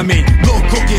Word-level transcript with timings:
a 0.00 0.02
mí, 0.02 0.24
loco 0.46 0.76
que 0.86 0.98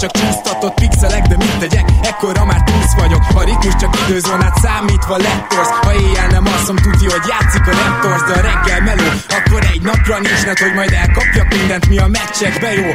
csak 0.00 0.10
csúsztatott 0.10 0.74
pixelek 0.74 1.26
De 1.26 1.36
mit 1.36 1.58
tegyek, 1.58 1.84
ekkora 2.02 2.44
már 2.44 2.62
túsz 2.62 2.94
vagyok. 2.96 3.22
A 3.34 3.42
ritmus 3.44 3.76
csak 3.80 3.98
időzónát 4.02 4.56
számítva 4.62 5.16
lettorsz. 5.16 5.72
Ha 5.82 5.94
éjjel 5.94 6.26
nem 6.26 6.46
alszom, 6.46 6.76
tudja, 6.76 7.10
hogy 7.10 7.26
játszik 7.32 7.66
a 7.66 7.72
Raptors 7.80 8.22
De 8.28 8.34
a 8.38 8.42
reggel 8.48 8.80
meló, 8.80 9.08
akkor 9.38 9.62
egy 9.72 9.82
napra 9.82 10.18
nincs 10.18 10.44
net, 10.46 10.58
hogy 10.58 10.74
majd 10.74 10.92
elkapjak 10.92 11.48
mindent, 11.56 11.88
mi 11.88 11.98
a 11.98 12.06
meccsekbe 12.06 12.72
jó. 12.72 12.90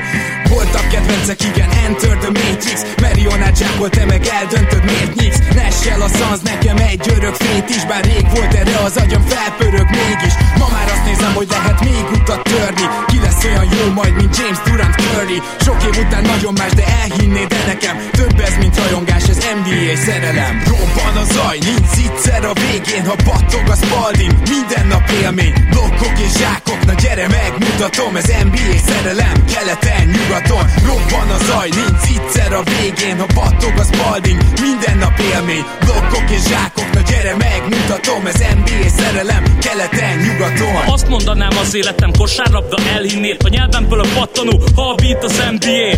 Voltak 0.50 0.88
kedvencek, 0.90 1.44
igen, 1.44 1.70
Enter 1.86 2.18
the 2.18 2.32
Matrix. 2.40 2.80
Marionát 3.02 3.58
zsákol, 3.58 3.90
te 3.90 4.06
meg 4.06 4.26
eldöntöd, 4.26 4.84
miért 4.84 5.16
nyíksz 5.16 5.42
Nessel 5.56 6.02
a 6.02 6.08
szansz, 6.08 6.42
nekem 6.42 6.78
egy 6.78 7.12
örök 7.16 7.36
fét 7.36 7.70
is 7.70 7.86
Bár 7.86 8.04
rég 8.04 8.26
volt 8.34 8.54
erre 8.54 8.78
az 8.78 8.98
agyam 8.98 9.22
felpörög 9.22 9.90
mégis. 9.90 10.34
Ma 10.60 10.68
már 10.72 10.88
azt 10.94 11.06
nézem, 11.06 11.34
hogy 11.34 11.48
lehet 11.50 11.80
még 11.84 12.06
utat 12.14 12.44
törni. 12.44 12.86
Ki 13.08 13.20
lesz 13.20 13.44
olyan 13.44 13.68
jó 13.78 13.94
majd, 13.94 14.16
mint 14.16 14.38
James 14.38 14.60
Durant 14.66 14.96
Curry. 14.96 15.42
Sok 15.60 15.84
év 15.84 16.06
után 16.06 16.24
nagyon 16.24 16.54
más, 16.54 16.72
de 16.72 16.85
elhinnéd 17.02 17.48
de 17.48 17.64
nekem 17.66 17.96
Több 18.12 18.40
ez, 18.40 18.56
mint 18.60 18.78
rajongás, 18.78 19.24
ez 19.30 19.38
NBA 19.38 19.96
szerelem. 20.06 20.64
Robban 20.72 21.16
a 21.24 21.26
zaj, 21.34 21.58
nincs 21.70 21.96
egyszer 22.06 22.46
a 22.46 22.54
végén 22.54 23.06
Ha 23.06 23.16
battog 23.26 23.66
a 23.70 23.76
spalding, 23.76 24.34
minden 24.50 24.88
nap 24.88 25.10
élmény. 25.22 25.54
Blokkok 25.70 26.20
és 26.26 26.34
zsákok, 26.40 26.86
na 26.86 26.94
gyere 26.94 27.28
megmutatom 27.28 28.16
Ez 28.16 28.30
NBA 28.48 28.78
szerelem, 28.88 29.38
keleten, 29.54 30.06
nyugaton. 30.16 30.66
Robban 30.90 31.30
a 31.38 31.40
zaj, 31.48 31.70
nincs 31.80 32.06
egyszer 32.16 32.54
a 32.54 32.64
végén 32.72 33.18
Ha 33.20 33.28
battog 33.40 33.76
a 33.84 33.86
spalding, 33.92 34.40
minden 34.62 34.98
nap 34.98 35.20
élmény. 35.34 35.66
Blokkok 35.86 36.30
és 36.38 36.44
zsákok, 36.52 36.90
na 36.94 37.02
gyere 37.10 37.36
megmutatom 37.48 38.26
Ez 38.26 38.40
NBA 38.60 38.90
szerelem, 39.00 39.44
keleten, 39.66 40.16
nyugaton. 40.26 40.76
Azt 40.96 41.08
mondanám 41.08 41.58
az 41.62 41.76
életem 41.76 42.12
kosárlabda 42.18 42.78
elhinnél 42.96 43.38
A 43.46 43.50
nyelvemből 43.50 44.00
a 44.00 44.08
pattanó, 44.16 44.56
ha 44.76 44.90
a 44.90 44.96
beat 44.96 45.24
az 45.24 45.44
NBA 45.60 45.90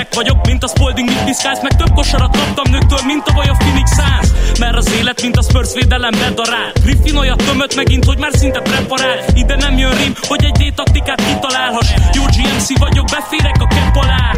Gyerek 0.00 0.14
vagyok, 0.14 0.46
mint 0.46 0.64
a 0.64 0.68
Spalding, 0.68 1.08
mit 1.08 1.24
piszkálsz 1.24 1.62
Meg 1.62 1.76
több 1.76 1.92
kosarat 1.94 2.36
kaptam 2.36 2.70
nőktől, 2.70 2.98
mint 3.06 3.26
a 3.28 3.32
vaj 3.32 3.48
a 3.48 3.54
Phoenix 3.58 3.90
Suns. 3.94 4.58
Mert 4.58 4.76
az 4.76 4.92
élet, 4.92 5.22
mint 5.22 5.36
a 5.36 5.42
Spurs 5.42 5.72
védelem 5.74 6.10
bedarál. 6.10 6.72
Griffin 6.82 7.16
olyat 7.16 7.42
tömött 7.44 7.74
megint, 7.74 8.04
hogy 8.04 8.18
már 8.18 8.30
szinte 8.34 8.60
preparál. 8.60 9.18
Ide 9.34 9.56
nem 9.56 9.78
jön 9.78 9.96
rim, 9.96 10.14
hogy 10.28 10.44
egy 10.44 10.56
D-taktikát 10.60 11.24
kitalálhass. 11.24 11.88
Jó 12.12 12.22
GMC 12.22 12.78
vagyok, 12.78 13.06
beférek 13.10 13.56
a 13.58 13.66
kepp 13.66 13.94
alá. 13.94 14.32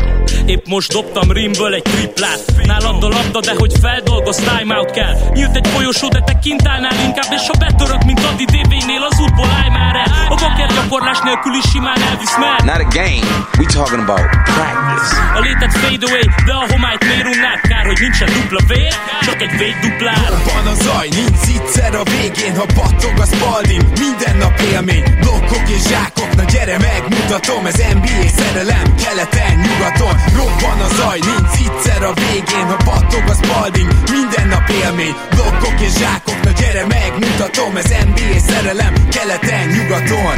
Épp 0.47 0.67
most 0.67 0.93
dobtam 0.93 1.33
rimből 1.33 1.75
egy 1.75 1.83
triplát. 1.83 2.41
Nálad 2.63 3.05
a 3.05 3.09
labda, 3.09 3.41
de 3.41 3.55
hogy 3.59 3.73
feldolgoz, 3.81 4.37
timeout 4.37 4.91
kell. 4.91 5.15
Nyílt 5.35 5.57
egy 5.57 5.69
folyosó, 5.69 6.09
de 6.09 6.21
te 6.21 6.39
kint 6.39 6.69
állnál 6.69 7.05
inkább 7.05 7.33
És 7.33 7.47
ha 7.47 7.55
betörök, 7.59 8.05
mint 8.05 8.25
Adi 8.25 8.45
DB-nél, 8.45 9.03
az 9.11 9.21
útból 9.21 9.49
állj 9.61 9.69
már 9.69 9.97
el. 9.97 10.11
A 10.29 10.35
baker 10.35 10.71
gyakorlás 10.75 11.19
nélkül 11.25 11.55
is 11.55 11.71
simán 11.71 12.03
elvisz 12.11 12.37
mer 12.39 12.59
Not 12.65 12.81
a 12.87 12.89
game, 13.01 13.27
we 13.59 13.67
talking 13.67 14.01
about 14.09 14.27
practice. 14.55 15.11
Létet 15.53 15.79
fade 15.79 16.07
away, 16.07 16.27
de 16.47 16.53
a 16.53 16.65
homályt 16.73 17.05
miért 17.09 17.29
unnád? 17.35 17.61
Kár, 17.61 17.85
hogy 17.87 18.01
nincsen 18.01 18.29
dupla 18.37 18.61
vér, 18.69 18.95
csak 19.27 19.43
egy 19.43 19.55
véd 19.59 19.77
duplár 19.83 20.31
Van 20.47 20.67
a 20.73 20.75
zaj, 20.85 21.09
nincs 21.19 21.45
egyszer 21.57 21.95
a 21.95 22.03
végén 22.15 22.55
Ha 22.57 22.67
battog 22.79 23.17
a 23.25 23.27
spalding, 23.33 23.83
minden 24.05 24.37
nap 24.37 24.61
élmény. 24.73 25.05
Blokkok 25.21 25.69
és 25.77 25.83
zsákok, 25.91 26.35
na 26.39 26.45
gyere 26.53 26.79
megmutatom 26.79 27.67
Ez 27.67 27.81
NBA 27.97 28.29
szerelem, 28.39 28.87
keleten, 29.03 29.55
nyugaton. 29.65 30.15
Robban 30.39 30.79
a 30.87 30.89
zaj, 30.99 31.19
nincs 31.31 31.57
egyszer 31.67 32.03
a 32.11 32.13
végén 32.23 32.67
Ha 32.73 32.79
battog 32.91 33.25
a 33.33 33.37
spalding, 33.43 33.91
minden 34.17 34.47
nap 34.49 34.69
élmény. 34.83 35.15
Blokkok 35.35 35.81
és 35.87 35.95
zsákok, 36.01 36.39
na 36.47 36.51
gyere 36.61 36.85
megmutatom 36.97 37.77
Ez 37.77 37.91
NBA 38.09 38.39
szerelem, 38.49 38.95
keleten, 39.15 39.67
nyugaton 39.77 40.37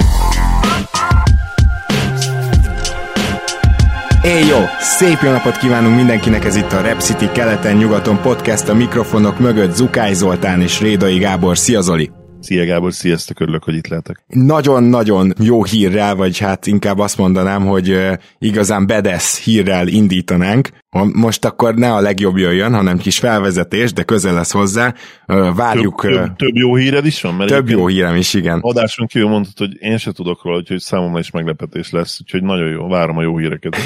Éj 4.24 4.46
jó! 4.46 4.58
Szép 4.80 5.18
jó 5.22 5.30
napot 5.30 5.56
kívánunk 5.56 5.96
mindenkinek, 5.96 6.44
ez 6.44 6.56
itt 6.56 6.72
a 6.72 6.80
Rep 6.80 7.00
City 7.00 7.26
keleten-nyugaton 7.32 8.20
podcast, 8.20 8.68
a 8.68 8.74
mikrofonok 8.74 9.38
mögött 9.38 9.74
Zukály 9.74 10.14
Zoltán 10.14 10.60
és 10.60 10.80
Rédai 10.80 11.18
Gábor. 11.18 11.58
Szia 11.58 11.80
Zoli! 11.80 12.10
Szia 12.40 12.64
Gábor, 12.64 12.92
sziasztok, 12.92 13.40
örülök, 13.40 13.64
hogy 13.64 13.74
itt 13.74 13.86
lehetek. 13.86 14.24
Nagyon-nagyon 14.26 15.32
jó 15.38 15.64
hírrel, 15.64 16.14
vagy 16.14 16.38
hát 16.38 16.66
inkább 16.66 16.98
azt 16.98 17.18
mondanám, 17.18 17.66
hogy 17.66 17.98
igazán 18.38 18.86
bedesz 18.86 19.40
hírrel 19.40 19.86
indítanánk. 19.86 20.68
Most 21.12 21.44
akkor 21.44 21.74
ne 21.74 21.92
a 21.92 22.00
legjobb 22.00 22.36
jöjjön, 22.36 22.74
hanem 22.74 22.98
kis 22.98 23.18
felvezetés, 23.18 23.92
de 23.92 24.02
közel 24.02 24.34
lesz 24.34 24.52
hozzá. 24.52 24.94
Várjuk... 25.54 26.00
Több, 26.00 26.12
több, 26.12 26.36
több 26.36 26.54
jó 26.56 26.76
híred 26.76 27.06
is 27.06 27.22
van? 27.22 27.34
Mert 27.34 27.50
több 27.50 27.68
jó 27.68 27.86
hírem 27.86 28.14
is, 28.14 28.34
igen. 28.34 28.58
Adáson 28.62 29.06
kívül 29.06 29.28
mondtad, 29.28 29.58
hogy 29.58 29.76
én 29.80 29.98
se 29.98 30.12
tudok 30.12 30.44
róla, 30.44 30.56
úgyhogy 30.56 30.80
számomra 30.80 31.18
is 31.18 31.30
meglepetés 31.30 31.90
lesz, 31.90 32.18
úgyhogy 32.20 32.42
nagyon 32.42 32.68
jó, 32.68 32.88
várom 32.88 33.16
a 33.16 33.22
jó 33.22 33.38
híreket. 33.38 33.76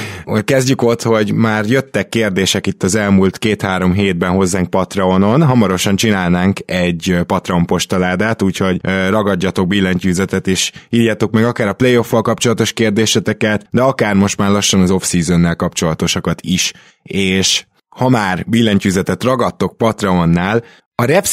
Kezdjük 0.45 0.83
ott, 0.83 1.03
hogy 1.03 1.33
már 1.33 1.65
jöttek 1.65 2.09
kérdések 2.09 2.67
itt 2.67 2.83
az 2.83 2.95
elmúlt 2.95 3.39
két-három 3.39 3.93
hétben 3.93 4.31
hozzánk 4.31 4.71
Patreonon. 4.71 5.43
Hamarosan 5.43 5.97
csinálnánk 5.97 6.59
egy 6.67 7.17
Patreon 7.27 7.67
postaládát, 7.67 8.43
úgyhogy 8.43 8.81
ragadjatok 9.09 9.67
billentyűzetet, 9.67 10.47
és 10.47 10.73
írjátok 10.91 11.33
meg 11.33 11.45
akár 11.45 11.69
a 11.69 11.73
playoff 11.73 12.13
kapcsolatos 12.23 12.73
kérdéseteket, 12.73 13.67
de 13.71 13.83
akár 13.83 14.15
most 14.15 14.39
már 14.39 14.51
lassan 14.51 14.81
az 14.81 14.91
off-seasonnel 14.91 15.57
kapcsolatosakat 15.57 16.41
is. 16.43 16.73
És 17.09 17.67
ha 17.89 18.09
már 18.09 18.45
billentyűzetet 18.47 19.23
ragadtok 19.23 19.77
Patreonnál, 19.77 20.65
a 20.95 21.05
Rep 21.05 21.27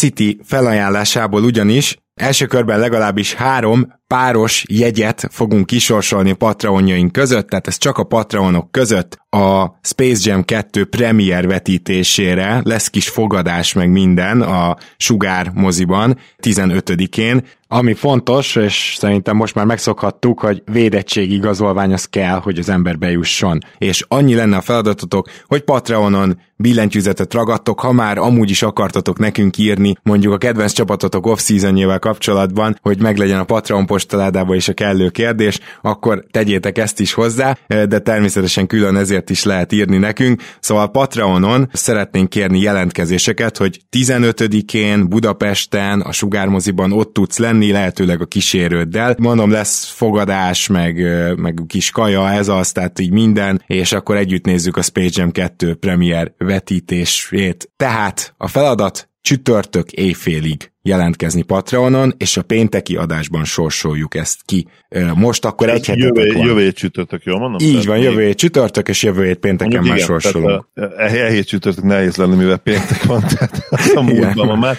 felajánlásából 0.43 1.43
ugyanis 1.43 1.97
első 2.13 2.45
körben 2.45 2.79
legalábbis 2.79 3.33
három 3.33 3.87
páros 4.07 4.65
jegyet 4.67 5.27
fogunk 5.31 5.65
kisorsolni 5.65 6.29
a 6.29 6.35
Patreonjaink 6.35 7.11
között, 7.11 7.49
tehát 7.49 7.67
ez 7.67 7.77
csak 7.77 7.97
a 7.97 8.03
Patreonok 8.03 8.71
között 8.71 9.17
a 9.29 9.77
Space 9.81 10.29
Jam 10.29 10.43
2 10.43 10.85
premier 10.85 11.47
vetítésére 11.47 12.61
lesz 12.63 12.89
kis 12.89 13.09
fogadás 13.09 13.73
meg 13.73 13.89
minden 13.89 14.41
a 14.41 14.75
Sugár 14.97 15.51
moziban 15.53 16.17
15-én, 16.41 17.43
ami 17.67 17.93
fontos, 17.93 18.55
és 18.55 18.95
szerintem 18.99 19.35
most 19.35 19.55
már 19.55 19.65
megszokhattuk, 19.65 20.39
hogy 20.39 20.63
védettségigazolvány 20.71 21.93
az 21.93 22.05
kell, 22.05 22.39
hogy 22.39 22.57
az 22.57 22.69
ember 22.69 22.97
bejusson. 22.97 23.59
És 23.77 24.05
annyi 24.07 24.35
lenne 24.35 24.57
a 24.57 24.61
feladatotok, 24.61 25.29
hogy 25.45 25.61
Patreonon 25.61 26.39
billentyűzetet 26.57 27.33
ragadtok, 27.33 27.79
ha 27.79 27.91
már 27.91 28.17
amúgy 28.17 28.49
is 28.49 28.61
akartatok 28.61 29.19
nekünk 29.19 29.57
írni, 29.57 29.95
mondjuk 30.03 30.33
a 30.33 30.37
kedvenc 30.37 30.71
csapatotok 30.71 31.25
off-seasonjével 31.25 31.99
kapcsolatban, 31.99 32.79
hogy 32.81 33.01
meglegyen 33.01 33.39
a 33.39 33.43
Patreon 33.43 33.85
postaládába 33.95 34.55
is 34.55 34.67
a 34.67 34.73
kellő 34.73 35.09
kérdés, 35.09 35.59
akkor 35.81 36.25
tegyétek 36.31 36.77
ezt 36.77 36.99
is 36.99 37.13
hozzá, 37.13 37.57
de 37.67 37.99
természetesen 37.99 38.67
külön 38.67 38.95
ezért 38.95 39.29
is 39.29 39.43
lehet 39.43 39.71
írni 39.71 39.97
nekünk. 39.97 40.41
Szóval 40.59 40.91
Patreonon 40.91 41.69
szeretnénk 41.73 42.29
kérni 42.29 42.59
jelentkezéseket, 42.59 43.57
hogy 43.57 43.79
15-én 43.97 45.09
Budapesten 45.09 46.01
a 46.01 46.11
Sugármoziban 46.11 46.91
ott 46.91 47.13
tudsz 47.13 47.37
lenni, 47.37 47.71
lehetőleg 47.71 48.21
a 48.21 48.25
kísérőddel. 48.25 49.15
Mondom, 49.19 49.51
lesz 49.51 49.85
fogadás, 49.85 50.67
meg, 50.67 50.95
meg 51.37 51.61
kis 51.67 51.91
kaja, 51.91 52.29
ez 52.29 52.47
az, 52.47 52.71
tehát 52.71 52.99
így 52.99 53.11
minden, 53.11 53.63
és 53.67 53.91
akkor 53.91 54.15
együtt 54.15 54.45
nézzük 54.45 54.77
a 54.77 54.81
Space 54.81 55.21
Jam 55.21 55.31
2 55.31 55.73
premier 55.73 56.33
vetítését. 56.37 57.71
Tehát 57.75 58.33
a 58.37 58.47
feladat 58.47 59.09
csütörtök 59.25 59.91
éjfélig 59.91 60.71
jelentkezni 60.81 61.41
Patreonon, 61.41 62.13
és 62.17 62.37
a 62.37 62.41
pénteki 62.41 62.95
adásban 62.95 63.43
sorsoljuk 63.43 64.15
ezt 64.15 64.41
ki. 64.45 64.67
Most 65.15 65.45
akkor 65.45 65.69
egy 65.69 65.85
hetetek 65.85 66.15
jövő, 66.15 66.33
van. 66.33 66.47
Jövő 66.47 66.61
hét 66.61 66.75
csütörtök, 66.75 67.23
jól 67.23 67.39
mondom? 67.39 67.67
Így 67.67 67.85
van, 67.85 67.97
jövő 67.97 68.25
hét 68.25 68.37
csütörtök, 68.37 68.87
és 68.87 69.03
jövő 69.03 69.25
hét 69.25 69.37
pénteken 69.37 69.83
már 69.83 69.95
igen, 69.95 70.07
sorsolunk. 70.07 70.67
E 70.97 71.29
hét 71.29 71.47
csütörtök 71.47 71.83
nehéz 71.83 72.15
lenni, 72.15 72.35
mivel 72.35 72.57
péntek 72.57 73.03
van, 73.03 73.21
tehát 73.33 73.67
a 73.95 74.01
múltban 74.01 74.47
van 74.47 74.57
már. 74.57 74.77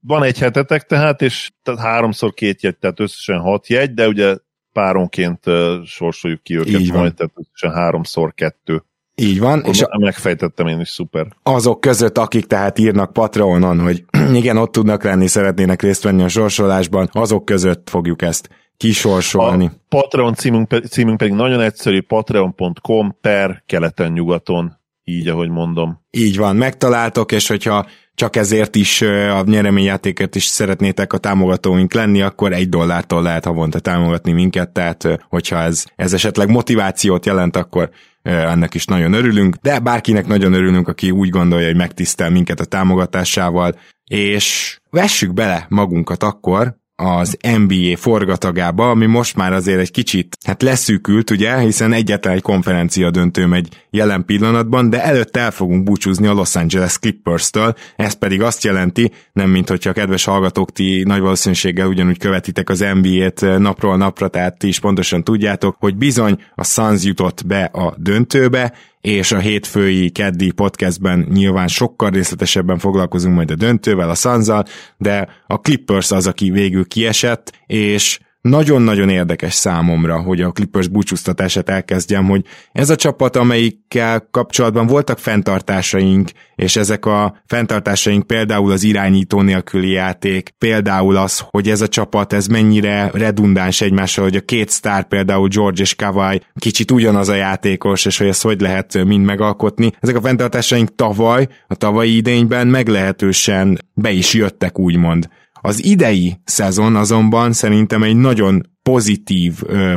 Van 0.00 0.22
egy 0.22 0.38
hetetek 0.38 0.82
tehát, 0.82 1.22
és 1.22 1.50
tehát 1.62 1.80
háromszor 1.80 2.34
két 2.34 2.62
jegy, 2.62 2.76
tehát 2.76 3.00
összesen 3.00 3.38
hat 3.38 3.68
jegy, 3.68 3.94
de 3.94 4.08
ugye 4.08 4.36
páronként 4.72 5.44
sorsoljuk 5.84 6.42
ki 6.42 6.56
őket 6.56 6.80
Így 6.80 6.92
majd, 6.92 7.14
tehát 7.14 7.32
összesen 7.34 7.80
háromszor 7.80 8.34
kettő. 8.34 8.82
Így 9.18 9.38
van. 9.38 9.62
és 9.64 9.82
a, 9.82 9.98
megfejtettem 9.98 10.66
én 10.66 10.80
is, 10.80 10.88
szuper. 10.88 11.26
Azok 11.42 11.80
között, 11.80 12.18
akik 12.18 12.46
tehát 12.46 12.78
írnak 12.78 13.12
Patreonon, 13.12 13.80
hogy 13.80 14.04
igen, 14.32 14.56
ott 14.56 14.72
tudnak 14.72 15.04
lenni, 15.04 15.26
szeretnének 15.26 15.82
részt 15.82 16.02
venni 16.02 16.22
a 16.22 16.28
sorsolásban, 16.28 17.08
azok 17.12 17.44
között 17.44 17.90
fogjuk 17.90 18.22
ezt 18.22 18.48
kisorsolni. 18.76 19.64
A 19.64 19.72
Patreon 19.88 20.34
címünk, 20.34 20.86
címünk 20.88 21.16
pedig 21.16 21.34
nagyon 21.34 21.60
egyszerű, 21.60 22.00
patreon.com 22.00 23.16
per 23.20 23.62
keleten-nyugaton, 23.66 24.78
így 25.04 25.28
ahogy 25.28 25.48
mondom. 25.48 26.00
Így 26.10 26.36
van, 26.36 26.56
megtaláltok, 26.56 27.32
és 27.32 27.48
hogyha 27.48 27.86
csak 28.16 28.36
ezért 28.36 28.76
is 28.76 29.02
a 29.02 29.42
nyereményjátéket 29.46 30.34
is 30.34 30.44
szeretnétek 30.44 31.12
a 31.12 31.18
támogatóink 31.18 31.92
lenni, 31.92 32.22
akkor 32.22 32.52
egy 32.52 32.68
dollártól 32.68 33.22
lehet 33.22 33.44
havonta 33.44 33.78
támogatni 33.78 34.32
minket, 34.32 34.70
tehát 34.70 35.08
hogyha 35.28 35.56
ez, 35.56 35.84
ez 35.96 36.12
esetleg 36.12 36.48
motivációt 36.48 37.26
jelent, 37.26 37.56
akkor 37.56 37.90
ennek 38.22 38.74
is 38.74 38.84
nagyon 38.84 39.12
örülünk, 39.12 39.54
de 39.54 39.78
bárkinek 39.78 40.26
nagyon 40.26 40.52
örülünk, 40.52 40.88
aki 40.88 41.10
úgy 41.10 41.28
gondolja, 41.28 41.66
hogy 41.66 41.76
megtisztel 41.76 42.30
minket 42.30 42.60
a 42.60 42.64
támogatásával, 42.64 43.78
és 44.04 44.78
vessük 44.90 45.32
bele 45.32 45.66
magunkat 45.68 46.22
akkor 46.22 46.76
az 46.96 47.36
NBA 47.58 47.96
forgatagába, 47.96 48.90
ami 48.90 49.06
most 49.06 49.36
már 49.36 49.52
azért 49.52 49.80
egy 49.80 49.90
kicsit 49.90 50.36
hát 50.44 50.62
leszűkült, 50.62 51.30
ugye, 51.30 51.58
hiszen 51.58 51.92
egyetlen 51.92 52.34
egy 52.34 52.42
konferencia 52.42 53.10
döntő 53.10 53.46
megy 53.46 53.68
jelen 53.90 54.24
pillanatban, 54.24 54.90
de 54.90 55.04
előtte 55.04 55.40
el 55.40 55.50
fogunk 55.50 55.84
búcsúzni 55.84 56.26
a 56.26 56.32
Los 56.32 56.56
Angeles 56.56 56.98
Clippers-től, 56.98 57.74
ez 57.96 58.12
pedig 58.12 58.42
azt 58.42 58.64
jelenti, 58.64 59.12
nem 59.32 59.50
mint 59.50 59.68
hogyha 59.68 59.92
kedves 59.92 60.24
hallgatók 60.24 60.72
ti 60.72 61.02
nagy 61.02 61.20
valószínűséggel 61.20 61.86
ugyanúgy 61.86 62.18
követitek 62.18 62.70
az 62.70 62.84
NBA-t 63.02 63.40
napról 63.58 63.96
napra, 63.96 64.28
tehát 64.28 64.58
ti 64.58 64.68
is 64.68 64.80
pontosan 64.80 65.24
tudjátok, 65.24 65.76
hogy 65.78 65.96
bizony 65.96 66.42
a 66.54 66.64
Suns 66.64 67.04
jutott 67.04 67.46
be 67.46 67.64
a 67.64 67.94
döntőbe, 67.98 68.72
és 69.00 69.32
a 69.32 69.38
hétfői 69.38 70.10
keddi 70.10 70.50
podcastben 70.50 71.26
nyilván 71.32 71.68
sokkal 71.68 72.10
részletesebben 72.10 72.78
foglalkozunk 72.78 73.34
majd 73.34 73.50
a 73.50 73.54
döntővel, 73.54 74.10
a 74.10 74.14
Sanzal, 74.14 74.64
de 74.96 75.28
a 75.46 75.60
Clippers 75.60 76.10
az, 76.10 76.26
aki 76.26 76.50
végül 76.50 76.86
kiesett, 76.86 77.52
és 77.66 78.18
nagyon-nagyon 78.48 79.08
érdekes 79.08 79.54
számomra, 79.54 80.20
hogy 80.20 80.40
a 80.40 80.50
Clippers 80.50 80.88
búcsúztatását 80.88 81.68
elkezdjem, 81.68 82.24
hogy 82.24 82.44
ez 82.72 82.90
a 82.90 82.96
csapat, 82.96 83.36
amelyikkel 83.36 84.28
kapcsolatban 84.30 84.86
voltak 84.86 85.18
fenntartásaink, 85.18 86.30
és 86.54 86.76
ezek 86.76 87.06
a 87.06 87.42
fenntartásaink 87.46 88.26
például 88.26 88.72
az 88.72 88.82
irányító 88.82 89.40
nélküli 89.40 89.90
játék, 89.90 90.54
például 90.58 91.16
az, 91.16 91.44
hogy 91.50 91.68
ez 91.68 91.80
a 91.80 91.88
csapat, 91.88 92.32
ez 92.32 92.46
mennyire 92.46 93.10
redundáns 93.12 93.80
egymással, 93.80 94.24
hogy 94.24 94.36
a 94.36 94.40
két 94.40 94.68
sztár, 94.68 95.08
például 95.08 95.48
George 95.48 95.80
és 95.80 95.94
Kawai 95.94 96.40
kicsit 96.58 96.90
ugyanaz 96.90 97.28
a 97.28 97.34
játékos, 97.34 98.04
és 98.04 98.18
hogy 98.18 98.26
ezt 98.26 98.42
hogy 98.42 98.60
lehet 98.60 99.04
mind 99.04 99.24
megalkotni. 99.24 99.92
Ezek 100.00 100.16
a 100.16 100.20
fenntartásaink 100.20 100.94
tavaly, 100.94 101.48
a 101.66 101.74
tavalyi 101.74 102.16
idényben 102.16 102.66
meglehetősen 102.66 103.78
be 103.94 104.10
is 104.10 104.34
jöttek, 104.34 104.78
úgymond. 104.78 105.28
Az 105.66 105.84
idei 105.84 106.36
szezon 106.44 106.96
azonban 106.96 107.52
szerintem 107.52 108.02
egy 108.02 108.16
nagyon 108.16 108.70
pozitív 108.82 109.52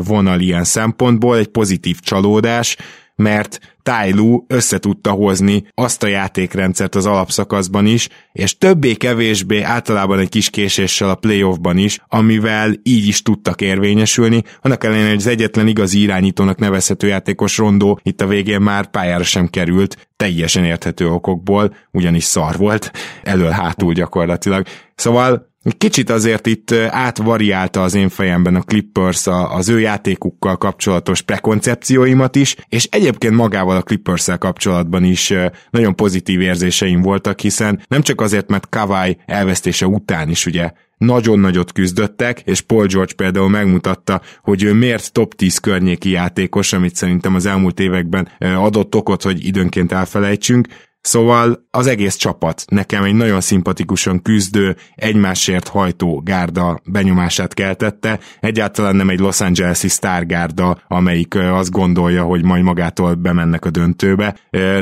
vonal 0.05 0.39
ilyen 0.39 0.63
szempontból, 0.63 1.37
egy 1.37 1.47
pozitív 1.47 1.99
csalódás, 1.99 2.77
mert 3.15 3.59
Tájlú 3.83 4.45
összetudta 4.47 5.11
hozni 5.11 5.63
azt 5.73 6.03
a 6.03 6.07
játékrendszert 6.07 6.95
az 6.95 7.05
alapszakaszban 7.05 7.85
is, 7.85 8.09
és 8.31 8.57
többé-kevésbé 8.57 9.61
általában 9.61 10.19
egy 10.19 10.29
kis 10.29 10.49
késéssel 10.49 11.09
a 11.09 11.15
playoffban 11.15 11.77
is, 11.77 11.99
amivel 12.07 12.73
így 12.83 13.07
is 13.07 13.21
tudtak 13.21 13.61
érvényesülni, 13.61 14.43
annak 14.61 14.83
ellenére, 14.83 15.07
hogy 15.07 15.17
az 15.17 15.27
egyetlen 15.27 15.67
igazi 15.67 16.01
irányítónak 16.01 16.57
nevezhető 16.59 17.07
játékos 17.07 17.57
rondó 17.57 17.99
itt 18.03 18.21
a 18.21 18.27
végén 18.27 18.61
már 18.61 18.89
pályára 18.89 19.23
sem 19.23 19.47
került, 19.47 20.09
teljesen 20.15 20.65
érthető 20.65 21.07
okokból, 21.07 21.75
ugyanis 21.91 22.23
szar 22.23 22.57
volt, 22.57 22.91
elől-hátul 23.23 23.93
gyakorlatilag. 23.93 24.65
Szóval 24.95 25.48
Kicsit 25.77 26.09
azért 26.09 26.47
itt 26.47 26.71
átvariálta 26.89 27.83
az 27.83 27.93
én 27.93 28.09
fejemben 28.09 28.55
a 28.55 28.61
Clippers 28.61 29.27
az 29.27 29.69
ő 29.69 29.79
játékukkal 29.79 30.57
kapcsolatos 30.57 31.21
prekoncepcióimat 31.21 32.35
is, 32.35 32.55
és 32.69 32.87
egyébként 32.91 33.35
magával 33.35 33.75
a 33.75 33.81
clippers 33.81 34.27
kapcsolatban 34.39 35.03
is 35.03 35.33
nagyon 35.69 35.95
pozitív 35.95 36.41
érzéseim 36.41 37.01
voltak, 37.01 37.39
hiszen 37.39 37.81
nem 37.87 38.01
csak 38.01 38.21
azért, 38.21 38.49
mert 38.49 38.69
Kawai 38.69 39.17
elvesztése 39.25 39.87
után 39.87 40.29
is 40.29 40.45
ugye 40.45 40.71
nagyon 40.97 41.39
nagyot 41.39 41.71
küzdöttek, 41.71 42.41
és 42.45 42.61
Paul 42.61 42.85
George 42.85 43.13
például 43.13 43.49
megmutatta, 43.49 44.21
hogy 44.41 44.63
ő 44.63 44.73
miért 44.73 45.11
top 45.11 45.33
10 45.33 45.57
környéki 45.57 46.09
játékos, 46.09 46.73
amit 46.73 46.95
szerintem 46.95 47.35
az 47.35 47.45
elmúlt 47.45 47.79
években 47.79 48.27
adott 48.39 48.95
okot, 48.95 49.23
hogy 49.23 49.45
időnként 49.45 49.91
elfelejtsünk, 49.91 50.67
Szóval 51.01 51.67
az 51.71 51.87
egész 51.87 52.15
csapat 52.15 52.63
nekem 52.67 53.03
egy 53.03 53.13
nagyon 53.13 53.41
szimpatikusan 53.41 54.21
küzdő, 54.21 54.75
egymásért 54.95 55.67
hajtó 55.67 56.21
gárda 56.25 56.79
benyomását 56.85 57.53
keltette. 57.53 58.19
Egyáltalán 58.39 58.95
nem 58.95 59.09
egy 59.09 59.19
Los 59.19 59.41
Angeles-i 59.41 59.87
sztárgárda, 59.87 60.81
amelyik 60.87 61.35
azt 61.35 61.71
gondolja, 61.71 62.23
hogy 62.23 62.43
majd 62.43 62.63
magától 62.63 63.13
bemennek 63.13 63.65
a 63.65 63.69
döntőbe. 63.69 64.35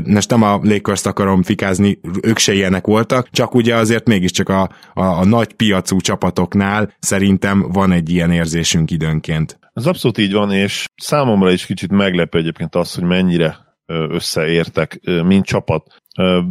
Most 0.05 0.29
nem 0.29 0.43
a 0.43 0.59
lakers 0.63 1.05
akarom 1.05 1.43
fikázni, 1.43 1.99
ők 2.21 2.37
se 2.37 2.53
ilyenek 2.53 2.85
voltak, 2.85 3.29
csak 3.29 3.55
ugye 3.55 3.75
azért 3.75 4.07
mégiscsak 4.07 4.49
a, 4.49 4.69
a, 4.93 5.03
a 5.03 5.25
nagy 5.25 5.53
piacú 5.53 5.99
csapatoknál 5.99 6.93
szerintem 6.99 7.61
van 7.71 7.91
egy 7.91 8.09
ilyen 8.09 8.31
érzésünk 8.31 8.91
időnként. 8.91 9.59
Ez 9.73 9.85
abszolút 9.85 10.17
így 10.17 10.33
van, 10.33 10.51
és 10.51 10.85
számomra 10.95 11.51
is 11.51 11.65
kicsit 11.65 11.91
meglepő 11.91 12.37
egyébként 12.37 12.75
az, 12.75 12.93
hogy 12.93 13.03
mennyire 13.03 13.66
összeértek, 13.87 14.99
mint 15.23 15.45
csapat. 15.45 16.01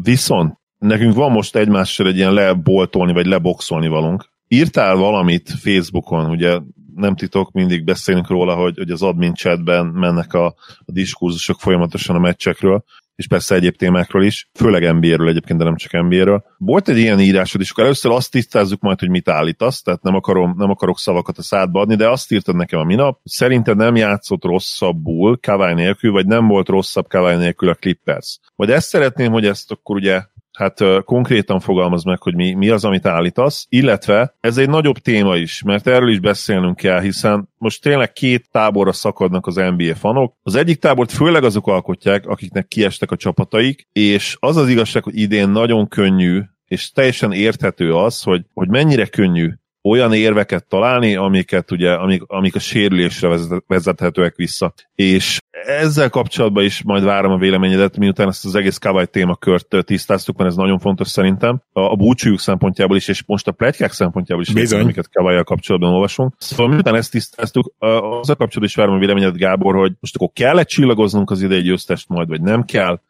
Viszont 0.03 0.59
nekünk 0.79 1.15
van 1.15 1.31
most 1.31 1.57
egymással 1.57 2.07
egy 2.07 2.17
ilyen 2.17 2.33
leboltolni, 2.33 3.13
vagy 3.13 3.27
leboxolni 3.27 3.89
valunk. 3.89 4.29
Írtál 4.49 4.97
valamit 4.97 5.51
Facebookon, 5.51 6.31
ugye 6.31 6.59
nem 6.95 7.17
titok, 7.17 7.53
mindig 7.53 7.85
beszélünk 7.85 8.29
róla, 8.29 8.55
hogy, 8.55 8.77
hogy 8.77 8.91
az 8.91 9.03
admin 9.03 9.35
chatben 9.35 9.87
mennek 9.87 10.35
a, 10.35 10.47
a 10.79 10.93
diskurzusok 10.93 11.61
folyamatosan 11.61 12.17
a 12.17 12.19
meccsekről, 12.19 12.85
és 13.17 13.27
persze 13.27 13.55
egyéb 13.55 13.77
témákról 13.77 14.25
is, 14.25 14.49
főleg 14.55 14.95
NBA-ről 14.95 15.29
egyébként, 15.29 15.59
de 15.59 15.65
nem 15.65 15.77
csak 15.77 16.03
NBA-ről. 16.03 16.45
Volt 16.59 16.89
egy 16.89 16.99
ilyen 16.99 17.21
írásod, 17.21 17.61
és 17.61 17.71
akkor 17.71 17.85
először 17.85 18.13
azt 18.13 18.31
tisztázzuk 18.31 18.81
majd, 18.81 18.99
hogy 18.99 19.11
mit 19.11 19.29
állítasz, 19.29 19.83
tehát 19.83 20.03
nem, 20.03 20.15
akarom, 20.15 20.55
nem 20.57 20.71
akarok 20.71 20.99
szavakat 20.99 21.39
a 21.39 21.43
szádba 21.43 21.81
adni, 21.81 21.95
de 21.95 22.09
azt 22.09 22.33
írtad 22.33 22.57
nekem 22.57 22.81
a 22.81 22.85
minap, 22.85 23.21
szerinted 23.25 23.77
nem 23.77 23.97
játszott 23.97 24.45
rosszabbul 24.45 25.39
Kawai 25.41 25.75
nélkül, 25.75 26.13
vagy 26.13 26.27
nem 26.27 26.47
volt 26.47 26.69
rosszabb 26.69 27.09
Kawai 27.09 27.37
nélkül 27.37 27.69
a 27.69 27.75
Clippers. 27.75 28.39
Vagy 28.57 28.71
ezt 28.71 28.89
szeretném, 28.89 29.33
hogy 29.33 29.47
ezt 29.47 29.71
akkor 29.71 29.97
ugye 29.97 30.23
hát 30.57 31.05
konkrétan 31.05 31.61
fogalmaz 31.61 32.05
meg, 32.05 32.23
hogy 32.23 32.35
mi, 32.35 32.53
mi 32.53 32.69
az, 32.69 32.85
amit 32.85 33.07
állítasz, 33.07 33.67
illetve 33.69 34.35
ez 34.41 34.59
egy 34.59 34.69
nagyobb 34.69 34.99
téma 34.99 35.37
is, 35.37 35.63
mert 35.63 35.87
erről 35.87 36.11
is 36.11 36.21
beszélnünk 36.21 36.77
kell, 36.77 37.01
hiszen 37.01 37.49
most 37.59 37.83
tényleg 37.83 38.13
két 38.13 38.51
táborra 38.51 38.93
szakadnak 38.93 39.47
az 39.47 39.55
NBA 39.55 39.95
fanok. 39.95 40.35
Az 40.43 40.55
egyik 40.55 40.79
tábort 40.79 41.13
főleg 41.13 41.45
azok 41.45 41.67
alkotják, 41.67 42.27
akiknek 42.27 42.67
kiestek 42.67 43.11
a 43.11 43.17
csapataik, 43.17 43.89
és 43.93 44.37
az 44.41 44.57
az 44.57 44.69
igazság, 44.69 45.03
hogy 45.03 45.19
idén 45.19 45.49
nagyon 45.49 45.89
könnyű 45.89 46.43
és 46.67 46.91
teljesen 46.91 47.33
érthető 47.33 47.95
az, 47.95 48.23
hogy, 48.23 48.45
hogy 48.55 48.69
mennyire 48.69 49.07
könnyű 49.07 49.53
olyan 49.89 50.13
érveket 50.13 50.67
találni, 50.69 51.17
amiket 51.17 51.71
ugye, 51.71 51.93
amik, 51.93 52.23
amik 52.27 52.55
a 52.55 52.59
sérülésre 52.59 53.39
vezethetőek 53.67 54.37
vissza. 54.37 54.73
És 54.95 55.39
ezzel 55.67 56.11
kapcsolatban 56.11 56.65
is 56.65 56.83
majd 56.83 57.05
várom 57.05 57.33
a 57.33 57.39
véleményedet, 57.39 57.97
miután 57.97 58.29
ezt 58.29 58.45
az 58.45 58.55
egész 58.55 58.79
Kawai 58.79 59.07
témakört 59.07 59.77
tisztáztuk, 59.85 60.37
mert 60.37 60.51
ez 60.51 60.57
nagyon 60.57 60.79
fontos 60.79 61.09
szerintem. 61.09 61.63
A, 61.73 61.81
a 61.81 61.95
búcsújuk 61.95 62.41
szempontjából 62.41 62.97
is, 62.97 63.09
és 63.09 63.23
most 63.27 63.49
a 63.49 63.53
pletykák 63.53 63.93
szempontjából 63.93 64.45
is, 64.45 64.53
Bizony. 64.53 64.81
amiket 64.81 65.11
kawai 65.13 65.45
kapcsolatban 65.45 65.93
olvasunk. 65.93 66.35
Szóval 66.39 66.69
miután 66.69 66.95
ezt 66.95 67.11
tisztáztuk, 67.11 67.75
az 67.79 68.31
a 68.31 68.37
kapcsolatban 68.37 68.65
is 68.65 68.75
várom 68.75 68.95
a 68.95 68.99
véleményedet, 68.99 69.37
Gábor, 69.37 69.75
hogy 69.75 69.93
most 70.01 70.15
akkor 70.17 70.31
kell-e 70.33 70.63
csillagoznunk 70.63 71.31
az 71.31 71.43
idei 71.43 71.63
győztest 71.63 72.09
majd, 72.09 72.29
vagy 72.29 72.41
nem 72.41 72.65
kell? 72.65 73.01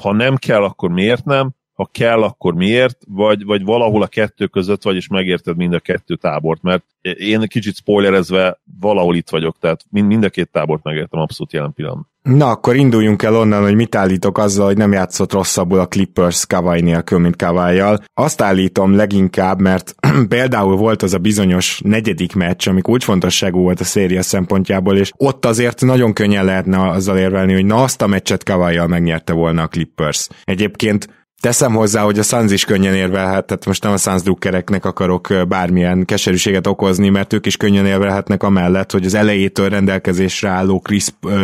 Ha 0.00 0.12
nem 0.12 0.36
kell, 0.36 0.62
akkor 0.62 0.90
miért 0.90 1.24
nem? 1.24 1.54
Ha 1.74 1.88
kell, 1.92 2.22
akkor 2.22 2.54
miért, 2.54 2.98
vagy, 3.06 3.44
vagy 3.44 3.64
valahol 3.64 4.02
a 4.02 4.06
kettő 4.06 4.46
között 4.46 4.82
vagy, 4.82 4.96
és 4.96 5.08
megérted 5.08 5.56
mind 5.56 5.74
a 5.74 5.80
kettő 5.80 6.16
tábort, 6.16 6.62
mert 6.62 6.84
én 7.00 7.40
kicsit 7.40 7.76
spoilerezve 7.76 8.60
valahol 8.80 9.16
itt 9.16 9.30
vagyok, 9.30 9.56
tehát 9.60 9.84
mind, 9.90 10.06
mind 10.06 10.24
a 10.24 10.28
két 10.28 10.50
tábort 10.50 10.82
megértem 10.82 11.20
abszolút 11.20 11.52
jelen 11.52 11.72
pillanatban. 11.72 12.12
Na, 12.22 12.46
akkor 12.48 12.76
induljunk 12.76 13.22
el 13.22 13.36
onnan, 13.36 13.62
hogy 13.62 13.74
mit 13.74 13.94
állítok 13.94 14.38
azzal, 14.38 14.66
hogy 14.66 14.76
nem 14.76 14.92
játszott 14.92 15.32
rosszabbul 15.32 15.78
a 15.78 15.86
Clippers 15.86 16.46
Kawai 16.46 16.80
nélkül, 16.80 17.18
mint 17.18 17.36
kawai 17.36 17.82
Azt 18.14 18.40
állítom 18.40 18.96
leginkább, 18.96 19.60
mert 19.60 19.94
például 20.28 20.76
volt 20.76 21.02
az 21.02 21.14
a 21.14 21.18
bizonyos 21.18 21.80
negyedik 21.84 22.34
meccs, 22.34 22.68
ami 22.68 22.80
úgy 22.84 23.04
fontosságú 23.04 23.60
volt 23.60 23.80
a 23.80 23.84
széria 23.84 24.22
szempontjából, 24.22 24.96
és 24.96 25.10
ott 25.16 25.44
azért 25.44 25.80
nagyon 25.80 26.12
könnyen 26.12 26.44
lehetne 26.44 26.90
azzal 26.90 27.18
érvelni, 27.18 27.52
hogy 27.52 27.66
na 27.66 27.82
azt 27.82 28.02
a 28.02 28.06
meccset 28.06 28.44
kawai 28.44 28.86
megnyerte 28.86 29.32
volna 29.32 29.62
a 29.62 29.68
Clippers. 29.68 30.28
Egyébként 30.44 31.23
Teszem 31.40 31.74
hozzá, 31.74 32.02
hogy 32.02 32.18
a 32.18 32.22
Suns 32.22 32.52
is 32.52 32.64
könnyen 32.64 32.94
érvelhet, 32.94 33.46
tehát 33.46 33.66
most 33.66 33.82
nem 33.82 33.92
a 33.92 33.96
Suns 33.96 34.22
drukkereknek 34.22 34.84
akarok 34.84 35.28
bármilyen 35.48 36.04
keserűséget 36.04 36.66
okozni, 36.66 37.08
mert 37.08 37.32
ők 37.32 37.46
is 37.46 37.56
könnyen 37.56 37.86
érvelhetnek 37.86 38.42
amellett, 38.42 38.92
hogy 38.92 39.04
az 39.04 39.14
elejétől 39.14 39.68
rendelkezésre 39.68 40.48
álló 40.48 40.82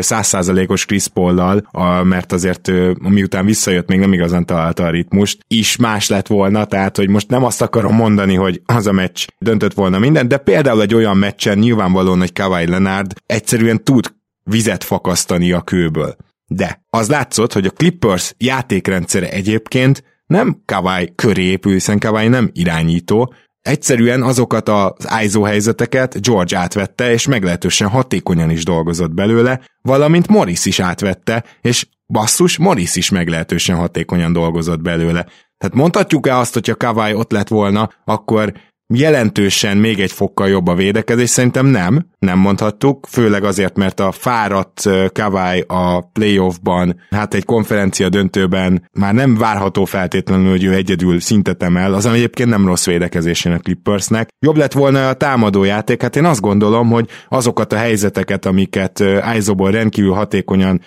százszázalékos 0.00 0.84
Chris 0.84 1.08
Paul-lal, 1.08 1.68
mert 2.04 2.32
azért 2.32 2.70
miután 2.98 3.44
visszajött, 3.44 3.88
még 3.88 3.98
nem 3.98 4.12
igazán 4.12 4.46
találta 4.46 4.84
a 4.84 4.90
ritmust, 4.90 5.44
is 5.48 5.76
más 5.76 6.08
lett 6.08 6.26
volna, 6.26 6.64
tehát 6.64 6.96
hogy 6.96 7.08
most 7.08 7.28
nem 7.28 7.44
azt 7.44 7.62
akarom 7.62 7.94
mondani, 7.94 8.34
hogy 8.34 8.62
az 8.66 8.86
a 8.86 8.92
meccs 8.92 9.26
döntött 9.38 9.74
volna 9.74 9.98
minden, 9.98 10.28
de 10.28 10.36
például 10.36 10.82
egy 10.82 10.94
olyan 10.94 11.16
meccsen 11.16 11.58
nyilvánvalóan, 11.58 12.18
hogy 12.18 12.32
Kawhi 12.32 12.66
Leonard 12.66 13.12
egyszerűen 13.26 13.84
tud 13.84 14.12
vizet 14.44 14.84
fakasztani 14.84 15.52
a 15.52 15.60
kőből. 15.60 16.16
De 16.52 16.82
az 16.90 17.08
látszott, 17.08 17.52
hogy 17.52 17.66
a 17.66 17.70
Clippers 17.70 18.34
játékrendszere 18.38 19.30
egyébként 19.30 20.04
nem 20.26 20.62
Kawai 20.64 21.12
köré 21.14 21.42
épül, 21.42 21.72
hiszen 21.72 21.98
Kawai 21.98 22.28
nem 22.28 22.50
irányító, 22.52 23.34
egyszerűen 23.62 24.22
azokat 24.22 24.68
az 24.68 24.92
ISO 25.22 25.42
helyzeteket 25.42 26.22
George 26.22 26.58
átvette, 26.58 27.12
és 27.12 27.26
meglehetősen 27.26 27.88
hatékonyan 27.88 28.50
is 28.50 28.64
dolgozott 28.64 29.10
belőle, 29.10 29.60
valamint 29.82 30.28
Morris 30.28 30.64
is 30.64 30.80
átvette, 30.80 31.44
és 31.60 31.86
basszus, 32.06 32.58
Morris 32.58 32.96
is 32.96 33.10
meglehetősen 33.10 33.76
hatékonyan 33.76 34.32
dolgozott 34.32 34.80
belőle. 34.80 35.26
Tehát 35.58 35.74
mondhatjuk-e 35.74 36.36
azt, 36.36 36.54
hogyha 36.54 36.74
Kawai 36.74 37.14
ott 37.14 37.32
lett 37.32 37.48
volna, 37.48 37.90
akkor 38.04 38.52
jelentősen 38.92 39.76
még 39.76 40.00
egy 40.00 40.12
fokkal 40.12 40.48
jobb 40.48 40.66
a 40.66 40.74
védekezés, 40.74 41.30
szerintem 41.30 41.66
nem, 41.66 42.06
nem 42.18 42.38
mondhattuk, 42.38 43.06
főleg 43.10 43.44
azért, 43.44 43.76
mert 43.76 44.00
a 44.00 44.12
fáradt 44.12 44.88
Kawai 45.12 45.64
a 45.66 46.00
playoffban, 46.00 47.00
hát 47.10 47.34
egy 47.34 47.44
konferencia 47.44 48.08
döntőben 48.08 48.88
már 48.92 49.14
nem 49.14 49.36
várható 49.36 49.84
feltétlenül, 49.84 50.50
hogy 50.50 50.64
ő 50.64 50.74
egyedül 50.74 51.20
szintet 51.20 51.62
emel, 51.62 51.94
az 51.94 52.06
egyébként 52.06 52.48
nem 52.48 52.66
rossz 52.66 52.86
védekezésén 52.86 53.52
a 53.52 53.58
Clippersnek. 53.58 54.28
Jobb 54.38 54.56
lett 54.56 54.72
volna 54.72 55.08
a 55.08 55.14
támadó 55.14 55.64
játék, 55.64 56.02
hát 56.02 56.16
én 56.16 56.24
azt 56.24 56.40
gondolom, 56.40 56.90
hogy 56.90 57.08
azokat 57.28 57.72
a 57.72 57.76
helyzeteket, 57.76 58.46
amiket 58.46 59.00
Aizoból 59.00 59.70
rendkívül 59.70 60.12
hatékonyan 60.12 60.80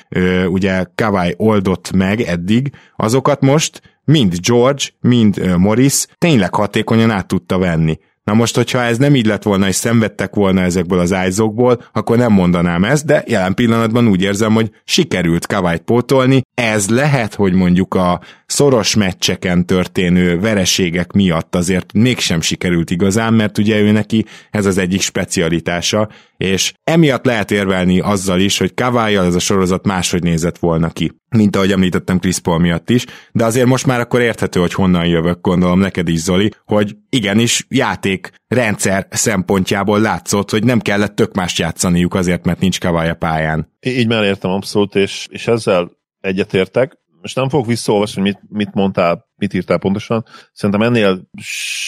ugye 0.47 0.83
Kawai 0.95 1.33
oldott 1.37 1.91
meg 1.91 2.21
eddig, 2.21 2.71
azokat 2.95 3.41
most 3.41 3.81
mind 4.05 4.39
George, 4.47 4.83
mind 5.01 5.57
Morris 5.57 6.05
tényleg 6.17 6.53
hatékonyan 6.55 7.11
át 7.11 7.27
tudta 7.27 7.57
venni. 7.57 7.99
Na 8.23 8.33
most, 8.33 8.55
hogyha 8.55 8.81
ez 8.81 8.97
nem 8.97 9.15
így 9.15 9.25
lett 9.25 9.43
volna, 9.43 9.67
és 9.67 9.75
szenvedtek 9.75 10.35
volna 10.35 10.61
ezekből 10.61 10.99
az 10.99 11.13
ájzokból, 11.13 11.83
akkor 11.93 12.17
nem 12.17 12.31
mondanám 12.31 12.83
ezt, 12.83 13.05
de 13.05 13.23
jelen 13.27 13.53
pillanatban 13.53 14.07
úgy 14.07 14.21
érzem, 14.21 14.53
hogy 14.53 14.71
sikerült 14.83 15.47
Kawait 15.47 15.81
pótolni. 15.81 16.41
Ez 16.53 16.89
lehet, 16.89 17.33
hogy 17.33 17.53
mondjuk 17.53 17.93
a 17.93 18.21
szoros 18.45 18.95
meccseken 18.95 19.65
történő 19.65 20.39
vereségek 20.39 21.11
miatt 21.11 21.55
azért 21.55 21.93
mégsem 21.93 22.41
sikerült 22.41 22.89
igazán, 22.89 23.33
mert 23.33 23.57
ugye 23.57 23.79
ő 23.79 23.91
neki 23.91 24.25
ez 24.51 24.65
az 24.65 24.77
egyik 24.77 25.01
specialitása, 25.01 26.09
és 26.43 26.73
emiatt 26.83 27.25
lehet 27.25 27.51
érvelni 27.51 27.99
azzal 27.99 28.39
is, 28.39 28.57
hogy 28.57 28.73
Kavályjal 28.73 29.25
ez 29.25 29.35
a 29.35 29.39
sorozat 29.39 29.85
máshogy 29.85 30.23
nézett 30.23 30.57
volna 30.57 30.89
ki 30.89 31.11
mint 31.35 31.55
ahogy 31.55 31.71
említettem 31.71 32.19
Chris 32.19 32.39
Paul 32.39 32.59
miatt 32.59 32.89
is, 32.89 33.05
de 33.31 33.45
azért 33.45 33.67
most 33.67 33.85
már 33.85 33.99
akkor 33.99 34.21
érthető, 34.21 34.59
hogy 34.59 34.73
honnan 34.73 35.05
jövök, 35.05 35.41
gondolom 35.41 35.79
neked 35.79 36.07
is, 36.07 36.19
Zoli, 36.19 36.51
hogy 36.65 36.95
igenis 37.09 37.65
játék 37.69 38.31
rendszer 38.47 39.07
szempontjából 39.09 39.99
látszott, 39.99 40.49
hogy 40.49 40.63
nem 40.63 40.79
kellett 40.79 41.15
tök 41.15 41.33
mást 41.33 41.59
játszaniuk 41.59 42.13
azért, 42.13 42.45
mert 42.45 42.59
nincs 42.59 42.79
Kavály 42.79 43.09
a 43.09 43.15
pályán. 43.15 43.71
Így 43.79 44.07
már 44.07 44.23
értem 44.23 44.51
abszolút, 44.51 44.95
és, 44.95 45.27
és 45.31 45.47
ezzel 45.47 45.91
egyetértek 46.19 46.97
most 47.23 47.35
nem 47.35 47.49
fogok 47.49 47.65
visszaolvasni, 47.65 48.21
hogy 48.21 48.31
mit, 48.31 48.41
mit 48.49 48.73
mondtál, 48.73 49.25
mit 49.43 49.53
írtál 49.53 49.77
pontosan. 49.77 50.25
Szerintem 50.53 50.81
ennél 50.81 51.21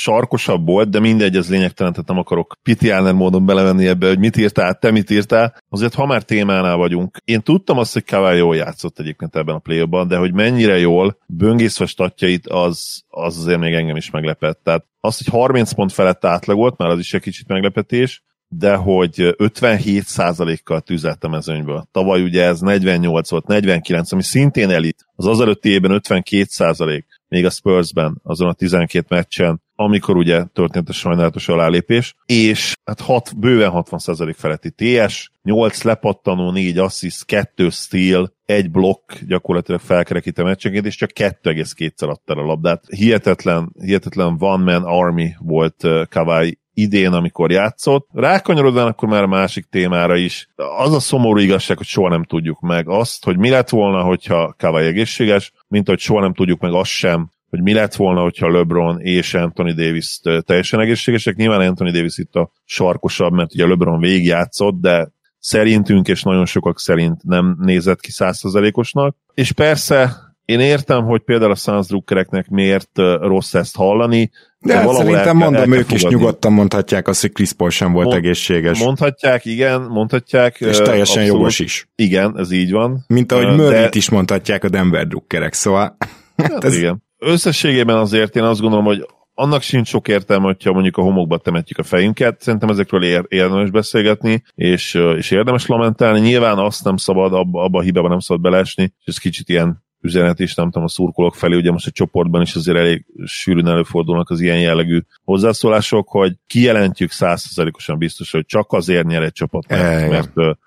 sarkosabb 0.01 0.65
volt, 0.65 0.89
de 0.89 0.99
mindegy, 0.99 1.35
ez 1.35 1.49
lényegtelen, 1.49 1.91
tehát 1.91 2.07
nem 2.07 2.17
akarok 2.17 2.57
pitiáner 2.63 3.13
módon 3.13 3.45
belevenni 3.45 3.87
ebbe, 3.87 4.07
hogy 4.07 4.19
mit 4.19 4.37
írtál, 4.37 4.73
te 4.73 4.91
mit 4.91 5.09
írtál. 5.09 5.55
Azért, 5.69 5.93
ha 5.93 6.05
már 6.05 6.23
témánál 6.23 6.75
vagyunk, 6.75 7.17
én 7.25 7.41
tudtam 7.41 7.77
azt, 7.77 7.93
hogy 7.93 8.03
Kawai 8.03 8.37
jól 8.37 8.55
játszott 8.55 8.99
egyébként 8.99 9.35
ebben 9.35 9.55
a 9.55 9.59
play 9.59 9.83
de 10.07 10.17
hogy 10.17 10.33
mennyire 10.33 10.77
jól 10.77 11.17
böngészve 11.27 11.85
statjait, 11.85 12.47
az, 12.47 13.03
az 13.07 13.37
azért 13.37 13.59
még 13.59 13.73
engem 13.73 13.95
is 13.95 14.09
meglepett. 14.09 14.59
Tehát 14.63 14.85
az, 14.99 15.17
hogy 15.17 15.27
30 15.27 15.71
pont 15.71 15.91
felett 15.91 16.25
átlagolt, 16.25 16.77
már 16.77 16.89
az 16.89 16.99
is 16.99 17.13
egy 17.13 17.21
kicsit 17.21 17.47
meglepetés, 17.47 18.23
de 18.47 18.75
hogy 18.75 19.35
57%-kal 19.37 20.81
tüzelt 20.81 21.23
a 21.23 21.27
mezőnyből. 21.27 21.87
Tavaly 21.91 22.23
ugye 22.23 22.43
ez 22.43 22.59
48 22.59 23.29
volt, 23.29 23.47
49, 23.47 24.11
ami 24.11 24.23
szintén 24.23 24.69
elit. 24.69 25.05
Az 25.15 25.25
az 25.25 25.41
előtti 25.41 25.69
évben 25.69 26.01
52%, 26.03 27.03
még 27.35 27.45
a 27.45 27.49
Spursben, 27.49 28.19
azon 28.23 28.47
a 28.47 28.53
12 28.53 29.05
meccsen, 29.09 29.61
amikor 29.75 30.15
ugye 30.17 30.43
történt 30.43 30.89
a 30.89 30.93
sajnálatos 30.93 31.47
alálépés, 31.47 32.15
és 32.25 32.73
hát 32.85 33.01
hat, 33.01 33.39
bőven 33.39 33.71
60% 33.73 34.33
feletti 34.37 34.71
TS, 34.71 35.31
8 35.43 35.83
lepattanó, 35.83 36.51
4 36.51 36.77
assist, 36.77 37.25
2 37.25 37.69
steal, 37.69 38.33
egy 38.45 38.71
blokk 38.71 39.11
gyakorlatilag 39.27 39.81
felkerekít 39.81 40.37
a 40.37 40.43
meccsenként, 40.43 40.85
és 40.85 40.95
csak 40.95 41.09
2,2-szer 41.13 42.09
adta 42.09 42.33
a 42.33 42.45
labdát. 42.45 42.83
Hihetetlen, 42.87 43.71
hihetetlen 43.79 44.35
one-man 44.39 44.83
army 44.83 45.35
volt 45.39 45.87
Kawai 46.09 46.59
idén, 46.73 47.11
amikor 47.11 47.51
játszott. 47.51 48.07
Rákanyarodván 48.13 48.87
akkor 48.87 49.09
már 49.09 49.23
a 49.23 49.27
másik 49.27 49.65
témára 49.69 50.15
is. 50.15 50.47
Az 50.77 50.93
a 50.93 50.99
szomorú 50.99 51.39
igazság, 51.39 51.77
hogy 51.77 51.85
soha 51.85 52.09
nem 52.09 52.23
tudjuk 52.23 52.59
meg 52.59 52.89
azt, 52.89 53.23
hogy 53.23 53.37
mi 53.37 53.49
lett 53.49 53.69
volna, 53.69 54.03
hogyha 54.03 54.55
Kawai 54.57 54.85
egészséges, 54.85 55.51
mint 55.67 55.87
hogy 55.87 55.99
soha 55.99 56.21
nem 56.21 56.33
tudjuk 56.33 56.59
meg 56.59 56.73
azt 56.73 56.89
sem, 56.89 57.29
hogy 57.49 57.61
mi 57.61 57.73
lett 57.73 57.95
volna, 57.95 58.21
hogyha 58.21 58.51
LeBron 58.51 58.99
és 58.99 59.33
Anthony 59.33 59.75
Davis 59.75 60.19
teljesen 60.45 60.79
egészségesek. 60.79 61.35
Nyilván 61.35 61.67
Anthony 61.67 61.91
Davis 61.91 62.17
itt 62.17 62.35
a 62.35 62.51
sarkosabb, 62.65 63.33
mert 63.33 63.53
ugye 63.53 63.67
LeBron 63.67 63.99
végigjátszott, 63.99 64.81
de 64.81 65.11
szerintünk 65.39 66.07
és 66.07 66.23
nagyon 66.23 66.45
sokak 66.45 66.79
szerint 66.79 67.23
nem 67.23 67.57
nézett 67.59 67.99
ki 67.99 68.11
százszerzelékosnak. 68.11 69.15
És 69.33 69.51
persze 69.51 70.24
én 70.45 70.59
értem, 70.59 71.03
hogy 71.03 71.21
például 71.21 71.51
a 71.51 71.55
Suns 71.55 71.87
drukkereknek 71.87 72.49
miért 72.49 72.89
rossz 73.21 73.53
ezt 73.53 73.75
hallani, 73.75 74.31
de, 74.59 74.73
de 74.73 74.79
hát 74.79 74.93
szerintem 74.93 75.27
el, 75.27 75.33
mondom, 75.33 75.73
el 75.73 75.79
ők 75.79 75.91
is 75.91 76.03
nyugodtan 76.03 76.53
mondhatják 76.53 77.07
azt, 77.07 77.21
hogy 77.21 77.31
Chris 77.31 77.53
Paul 77.53 77.69
sem 77.69 77.91
volt 77.91 78.05
Mond, 78.05 78.17
egészséges. 78.17 78.79
Mondhatják, 78.79 79.45
igen, 79.45 79.81
mondhatják. 79.81 80.59
És 80.59 80.77
teljesen 80.77 80.97
abszolút, 80.97 81.27
jogos 81.27 81.59
is. 81.59 81.89
Igen, 81.95 82.39
ez 82.39 82.51
így 82.51 82.71
van. 82.71 83.03
Mint 83.07 83.31
ahogy 83.31 83.45
uh, 83.45 83.55
Murray-t 83.55 83.91
de... 83.91 83.97
is 83.97 84.09
mondhatják 84.09 84.63
a 84.63 84.69
Denver 84.69 85.07
drukkerek, 85.07 85.53
szóval... 85.53 85.97
Hát 86.35 86.63
ez... 86.63 86.77
igen. 86.77 87.03
Összességében 87.17 87.97
azért 87.97 88.35
én 88.35 88.43
azt 88.43 88.61
gondolom, 88.61 88.85
hogy 88.85 89.05
annak 89.33 89.61
sincs 89.61 89.87
sok 89.87 90.07
értelme, 90.07 90.45
hogyha 90.45 90.73
mondjuk 90.73 90.97
a 90.97 91.01
homokba 91.01 91.37
temetjük 91.37 91.77
a 91.77 91.83
fejünket. 91.83 92.41
Szerintem 92.41 92.69
ezekről 92.69 93.03
ér- 93.03 93.25
érdemes 93.27 93.69
beszélgetni, 93.69 94.43
és, 94.55 94.93
és 95.17 95.31
érdemes 95.31 95.65
lamentálni. 95.65 96.19
Nyilván 96.19 96.57
azt 96.57 96.83
nem 96.83 96.97
szabad, 96.97 97.33
abba, 97.33 97.63
abba 97.63 97.79
a 97.79 97.81
hibába 97.81 98.07
nem 98.07 98.19
szabad 98.19 98.41
belesni, 98.41 98.83
és 98.83 99.05
ez 99.05 99.17
kicsit 99.17 99.49
ilyen 99.49 99.84
üzenet 100.05 100.39
is, 100.39 100.55
nem 100.55 100.65
tudom, 100.65 100.83
a 100.83 100.87
szurkolók 100.87 101.35
felé, 101.35 101.55
ugye 101.55 101.71
most 101.71 101.87
a 101.87 101.91
csoportban 101.91 102.41
is 102.41 102.55
azért 102.55 102.77
elég 102.77 103.05
sűrűn 103.25 103.67
előfordulnak 103.67 104.29
az 104.29 104.41
ilyen 104.41 104.59
jellegű 104.59 104.99
hozzászólások, 105.23 106.09
hogy 106.09 106.35
kijelentjük 106.47 107.11
százszerzalékosan 107.11 107.97
biztos, 107.97 108.31
hogy 108.31 108.45
csak 108.45 108.71
azért 108.71 109.07
nyer 109.07 109.23
egy 109.23 109.33
csapat, 109.33 109.67
mert, 109.67 110.09
mert 110.09 110.57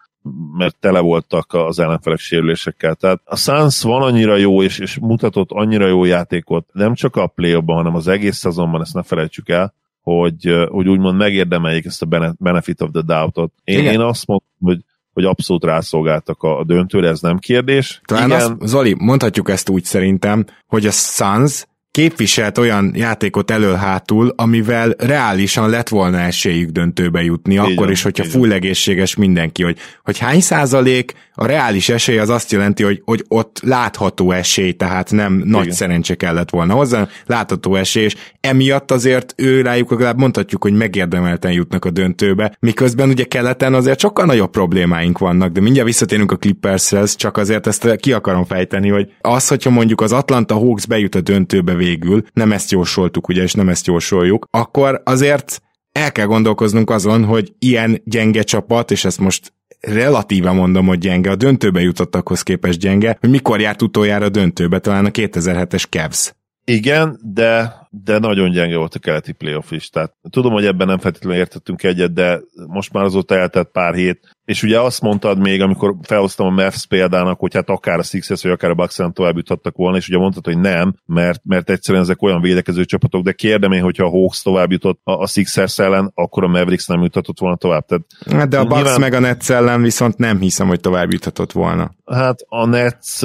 mert 0.57 0.76
tele 0.80 1.00
voltak 1.00 1.54
az 1.54 1.78
ellenfelek 1.78 2.18
sérülésekkel. 2.18 2.95
Tehát 2.95 3.21
a 3.25 3.37
Suns 3.37 3.83
van 3.83 4.02
annyira 4.02 4.37
jó, 4.37 4.62
és, 4.62 4.78
és 4.78 4.99
mutatott 4.99 5.50
annyira 5.50 5.87
jó 5.87 6.04
játékot, 6.04 6.66
nem 6.73 6.95
csak 6.95 7.16
a 7.16 7.26
play 7.26 7.62
hanem 7.66 7.95
az 7.95 8.09
egész 8.09 8.37
szezonban, 8.37 8.80
ezt 8.80 8.95
ne 8.95 9.02
felejtsük 9.02 9.49
el, 9.49 9.75
hogy, 10.00 10.66
hogy 10.68 10.88
úgymond 10.88 11.16
megérdemeljék 11.16 11.85
ezt 11.85 12.02
a 12.02 12.35
benefit 12.38 12.80
of 12.80 12.90
the 12.92 13.02
doubt-ot. 13.02 13.52
Én, 13.64 13.85
én 13.85 14.00
azt 14.00 14.26
mondom, 14.26 14.47
hogy 14.61 14.85
hogy 15.19 15.27
abszolút 15.27 15.65
rászolgáltak 15.65 16.43
a 16.43 16.65
döntőre, 16.65 17.09
ez 17.09 17.21
nem 17.21 17.39
kérdés. 17.39 18.01
Talán 18.05 18.29
Igen. 18.29 18.41
Azt, 18.41 18.53
Zoli, 18.61 18.95
mondhatjuk 18.99 19.51
ezt 19.51 19.69
úgy 19.69 19.85
szerintem, 19.85 20.45
hogy 20.67 20.87
a 20.87 20.91
Suns 20.91 21.67
képviselt 21.99 22.59
olyan 22.59 22.93
játékot 22.95 23.50
elől-hátul, 23.50 24.33
amivel 24.37 24.95
reálisan 24.99 25.71
lett 25.71 25.88
volna 25.88 26.19
esélyük 26.19 26.71
döntőbe 26.71 27.23
jutni, 27.23 27.52
így 27.52 27.59
akkor 27.59 27.90
is, 27.90 28.02
hogyha 28.02 28.25
full 28.25 28.52
egészséges 28.52 29.17
mindenki, 29.17 29.62
hogy, 29.62 29.78
hogy 30.05 30.19
hány 30.19 30.40
százalék 30.40 31.14
a 31.40 31.47
reális 31.47 31.88
esély 31.88 32.19
az 32.19 32.28
azt 32.28 32.52
jelenti, 32.52 32.83
hogy, 32.83 33.02
hogy 33.05 33.25
ott 33.28 33.61
látható 33.62 34.33
esély, 34.33 34.73
tehát 34.73 35.11
nem 35.11 35.35
Igen. 35.35 35.49
nagy 35.49 35.71
szerencse 35.71 36.14
kellett 36.14 36.50
volna 36.50 36.75
hozzá, 36.75 37.09
látható 37.26 37.75
esély, 37.75 38.05
és 38.05 38.17
emiatt 38.40 38.90
azért 38.90 39.35
ő 39.37 39.61
rájuk 39.61 39.90
legalább 39.90 40.19
mondhatjuk, 40.19 40.62
hogy 40.62 40.73
megérdemelten 40.73 41.52
jutnak 41.52 41.85
a 41.85 41.90
döntőbe, 41.90 42.57
miközben 42.61 43.09
ugye 43.09 43.25
keleten 43.25 43.75
azért 43.75 44.00
sokkal 44.00 44.25
nagyobb 44.25 44.50
problémáink 44.50 45.19
vannak, 45.19 45.52
de 45.52 45.61
mindjárt 45.61 45.87
visszatérünk 45.87 46.33
a 46.33 46.37
Clippershez, 46.37 47.17
csak 47.17 47.37
azért 47.37 47.67
ezt 47.67 47.97
ki 47.97 48.12
akarom 48.12 48.45
fejteni, 48.45 48.88
hogy 48.88 49.12
az, 49.21 49.49
hogyha 49.49 49.71
mondjuk 49.71 50.00
az 50.00 50.12
Atlanta 50.12 50.55
Hawks 50.55 50.87
bejut 50.87 51.14
a 51.14 51.21
döntőbe 51.21 51.75
végül, 51.88 52.23
nem 52.33 52.52
ezt 52.52 52.71
jósoltuk, 52.71 53.28
ugye, 53.28 53.42
és 53.42 53.52
nem 53.52 53.68
ezt 53.68 53.87
jósoljuk, 53.87 54.47
akkor 54.50 55.02
azért 55.04 55.62
el 55.92 56.12
kell 56.12 56.26
gondolkoznunk 56.26 56.90
azon, 56.90 57.25
hogy 57.25 57.52
ilyen 57.59 58.02
gyenge 58.04 58.42
csapat, 58.42 58.90
és 58.90 59.04
ezt 59.04 59.18
most 59.18 59.52
relatíve 59.80 60.50
mondom, 60.50 60.87
hogy 60.87 60.99
gyenge, 60.99 61.30
a 61.30 61.37
döntőbe 61.37 61.80
jutottakhoz 61.80 62.42
képest 62.42 62.78
gyenge, 62.78 63.16
hogy 63.21 63.30
mikor 63.30 63.61
járt 63.61 63.83
utoljára 63.83 64.25
a 64.25 64.28
döntőbe, 64.28 64.78
talán 64.78 65.04
a 65.04 65.11
2007-es 65.11 65.88
Cavs. 65.88 66.33
Igen, 66.64 67.18
de, 67.23 67.75
de 68.05 68.19
nagyon 68.19 68.50
gyenge 68.50 68.76
volt 68.76 68.95
a 68.95 68.99
keleti 68.99 69.33
playoff 69.33 69.71
is. 69.71 69.88
Tehát 69.88 70.14
tudom, 70.31 70.52
hogy 70.52 70.64
ebben 70.64 70.87
nem 70.87 70.99
feltétlenül 70.99 71.38
értettünk 71.38 71.83
egyet, 71.83 72.12
de 72.12 72.40
most 72.67 72.93
már 72.93 73.05
azóta 73.05 73.35
eltelt 73.35 73.69
pár 73.69 73.95
hét, 73.95 74.37
és 74.49 74.62
ugye 74.62 74.81
azt 74.81 75.00
mondtad 75.00 75.38
még, 75.38 75.62
amikor 75.62 75.95
felhoztam 76.02 76.47
a 76.47 76.50
Mavs 76.50 76.87
példának, 76.87 77.38
hogy 77.38 77.55
hát 77.55 77.69
akár 77.69 77.99
a 77.99 78.02
Sixers, 78.02 78.43
vagy 78.43 78.52
akár 78.52 78.71
a 78.71 78.75
Bucks 78.75 78.99
tovább 79.12 79.37
juthattak 79.37 79.76
volna, 79.76 79.97
és 79.97 80.09
ugye 80.09 80.19
mondtad, 80.19 80.45
hogy 80.45 80.59
nem, 80.59 80.95
mert, 81.07 81.40
mert 81.45 81.71
egyszerűen 81.71 82.02
ezek 82.02 82.23
olyan 82.23 82.40
védekező 82.40 82.85
csapatok, 82.85 83.25
de 83.25 83.33
kérdem 83.33 83.73
én, 83.73 83.83
hogyha 83.83 84.05
a 84.05 84.11
Hawks 84.11 84.43
tovább 84.43 84.71
jutott 84.71 85.00
a, 85.05 85.12
a 85.12 85.26
Sixers 85.26 85.78
ellen, 85.78 86.11
akkor 86.14 86.45
a 86.45 86.49
Mavericks 86.49 86.87
nem 86.87 87.02
juthatott 87.02 87.38
volna 87.38 87.57
tovább. 87.57 87.85
Tehát, 87.85 88.05
hát 88.31 88.49
de 88.49 88.59
a 88.59 88.64
Bucks 88.64 88.75
nyilván... 88.75 89.00
meg 89.00 89.12
a 89.12 89.19
Nets 89.19 89.50
ellen 89.50 89.83
viszont 89.83 90.17
nem 90.17 90.40
hiszem, 90.40 90.69
hogy 90.69 90.81
tovább 90.81 91.12
juthatott 91.12 91.52
volna. 91.52 91.90
Hát 92.05 92.38
a 92.47 92.67
Nets, 92.67 93.21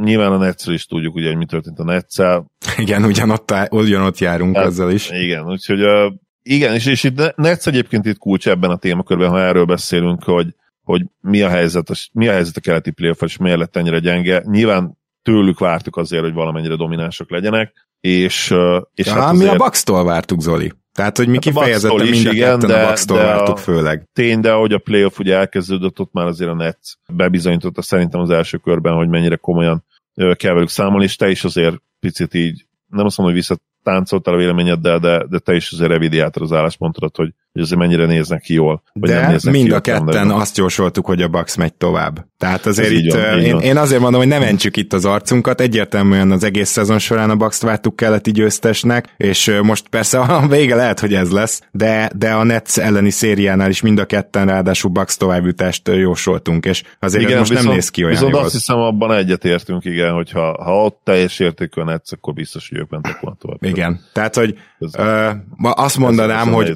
nyilván 0.00 0.32
a 0.32 0.36
nets 0.36 0.66
is 0.66 0.86
tudjuk, 0.86 1.14
ugye, 1.14 1.28
hogy 1.28 1.36
mi 1.36 1.46
történt 1.46 1.78
a 1.78 1.84
nets 1.84 2.18
-el. 2.18 2.50
Igen, 2.76 3.04
ugyanott, 3.04 3.54
ugyanott 3.70 3.93
járunk 4.18 4.56
hát, 4.56 4.66
azzal 4.66 4.90
is. 4.90 5.10
Igen, 5.10 5.50
úgyhogy 5.50 5.82
uh, 5.82 6.12
igen, 6.42 6.74
és, 6.74 6.86
és 6.86 7.04
itt 7.04 7.34
Netsz 7.36 7.66
egyébként 7.66 8.06
itt 8.06 8.18
kulcs 8.18 8.48
ebben 8.48 8.70
a 8.70 8.76
témakörben, 8.76 9.30
ha 9.30 9.40
erről 9.40 9.64
beszélünk, 9.64 10.22
hogy, 10.22 10.54
hogy 10.82 11.02
mi 11.20 11.42
a 11.42 11.48
helyzet, 11.48 11.90
mi 12.12 12.28
a 12.28 12.32
helyzet 12.32 12.56
a 12.56 12.60
keleti 12.60 12.90
playoff 12.90 13.22
és 13.22 13.36
miért 13.36 13.58
lett 13.58 13.76
ennyire 13.76 13.98
gyenge. 13.98 14.42
Nyilván 14.46 14.98
tőlük 15.22 15.58
vártuk 15.58 15.96
azért, 15.96 16.22
hogy 16.22 16.32
valamennyire 16.32 16.76
dominánsak 16.76 17.30
legyenek, 17.30 17.88
és, 18.00 18.54
és 18.94 19.06
ja, 19.06 19.12
hát 19.12 19.32
azért... 19.32 19.50
mi 19.50 19.56
a 19.56 19.64
Bucks-tól 19.64 20.04
vártuk, 20.04 20.40
Zoli. 20.40 20.72
Tehát, 20.92 21.16
hogy 21.16 21.26
mi 21.26 21.32
hát 21.32 21.42
kifejezetten 21.42 22.06
mind 22.06 22.26
a 22.26 22.32
igen, 22.32 22.58
de, 22.58 22.82
a 22.82 22.86
Bucks-tól 22.86 23.18
de 23.18 23.24
vártuk 23.24 23.56
a, 23.56 23.60
főleg. 23.60 24.08
Tény, 24.12 24.40
de 24.40 24.52
ahogy 24.52 24.72
a 24.72 24.78
playoff 24.78 25.18
ugye 25.18 25.36
elkezdődött, 25.36 26.00
ott 26.00 26.12
már 26.12 26.26
azért 26.26 26.50
a 26.50 26.54
Nets 26.54 26.92
bebizonyította 27.08 27.82
szerintem 27.82 28.20
az 28.20 28.30
első 28.30 28.58
körben, 28.58 28.94
hogy 28.94 29.08
mennyire 29.08 29.36
komolyan 29.36 29.84
kell 30.36 30.52
velük 30.52 30.68
számolni, 30.68 31.04
és 31.04 31.16
te 31.16 31.30
is 31.30 31.44
azért 31.44 31.76
picit 32.00 32.34
így, 32.34 32.66
nem 32.86 33.04
azt 33.04 33.18
mondom, 33.18 33.36
hogy 33.36 33.44
visszatáncoltál 33.84 34.34
a 34.34 34.36
véleményeddel, 34.36 34.98
de, 34.98 35.26
de 35.26 35.38
te 35.38 35.54
is 35.54 35.72
azért 35.72 35.90
revidiáltad 35.90 36.42
az 36.42 36.52
álláspontodat, 36.52 37.16
hogy 37.16 37.34
hogy 37.54 37.62
azért 37.62 37.80
mennyire 37.80 38.06
néznek 38.06 38.40
ki 38.40 38.54
jól. 38.54 38.82
Vagy 38.92 39.10
De 39.10 39.20
nem 39.20 39.52
mind 39.52 39.66
ki 39.66 39.72
a 39.72 39.80
ketten 39.80 40.30
azt 40.30 40.56
jósoltuk, 40.56 41.06
hogy 41.06 41.22
a 41.22 41.28
Bucks 41.28 41.56
megy 41.56 41.74
tovább. 41.74 42.26
Tehát 42.38 42.66
azért 42.66 42.90
itt, 42.90 43.12
van, 43.12 43.40
én, 43.40 43.58
én 43.58 43.76
azért 43.76 44.00
mondom, 44.00 44.20
hogy 44.20 44.28
ne 44.28 44.38
mentsük 44.38 44.76
itt 44.76 44.92
az 44.92 45.04
arcunkat, 45.04 45.60
egyértelműen 45.60 46.30
az 46.30 46.44
egész 46.44 46.68
szezon 46.68 46.98
során 46.98 47.30
a 47.30 47.36
Bucks-t 47.36 47.62
vártuk 47.62 47.96
keleti 47.96 48.30
győztesnek, 48.30 49.14
és 49.16 49.58
most 49.62 49.88
persze 49.88 50.18
a 50.18 50.46
vége 50.48 50.74
lehet, 50.74 51.00
hogy 51.00 51.14
ez 51.14 51.30
lesz, 51.30 51.62
de, 51.70 52.10
de 52.16 52.32
a 52.32 52.42
Nets 52.42 52.78
elleni 52.78 53.10
szériánál 53.10 53.70
is 53.70 53.80
mind 53.80 53.98
a 53.98 54.04
ketten 54.04 54.46
ráadásul 54.46 54.90
Bucks 54.90 55.16
továbbjutást 55.16 55.88
jósoltunk, 55.88 56.64
és 56.64 56.82
azért 57.00 57.22
igen, 57.22 57.38
most 57.38 57.48
viszont, 57.48 57.66
nem 57.66 57.76
néz 57.76 57.88
ki 57.88 58.00
olyan 58.00 58.14
Viszont 58.14 58.32
jól. 58.32 58.42
azt 58.42 58.52
hiszem 58.52 58.78
abban 58.78 59.12
egyetértünk, 59.12 59.84
igen, 59.84 60.12
hogy 60.12 60.30
ha, 60.30 60.62
ha 60.62 60.84
ott 60.84 61.00
teljes 61.04 61.40
a 61.40 61.84
Nets, 61.84 62.12
akkor 62.12 62.34
biztos, 62.34 62.68
hogy 62.68 62.78
ők 62.78 62.88
mentek 62.88 63.20
volna 63.20 63.36
tovább. 63.40 63.62
Igen, 63.62 64.00
tehát 64.12 64.34
hogy 64.34 64.58
ez, 64.78 64.94
ö, 64.98 65.30
azt 65.58 65.98
mondanám, 65.98 66.52
hogy 66.52 66.72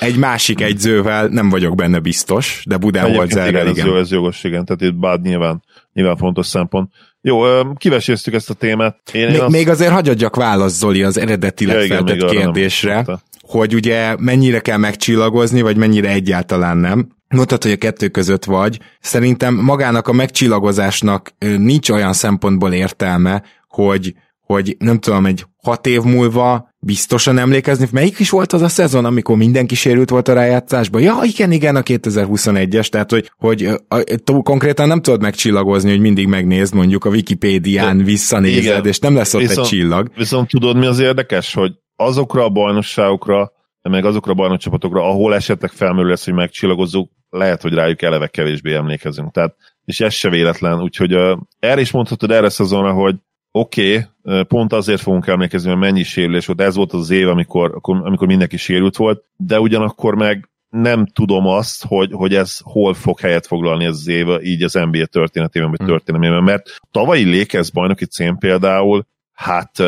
egy 0.00 0.16
másik 0.16 0.60
egyzővel 0.60 1.26
nem 1.26 1.50
vagyok 1.50 1.74
benne 1.74 1.98
biztos, 1.98 2.62
de 2.66 2.76
Budán 2.76 3.12
volt 3.12 3.30
igen, 3.30 3.68
igen. 3.68 3.88
Ez, 3.88 4.00
ez 4.00 4.10
jogos, 4.10 4.44
igen, 4.44 4.64
tehát 4.64 4.82
itt 4.82 4.94
bád 4.94 5.22
nyilván, 5.22 5.62
nyilván 5.92 6.16
fontos 6.16 6.46
szempont. 6.46 6.90
Jó, 7.20 7.42
kiveséztük 7.74 8.34
ezt 8.34 8.50
a 8.50 8.54
témát. 8.54 8.98
Én, 9.12 9.26
még, 9.26 9.34
én 9.34 9.40
azt... 9.40 9.52
még 9.52 9.68
azért 9.68 9.92
hagyadjak 9.92 10.36
választ, 10.36 10.76
Zoli, 10.76 11.02
az 11.02 11.18
eredetileg 11.18 11.76
ja, 11.76 11.84
igen, 11.84 12.06
feltett 12.06 12.30
kérdésre, 12.30 13.04
hogy 13.40 13.74
ugye 13.74 14.16
mennyire 14.18 14.60
kell 14.60 14.76
megcsillagozni, 14.76 15.60
vagy 15.60 15.76
mennyire 15.76 16.08
egyáltalán 16.08 16.76
nem. 16.76 17.08
Mondtad, 17.28 17.62
hogy 17.62 17.72
a 17.72 17.76
kettő 17.76 18.08
között 18.08 18.44
vagy. 18.44 18.78
Szerintem 19.00 19.54
magának 19.54 20.08
a 20.08 20.12
megcsillagozásnak 20.12 21.34
nincs 21.38 21.90
olyan 21.90 22.12
szempontból 22.12 22.72
értelme, 22.72 23.42
hogy 23.68 24.14
hogy 24.46 24.76
nem 24.78 24.98
tudom, 24.98 25.26
egy 25.26 25.44
hat 25.62 25.86
év 25.86 26.02
múlva 26.02 26.68
biztosan 26.78 27.38
emlékezni, 27.38 27.88
melyik 27.92 28.18
is 28.18 28.30
volt 28.30 28.52
az 28.52 28.62
a 28.62 28.68
szezon, 28.68 29.04
amikor 29.04 29.36
mindenki 29.36 29.74
sérült 29.74 30.10
volt 30.10 30.28
a 30.28 30.32
rájátszásban? 30.32 31.02
Ja, 31.02 31.18
igen, 31.22 31.52
igen, 31.52 31.76
a 31.76 31.82
2021-es, 31.82 32.88
tehát 32.88 33.10
hogy, 33.10 33.30
hogy 33.36 33.64
a, 33.88 33.96
a, 34.24 34.42
konkrétan 34.42 34.88
nem 34.88 35.02
tudod 35.02 35.20
megcsillagozni, 35.22 35.90
hogy 35.90 36.00
mindig 36.00 36.26
megnézd 36.26 36.74
mondjuk 36.74 37.04
a 37.04 37.08
Wikipédián, 37.08 37.98
De, 37.98 38.04
visszanézed, 38.04 38.62
igen. 38.62 38.86
és 38.86 38.98
nem 38.98 39.14
lesz 39.14 39.34
ott 39.34 39.40
viszont, 39.40 39.58
egy 39.58 39.72
csillag. 39.72 40.10
Viszont 40.16 40.48
tudod, 40.48 40.76
mi 40.76 40.86
az 40.86 40.98
érdekes, 40.98 41.54
hogy 41.54 41.72
azokra 41.96 42.44
a 42.44 42.48
bajnokságokra, 42.48 43.52
meg 43.82 44.04
azokra 44.04 44.32
a 44.32 44.34
bajnokcsapatokra, 44.34 45.08
ahol 45.08 45.34
esetleg 45.34 45.70
felmerül 45.70 46.10
lesz, 46.10 46.24
hogy 46.24 46.34
megcsillagozzuk, 46.34 47.10
lehet, 47.30 47.62
hogy 47.62 47.74
rájuk 47.74 48.02
eleve 48.02 48.26
kevésbé 48.26 48.74
emlékezünk. 48.74 49.32
Tehát, 49.32 49.56
és 49.84 50.00
ez 50.00 50.12
se 50.12 50.28
véletlen, 50.28 50.82
úgyhogy 50.82 51.14
uh, 51.14 51.38
erre 51.58 51.80
is 51.80 51.90
mondhatod 51.90 52.30
erre 52.30 52.48
szezonra, 52.48 52.92
hogy 52.92 53.14
oké, 53.56 54.08
okay, 54.22 54.44
pont 54.44 54.72
azért 54.72 55.00
fogunk 55.00 55.26
emlékezni, 55.26 55.68
mert 55.68 55.80
mennyi 55.80 56.02
sérülés 56.02 56.46
volt, 56.46 56.60
ez 56.60 56.74
volt 56.74 56.92
az 56.92 57.10
év, 57.10 57.28
amikor, 57.28 57.78
amikor 57.80 58.26
mindenki 58.26 58.56
sérült 58.56 58.96
volt, 58.96 59.24
de 59.36 59.60
ugyanakkor 59.60 60.14
meg 60.14 60.48
nem 60.68 61.06
tudom 61.06 61.46
azt, 61.46 61.84
hogy, 61.84 62.10
hogy 62.12 62.34
ez 62.34 62.58
hol 62.62 62.94
fog 62.94 63.20
helyet 63.20 63.46
foglalni 63.46 63.84
ez 63.84 63.94
az 63.94 64.08
év, 64.08 64.26
így 64.42 64.62
az 64.62 64.72
NBA 64.72 65.06
történetében, 65.06 65.70
vagy 65.70 65.78
hm. 65.78 65.86
történelmében, 65.86 66.42
mert 66.42 66.80
tavalyi 66.90 67.38
Lakers 67.38 67.70
bajnoki 67.70 68.04
cím 68.04 68.36
például, 68.36 69.06
hát 69.32 69.82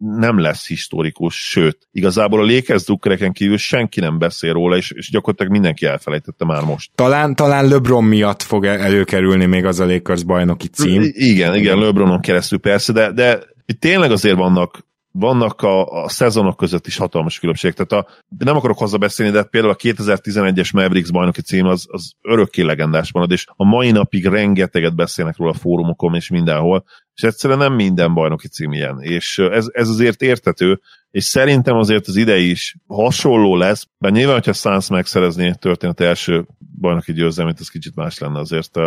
nem 0.00 0.38
lesz 0.38 0.66
historikus, 0.66 1.48
sőt, 1.48 1.88
igazából 1.92 2.40
a 2.40 2.52
Lakers 2.52 2.84
drukkereken 2.84 3.32
kívül 3.32 3.56
senki 3.56 4.00
nem 4.00 4.18
beszél 4.18 4.52
róla, 4.52 4.76
és, 4.76 4.90
és 4.90 5.10
gyakorlatilag 5.10 5.52
mindenki 5.52 5.86
elfelejtette 5.86 6.44
már 6.44 6.62
most. 6.62 6.90
Talán, 6.94 7.34
talán 7.34 7.68
LeBron 7.68 8.04
miatt 8.04 8.42
fog 8.42 8.64
előkerülni 8.66 9.46
még 9.46 9.64
az 9.64 9.80
a 9.80 9.86
Lakers 9.86 10.24
bajnoki 10.24 10.68
cím. 10.68 11.02
Igen, 11.12 11.54
igen, 11.54 11.78
LeBronon 11.78 12.20
keresztül 12.20 12.58
persze, 12.58 12.92
de, 12.92 13.12
de 13.12 13.40
itt 13.66 13.80
tényleg 13.80 14.10
azért 14.10 14.36
vannak 14.36 14.88
vannak 15.12 15.62
a, 15.62 16.02
a 16.04 16.08
szezonok 16.08 16.56
között 16.56 16.86
is 16.86 16.96
hatalmas 16.96 17.38
különbség. 17.38 17.72
Tehát 17.72 18.06
a, 18.06 18.10
nem 18.38 18.56
akarok 18.56 18.78
hozzá 18.78 18.96
de 19.16 19.42
például 19.42 19.72
a 19.72 19.76
2011-es 19.76 20.72
Mavericks 20.72 21.10
bajnoki 21.10 21.40
cím 21.42 21.66
az, 21.66 21.86
az 21.88 22.12
örökké 22.22 22.62
legendás 22.62 23.12
marad, 23.12 23.30
és 23.30 23.46
a 23.56 23.64
mai 23.64 23.90
napig 23.90 24.26
rengeteget 24.26 24.94
beszélnek 24.94 25.36
róla 25.36 25.50
a 25.50 25.54
fórumokon 25.54 26.14
és 26.14 26.28
mindenhol, 26.28 26.84
és 27.14 27.22
egyszerűen 27.22 27.58
nem 27.58 27.72
minden 27.72 28.14
bajnoki 28.14 28.48
cím 28.48 28.72
ilyen, 28.72 29.00
és 29.00 29.38
ez, 29.38 29.66
ez 29.72 29.88
azért 29.88 30.22
értető, 30.22 30.80
és 31.10 31.24
szerintem 31.24 31.76
azért 31.76 32.06
az 32.06 32.16
idei 32.16 32.50
is 32.50 32.76
hasonló 32.86 33.56
lesz, 33.56 33.86
mert 33.98 34.14
nyilván, 34.14 34.34
hogyha 34.34 34.52
Suns 34.52 34.88
megszerezné 34.88 35.52
történet 35.58 36.00
első 36.00 36.46
bajnoki 36.80 37.12
győzelmét, 37.12 37.60
ez 37.60 37.68
kicsit 37.68 37.94
más 37.94 38.18
lenne 38.18 38.38
azért. 38.38 38.78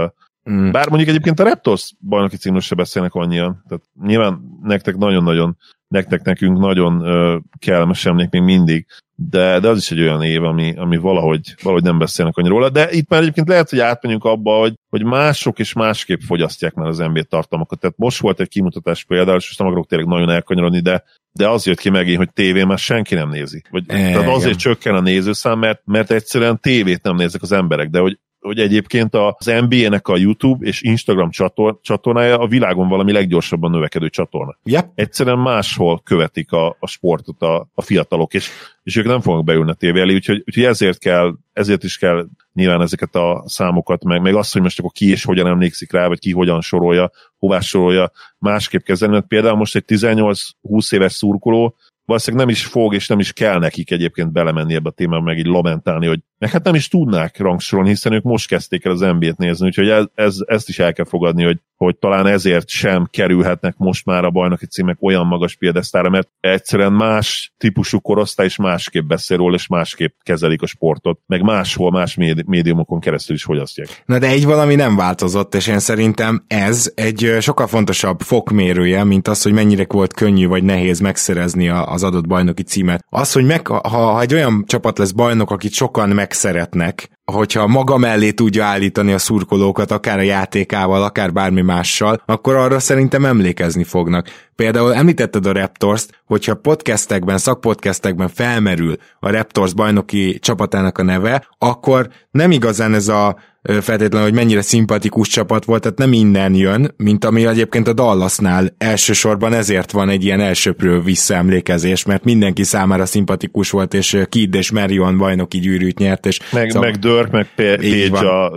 Mm. 0.50 0.72
Bár 0.72 0.88
mondjuk 0.88 1.10
egyébként 1.10 1.40
a 1.40 1.44
Raptors 1.44 1.94
bajnoki 2.00 2.38
címről 2.38 2.62
se 2.62 2.76
beszélnek 2.76 3.14
annyian, 3.14 3.64
tehát 3.68 3.84
nyilván 4.02 4.60
nektek 4.62 4.98
nagyon-nagyon 4.98 5.58
nektek 5.94 6.24
nekünk 6.24 6.58
nagyon 6.58 7.02
uh, 7.02 7.42
kellemes 7.60 8.06
emlék 8.06 8.30
még 8.30 8.42
mindig, 8.42 8.86
de, 9.16 9.60
de 9.60 9.68
az 9.68 9.78
is 9.78 9.92
egy 9.92 10.02
olyan 10.02 10.24
év, 10.24 10.44
ami, 10.44 10.74
ami 10.78 10.98
valahogy, 10.98 11.56
valahogy 11.62 11.84
nem 11.84 11.98
beszélnek 11.98 12.38
annyira 12.38 12.54
róla, 12.54 12.70
de 12.70 12.92
itt 12.92 13.10
már 13.10 13.22
egyébként 13.22 13.48
lehet, 13.48 13.70
hogy 13.70 13.80
átmenjünk 13.80 14.24
abba, 14.24 14.60
hogy, 14.60 14.74
hogy 14.90 15.04
mások 15.04 15.60
és 15.60 15.74
másképp 15.74 16.20
fogyasztják 16.20 16.74
már 16.74 16.88
az 16.88 16.98
NBA 16.98 17.24
tartalmakat. 17.24 17.80
Tehát 17.80 17.98
most 17.98 18.20
volt 18.20 18.40
egy 18.40 18.48
kimutatás 18.48 19.04
például, 19.04 19.38
és 19.38 19.46
most 19.46 19.60
nem 19.60 19.68
akarok 19.68 19.88
tényleg 19.88 20.08
nagyon 20.08 20.30
elkanyarodni, 20.30 20.80
de, 20.80 21.04
de 21.32 21.50
az 21.50 21.66
jött 21.66 21.80
ki 21.80 21.90
megint, 21.90 22.18
hogy 22.18 22.34
tévén 22.34 22.68
már 22.68 22.78
senki 22.78 23.16
nem 23.16 23.30
nézi. 23.30 23.64
Vagy, 23.70 23.84
e, 23.88 23.96
tehát 23.96 24.28
azért 24.28 24.46
igen. 24.46 24.58
csökken 24.58 24.96
a 24.96 25.02
nézőszám, 25.02 25.60
mert, 25.60 25.82
mert 25.86 26.12
egyszerűen 26.12 26.60
tévét 26.60 27.04
nem 27.04 27.16
néznek 27.16 27.42
az 27.42 27.52
emberek, 27.52 27.90
de 27.90 28.00
hogy 28.00 28.20
hogy 28.44 28.60
egyébként 28.60 29.16
az 29.16 29.46
NBA-nek 29.46 30.08
a 30.08 30.18
YouTube 30.18 30.66
és 30.66 30.82
Instagram 30.82 31.30
csator, 31.30 31.80
csatornája 31.82 32.38
a 32.38 32.48
világon 32.48 32.88
valami 32.88 33.12
leggyorsabban 33.12 33.72
növekedő 33.72 34.10
csatorna. 34.10 34.58
Yep. 34.64 34.92
Egyszerűen 34.96 35.38
máshol 35.38 36.02
követik 36.04 36.52
a, 36.52 36.78
a 36.80 36.88
sportot 36.88 37.42
a, 37.42 37.70
a 37.74 37.82
fiatalok, 37.82 38.34
és, 38.34 38.50
és 38.84 38.96
ők 38.96 39.06
nem 39.06 39.22
fognak 39.22 39.44
beülni 39.44 39.72
a 39.72 39.74
tévé 39.74 40.00
elé, 40.00 40.14
úgyhogy, 40.14 40.44
úgyhogy 40.46 40.64
ezért 40.64 41.00
kell, 41.00 41.34
ezért 41.54 41.84
is 41.84 41.98
kell 41.98 42.28
nyilván 42.54 42.82
ezeket 42.82 43.16
a 43.16 43.44
számokat, 43.46 44.04
meg, 44.04 44.22
meg 44.22 44.36
azt, 44.36 44.54
hogy 44.54 44.62
most 44.62 44.80
akkor 44.80 44.92
ki 44.92 45.10
és 45.10 45.24
hogyan 45.24 45.48
emlékszik 45.48 45.92
rá, 45.92 46.08
vagy 46.08 46.20
ki 46.20 46.32
hogyan 46.32 46.62
sorolja, 46.62 47.12
hová 47.38 47.60
sorolja, 47.60 48.12
másképp 48.38 48.82
kezelni. 48.82 49.14
Mert 49.14 49.28
például 49.28 49.58
most 49.58 49.76
egy 49.76 49.84
18-20 49.88 50.94
éves 50.94 51.14
szurkoló 51.14 51.76
valószínűleg 52.06 52.46
nem 52.46 52.56
is 52.56 52.66
fog, 52.66 52.94
és 52.94 53.08
nem 53.08 53.20
is 53.20 53.34
kell 53.34 53.60
nekik 53.60 53.92
egyébként 53.92 54.32
belemenni 54.32 54.74
ebbe 54.74 54.90
a 54.90 54.92
témába, 54.92 55.24
meg 55.24 55.38
így 55.38 55.46
lamentálni, 55.46 56.08
hogy 56.08 56.20
meg 56.44 56.52
hát 56.52 56.64
nem 56.64 56.76
is 56.76 56.88
tudnák 56.88 57.38
rangsorolni, 57.38 57.90
hiszen 57.90 58.14
ők 58.14 58.24
most 58.24 58.48
kezdték 58.48 58.86
el 58.86 58.92
az 58.92 59.00
NBA-t 59.00 59.38
nézni, 59.38 59.66
úgyhogy 59.66 59.90
ez, 59.90 60.06
ez, 60.16 60.36
ezt 60.46 60.70
is 60.70 60.80
el 60.80 60.94
kell 60.94 61.06
fogadni, 61.06 61.44
hogy, 61.44 61.60
hogy 61.76 61.98
talán 61.98 62.28
ezért 62.28 62.68
sem 62.70 63.08
kerülhetnek 63.12 63.74
most 63.78 64.06
már 64.06 64.26
a 64.26 64.30
bajnoki 64.30 64.66
címek 64.66 64.98
olyan 65.00 65.28
magas 65.28 65.56
piedesztára, 65.56 66.10
mert 66.10 66.30
egyszerűen 66.40 66.94
más 66.94 67.54
típusú 67.58 68.00
korosztály 68.00 68.46
is 68.46 68.56
másképp 68.56 69.06
beszél 69.08 69.38
róla, 69.38 69.56
és 69.56 69.68
másképp 69.68 70.12
kezelik 70.24 70.62
a 70.62 70.66
sportot, 70.66 71.20
meg 71.26 71.42
máshol, 71.42 71.92
más 71.92 72.18
médiumokon 72.46 73.00
keresztül 73.00 73.36
is 73.36 73.44
fogyasztják. 73.44 74.04
Na 74.06 74.20
de 74.20 74.28
egy 74.28 74.46
valami 74.46 74.76
nem 74.76 74.96
változott, 74.96 75.56
és 75.56 75.68
én 75.68 75.80
szerintem 75.80 76.44
ez 76.48 76.92
egy 76.96 77.36
sokkal 77.40 77.68
fontosabb 77.68 78.20
fokmérője, 78.20 79.04
mint 79.04 79.28
az, 79.28 79.42
hogy 79.42 79.54
mennyire 79.54 79.86
volt 79.90 80.14
könnyű 80.14 80.48
vagy 80.48 80.64
nehéz 80.64 81.00
megszerezni 81.00 81.70
az 81.70 82.04
adott 82.04 82.28
bajnoki 82.28 82.64
címet. 82.64 83.06
Az, 83.10 83.32
hogy 83.32 83.46
meg, 83.46 83.68
ha, 83.68 83.88
ha 83.88 84.22
egy 84.22 84.34
olyan 84.34 84.64
csapat 84.68 84.98
lesz 84.98 85.12
bajnok, 85.12 85.52
akit 85.52 85.74
sokan 85.74 86.10
meg 86.10 86.32
megszeretnek, 86.34 87.10
hogyha 87.26 87.68
maga 87.68 87.98
mellé 87.98 88.32
tudja 88.32 88.66
állítani 88.66 89.14
a 89.14 89.18
szurkolókat, 89.18 89.92
akár 89.92 90.18
a 90.18 90.22
játékával, 90.22 91.04
akár 91.04 91.34
bármi 91.34 91.62
mással, 91.62 92.22
akkor 92.26 92.56
arra 92.56 92.80
szerintem 92.80 93.26
emlékezni 93.26 93.84
fognak. 93.84 94.28
Például 94.56 94.94
említetted 94.94 95.46
a 95.46 95.52
Raptors-t, 95.52 96.22
hogyha 96.26 96.56
podcastekben, 96.56 97.38
szakpodcastekben 97.38 98.28
felmerül 98.28 98.96
a 99.20 99.32
Raptors 99.32 99.74
bajnoki 99.74 100.40
csapatának 100.40 100.98
a 100.98 101.04
neve, 101.04 101.48
akkor 101.58 102.10
nem 102.32 102.52
igazán 102.52 102.94
ez 102.94 103.08
a 103.08 103.36
feltétlenül, 103.64 104.28
hogy 104.28 104.34
mennyire 104.34 104.62
szimpatikus 104.62 105.28
csapat 105.28 105.66
volt, 105.66 105.82
tehát 105.82 105.98
nem 105.98 106.14
innen 106.14 106.54
jön, 106.54 106.94
mint 106.98 107.26
ami 107.26 107.46
egyébként 107.46 107.88
a 107.88 107.94
Dallasnál 107.94 108.76
elsősorban 108.78 109.54
ezért 109.54 109.92
van 109.92 110.10
egy 110.10 110.24
ilyen 110.24 110.40
elsőprő 110.40 111.02
visszaemlékezés, 111.02 112.06
mert 112.06 112.24
mindenki 112.24 112.64
számára 112.64 113.06
szimpatikus 113.06 113.70
volt, 113.70 113.94
és 113.94 114.18
Kid 114.30 114.56
és 114.56 114.72
Marion 114.72 115.18
bajnoki 115.18 115.60
gyűrűt 115.60 115.98
nyert. 115.98 116.26
És 116.26 116.40
meg, 116.52 116.70
szóval... 116.70 116.90
meg 116.90 117.00
Dirk, 117.14 117.32
meg 117.32 117.48
Page 117.56 118.30
a, 118.30 118.52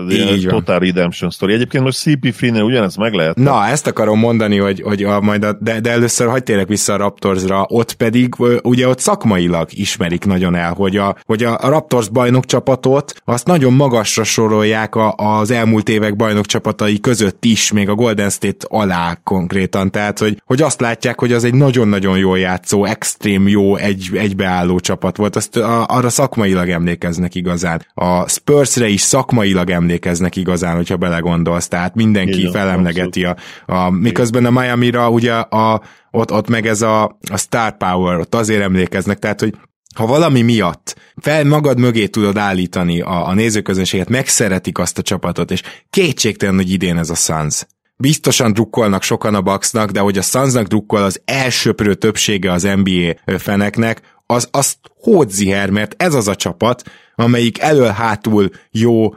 Total 0.48 0.78
Redemption 0.78 1.30
Story. 1.30 1.52
Egyébként 1.52 1.84
most 1.84 2.02
CP3-nél 2.04 2.64
ugyanez 2.64 2.96
meg 2.96 3.12
lehet. 3.12 3.36
Na, 3.36 3.66
ezt 3.66 3.86
akarom 3.86 4.18
mondani, 4.18 4.58
hogy, 4.58 4.80
hogy 4.80 5.02
a, 5.02 5.20
majd 5.20 5.44
a, 5.44 5.52
de, 5.60 5.80
de 5.80 5.90
először 5.90 6.28
hagyd 6.28 6.44
térek 6.44 6.68
vissza 6.68 6.92
a 6.92 6.96
Raptorsra, 6.96 7.66
ott 7.68 7.92
pedig 7.92 8.34
ugye 8.62 8.88
ott 8.88 8.98
szakmailag 8.98 9.68
ismerik 9.72 10.24
nagyon 10.24 10.54
el, 10.54 10.72
hogy 10.72 10.96
a, 10.96 11.16
hogy 11.24 11.44
a 11.44 11.58
Raptors 11.62 12.08
bajnok 12.08 12.44
csapatot 12.44 13.14
azt 13.24 13.46
nagyon 13.46 13.72
magasra 13.72 14.24
sorolják 14.24 14.94
a, 14.94 15.14
az 15.16 15.50
elmúlt 15.50 15.88
évek 15.88 16.16
bajnok 16.16 16.46
csapatai 16.46 17.00
között 17.00 17.44
is, 17.44 17.72
még 17.72 17.88
a 17.88 17.94
Golden 17.94 18.30
State 18.30 18.66
alá 18.68 19.18
konkrétan, 19.24 19.90
tehát 19.90 20.18
hogy, 20.18 20.42
hogy 20.44 20.62
azt 20.62 20.80
látják, 20.80 21.20
hogy 21.20 21.32
az 21.32 21.44
egy 21.44 21.54
nagyon-nagyon 21.54 22.18
jó 22.18 22.34
játszó, 22.34 22.84
extrém 22.84 23.48
jó, 23.48 23.76
egy, 23.76 24.10
egybeálló 24.14 24.80
csapat 24.80 25.16
volt, 25.16 25.36
azt 25.36 25.56
a, 25.56 25.86
arra 25.86 26.08
szakmailag 26.08 26.68
emlékeznek 26.68 27.34
igazán. 27.34 27.86
A 27.94 28.28
Spursre 28.46 28.88
is 28.88 29.00
szakmailag 29.00 29.70
emlékeznek 29.70 30.36
igazán, 30.36 30.76
hogyha 30.76 30.96
belegondolsz, 30.96 31.68
tehát 31.68 31.94
mindenki 31.94 32.38
Igen, 32.38 32.52
felemlegeti 32.52 33.24
a, 33.24 33.36
a, 33.66 33.90
miközben 33.90 34.44
a 34.44 34.50
Miami-ra 34.50 35.10
ugye 35.10 35.32
a, 35.32 35.82
ott, 36.10 36.32
ott 36.32 36.48
meg 36.48 36.66
ez 36.66 36.82
a, 36.82 37.18
a 37.30 37.36
star 37.36 37.76
power, 37.76 38.18
ott 38.18 38.34
azért 38.34 38.62
emlékeznek, 38.62 39.18
tehát 39.18 39.40
hogy 39.40 39.54
ha 39.94 40.06
valami 40.06 40.42
miatt 40.42 40.96
fel 41.16 41.44
magad 41.44 41.78
mögé 41.78 42.06
tudod 42.06 42.36
állítani 42.36 43.00
a, 43.00 43.26
a 43.28 43.34
nézőközönséget, 43.34 44.08
megszeretik 44.08 44.78
azt 44.78 44.98
a 44.98 45.02
csapatot, 45.02 45.50
és 45.50 45.62
kétségtelen, 45.90 46.54
hogy 46.54 46.70
idén 46.70 46.98
ez 46.98 47.10
a 47.10 47.14
Suns. 47.14 47.66
Biztosan 47.96 48.52
drukkolnak 48.52 49.02
sokan 49.02 49.34
a 49.34 49.40
Bucksnak, 49.40 49.90
de 49.90 50.00
hogy 50.00 50.18
a 50.18 50.22
Sunsnak 50.22 50.66
drukkol 50.66 51.02
az 51.02 51.20
elsőprő 51.24 51.94
többsége 51.94 52.52
az 52.52 52.62
NBA 52.62 53.38
feneknek, 53.38 54.00
az 54.26 54.48
azt 54.50 54.76
hódziher, 55.00 55.70
mert 55.70 56.02
ez 56.02 56.14
az 56.14 56.28
a 56.28 56.34
csapat, 56.34 56.82
amelyik 57.16 57.58
elől-hátul 57.58 58.50
jó, 58.70 59.14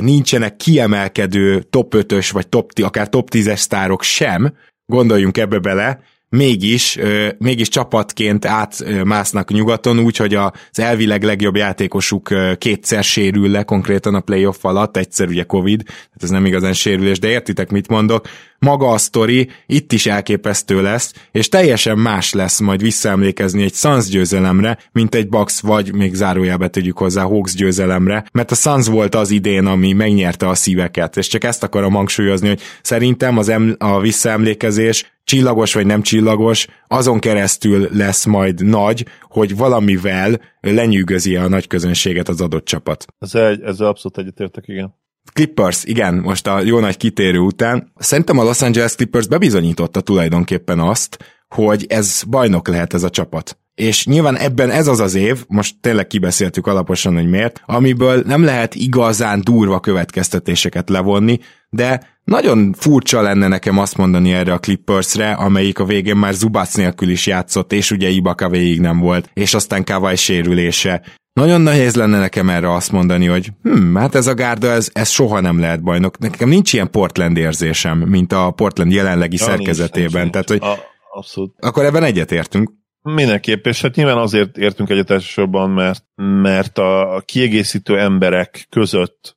nincsenek 0.00 0.56
kiemelkedő 0.56 1.62
top 1.62 1.94
5-ös, 1.96 2.28
vagy 2.32 2.48
top, 2.48 2.72
akár 2.82 3.08
top 3.08 3.28
10-es 3.32 3.56
sztárok 3.56 4.02
sem, 4.02 4.54
gondoljunk 4.86 5.38
ebbe 5.38 5.58
bele, 5.58 6.00
mégis, 6.28 6.98
mégis 7.38 7.68
csapatként 7.68 8.44
átmásznak 8.44 9.50
nyugaton, 9.50 9.98
úgyhogy 9.98 10.34
az 10.34 10.50
elvileg 10.72 11.22
legjobb 11.22 11.56
játékosuk 11.56 12.28
kétszer 12.58 13.04
sérül 13.04 13.50
le 13.50 13.62
konkrétan 13.62 14.14
a 14.14 14.20
playoff 14.20 14.64
alatt, 14.64 14.96
egyszer 14.96 15.28
ugye 15.28 15.42
Covid, 15.42 15.82
tehát 15.84 16.22
ez 16.22 16.30
nem 16.30 16.46
igazán 16.46 16.72
sérülés, 16.72 17.18
de 17.18 17.28
értitek, 17.28 17.70
mit 17.70 17.88
mondok. 17.88 18.28
Maga 18.58 18.88
a 18.88 18.98
sztori 18.98 19.50
itt 19.66 19.92
is 19.92 20.06
elképesztő 20.06 20.82
lesz, 20.82 21.12
és 21.32 21.48
teljesen 21.48 21.98
más 21.98 22.32
lesz 22.32 22.60
majd 22.60 22.80
visszaemlékezni 22.80 23.62
egy 23.62 23.74
Suns 23.74 24.08
győzelemre, 24.08 24.78
mint 24.92 25.14
egy 25.14 25.28
Bucks 25.28 25.60
vagy 25.60 25.94
még 25.94 26.14
zárójelbe 26.14 26.68
tegyük 26.68 26.98
hozzá 26.98 27.22
Hawks 27.22 27.54
győzelemre, 27.54 28.24
mert 28.32 28.50
a 28.50 28.54
Suns 28.54 28.86
volt 28.86 29.14
az 29.14 29.30
idén, 29.30 29.66
ami 29.66 29.92
megnyerte 29.92 30.48
a 30.48 30.54
szíveket, 30.54 31.16
és 31.16 31.26
csak 31.26 31.44
ezt 31.44 31.62
akarom 31.62 31.92
hangsúlyozni, 31.92 32.48
hogy 32.48 32.60
szerintem 32.82 33.38
az 33.38 33.48
em- 33.48 33.82
a 33.82 34.00
visszaemlékezés 34.00 35.15
csillagos 35.26 35.74
vagy 35.74 35.86
nem 35.86 36.02
csillagos, 36.02 36.66
azon 36.86 37.18
keresztül 37.18 37.88
lesz 37.92 38.24
majd 38.24 38.64
nagy, 38.64 39.06
hogy 39.22 39.56
valamivel 39.56 40.40
lenyűgözi 40.60 41.36
a 41.36 41.48
nagy 41.48 41.66
közönséget 41.66 42.28
az 42.28 42.40
adott 42.40 42.64
csapat. 42.64 43.06
Ez 43.18 43.34
egy, 43.34 43.62
ezzel 43.62 43.86
abszolút 43.86 44.18
egyetértek, 44.18 44.68
igen. 44.68 44.94
Clippers, 45.32 45.84
igen, 45.84 46.14
most 46.14 46.46
a 46.46 46.60
jó 46.60 46.78
nagy 46.78 46.96
kitérő 46.96 47.38
után. 47.38 47.92
Szerintem 47.96 48.38
a 48.38 48.42
Los 48.42 48.62
Angeles 48.62 48.94
Clippers 48.94 49.26
bebizonyította 49.26 50.00
tulajdonképpen 50.00 50.80
azt, 50.80 51.18
hogy 51.48 51.86
ez 51.88 52.22
bajnok 52.28 52.68
lehet 52.68 52.94
ez 52.94 53.02
a 53.02 53.10
csapat. 53.10 53.58
És 53.74 54.06
nyilván 54.06 54.36
ebben 54.36 54.70
ez 54.70 54.86
az 54.86 55.00
az 55.00 55.14
év, 55.14 55.44
most 55.48 55.74
tényleg 55.80 56.06
kibeszéltük 56.06 56.66
alaposan, 56.66 57.14
hogy 57.14 57.28
miért, 57.28 57.62
amiből 57.66 58.22
nem 58.26 58.44
lehet 58.44 58.74
igazán 58.74 59.40
durva 59.44 59.80
következtetéseket 59.80 60.88
levonni, 60.88 61.38
de 61.70 62.15
nagyon 62.26 62.72
furcsa 62.72 63.22
lenne 63.22 63.48
nekem 63.48 63.78
azt 63.78 63.96
mondani 63.96 64.32
erre 64.32 64.52
a 64.52 64.58
Clippersre, 64.58 65.32
amelyik 65.32 65.78
a 65.78 65.84
végén 65.84 66.16
már 66.16 66.32
Zubac 66.32 66.74
nélkül 66.74 67.08
is 67.08 67.26
játszott, 67.26 67.72
és 67.72 67.90
ugye 67.90 68.08
Ibaka 68.08 68.48
végig 68.48 68.80
nem 68.80 68.98
volt, 68.98 69.30
és 69.32 69.54
aztán 69.54 69.84
Kawai 69.84 70.16
sérülése. 70.16 71.02
Nagyon 71.32 71.60
nehéz 71.60 71.94
lenne 71.94 72.18
nekem 72.18 72.48
erre 72.48 72.72
azt 72.74 72.92
mondani, 72.92 73.26
hogy 73.26 73.50
hm, 73.62 73.94
hát 73.94 74.14
ez 74.14 74.26
a 74.26 74.34
gárda, 74.34 74.70
ez, 74.70 74.90
ez 74.92 75.08
soha 75.08 75.40
nem 75.40 75.60
lehet 75.60 75.82
bajnok. 75.82 76.18
Nekem 76.18 76.48
nincs 76.48 76.72
ilyen 76.72 76.90
Portland 76.90 77.36
érzésem, 77.36 77.98
mint 77.98 78.32
a 78.32 78.50
Portland 78.50 78.92
jelenlegi 78.92 79.36
ja, 79.38 79.44
szerkezetében. 79.44 80.20
Nincs, 80.20 80.32
Tehát, 80.32 80.48
hogy 80.48 80.62
a, 80.62 80.78
abszolút. 81.18 81.54
Akkor 81.58 81.84
ebben 81.84 82.02
egyetértünk. 82.02 82.72
Mindenképp, 83.02 83.66
és 83.66 83.80
hát 83.80 83.94
nyilván 83.94 84.18
azért 84.18 84.56
értünk 84.56 84.90
egyet 84.90 85.10
elsősorban, 85.10 85.70
mert, 85.70 86.04
mert 86.42 86.78
a 86.78 87.22
kiegészítő 87.24 87.98
emberek 87.98 88.66
között 88.70 89.35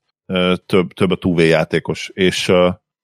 több, 0.66 0.94
több 0.94 1.12
a 1.12 1.16
túvé 1.16 1.48
játékos, 1.48 2.12
és, 2.14 2.52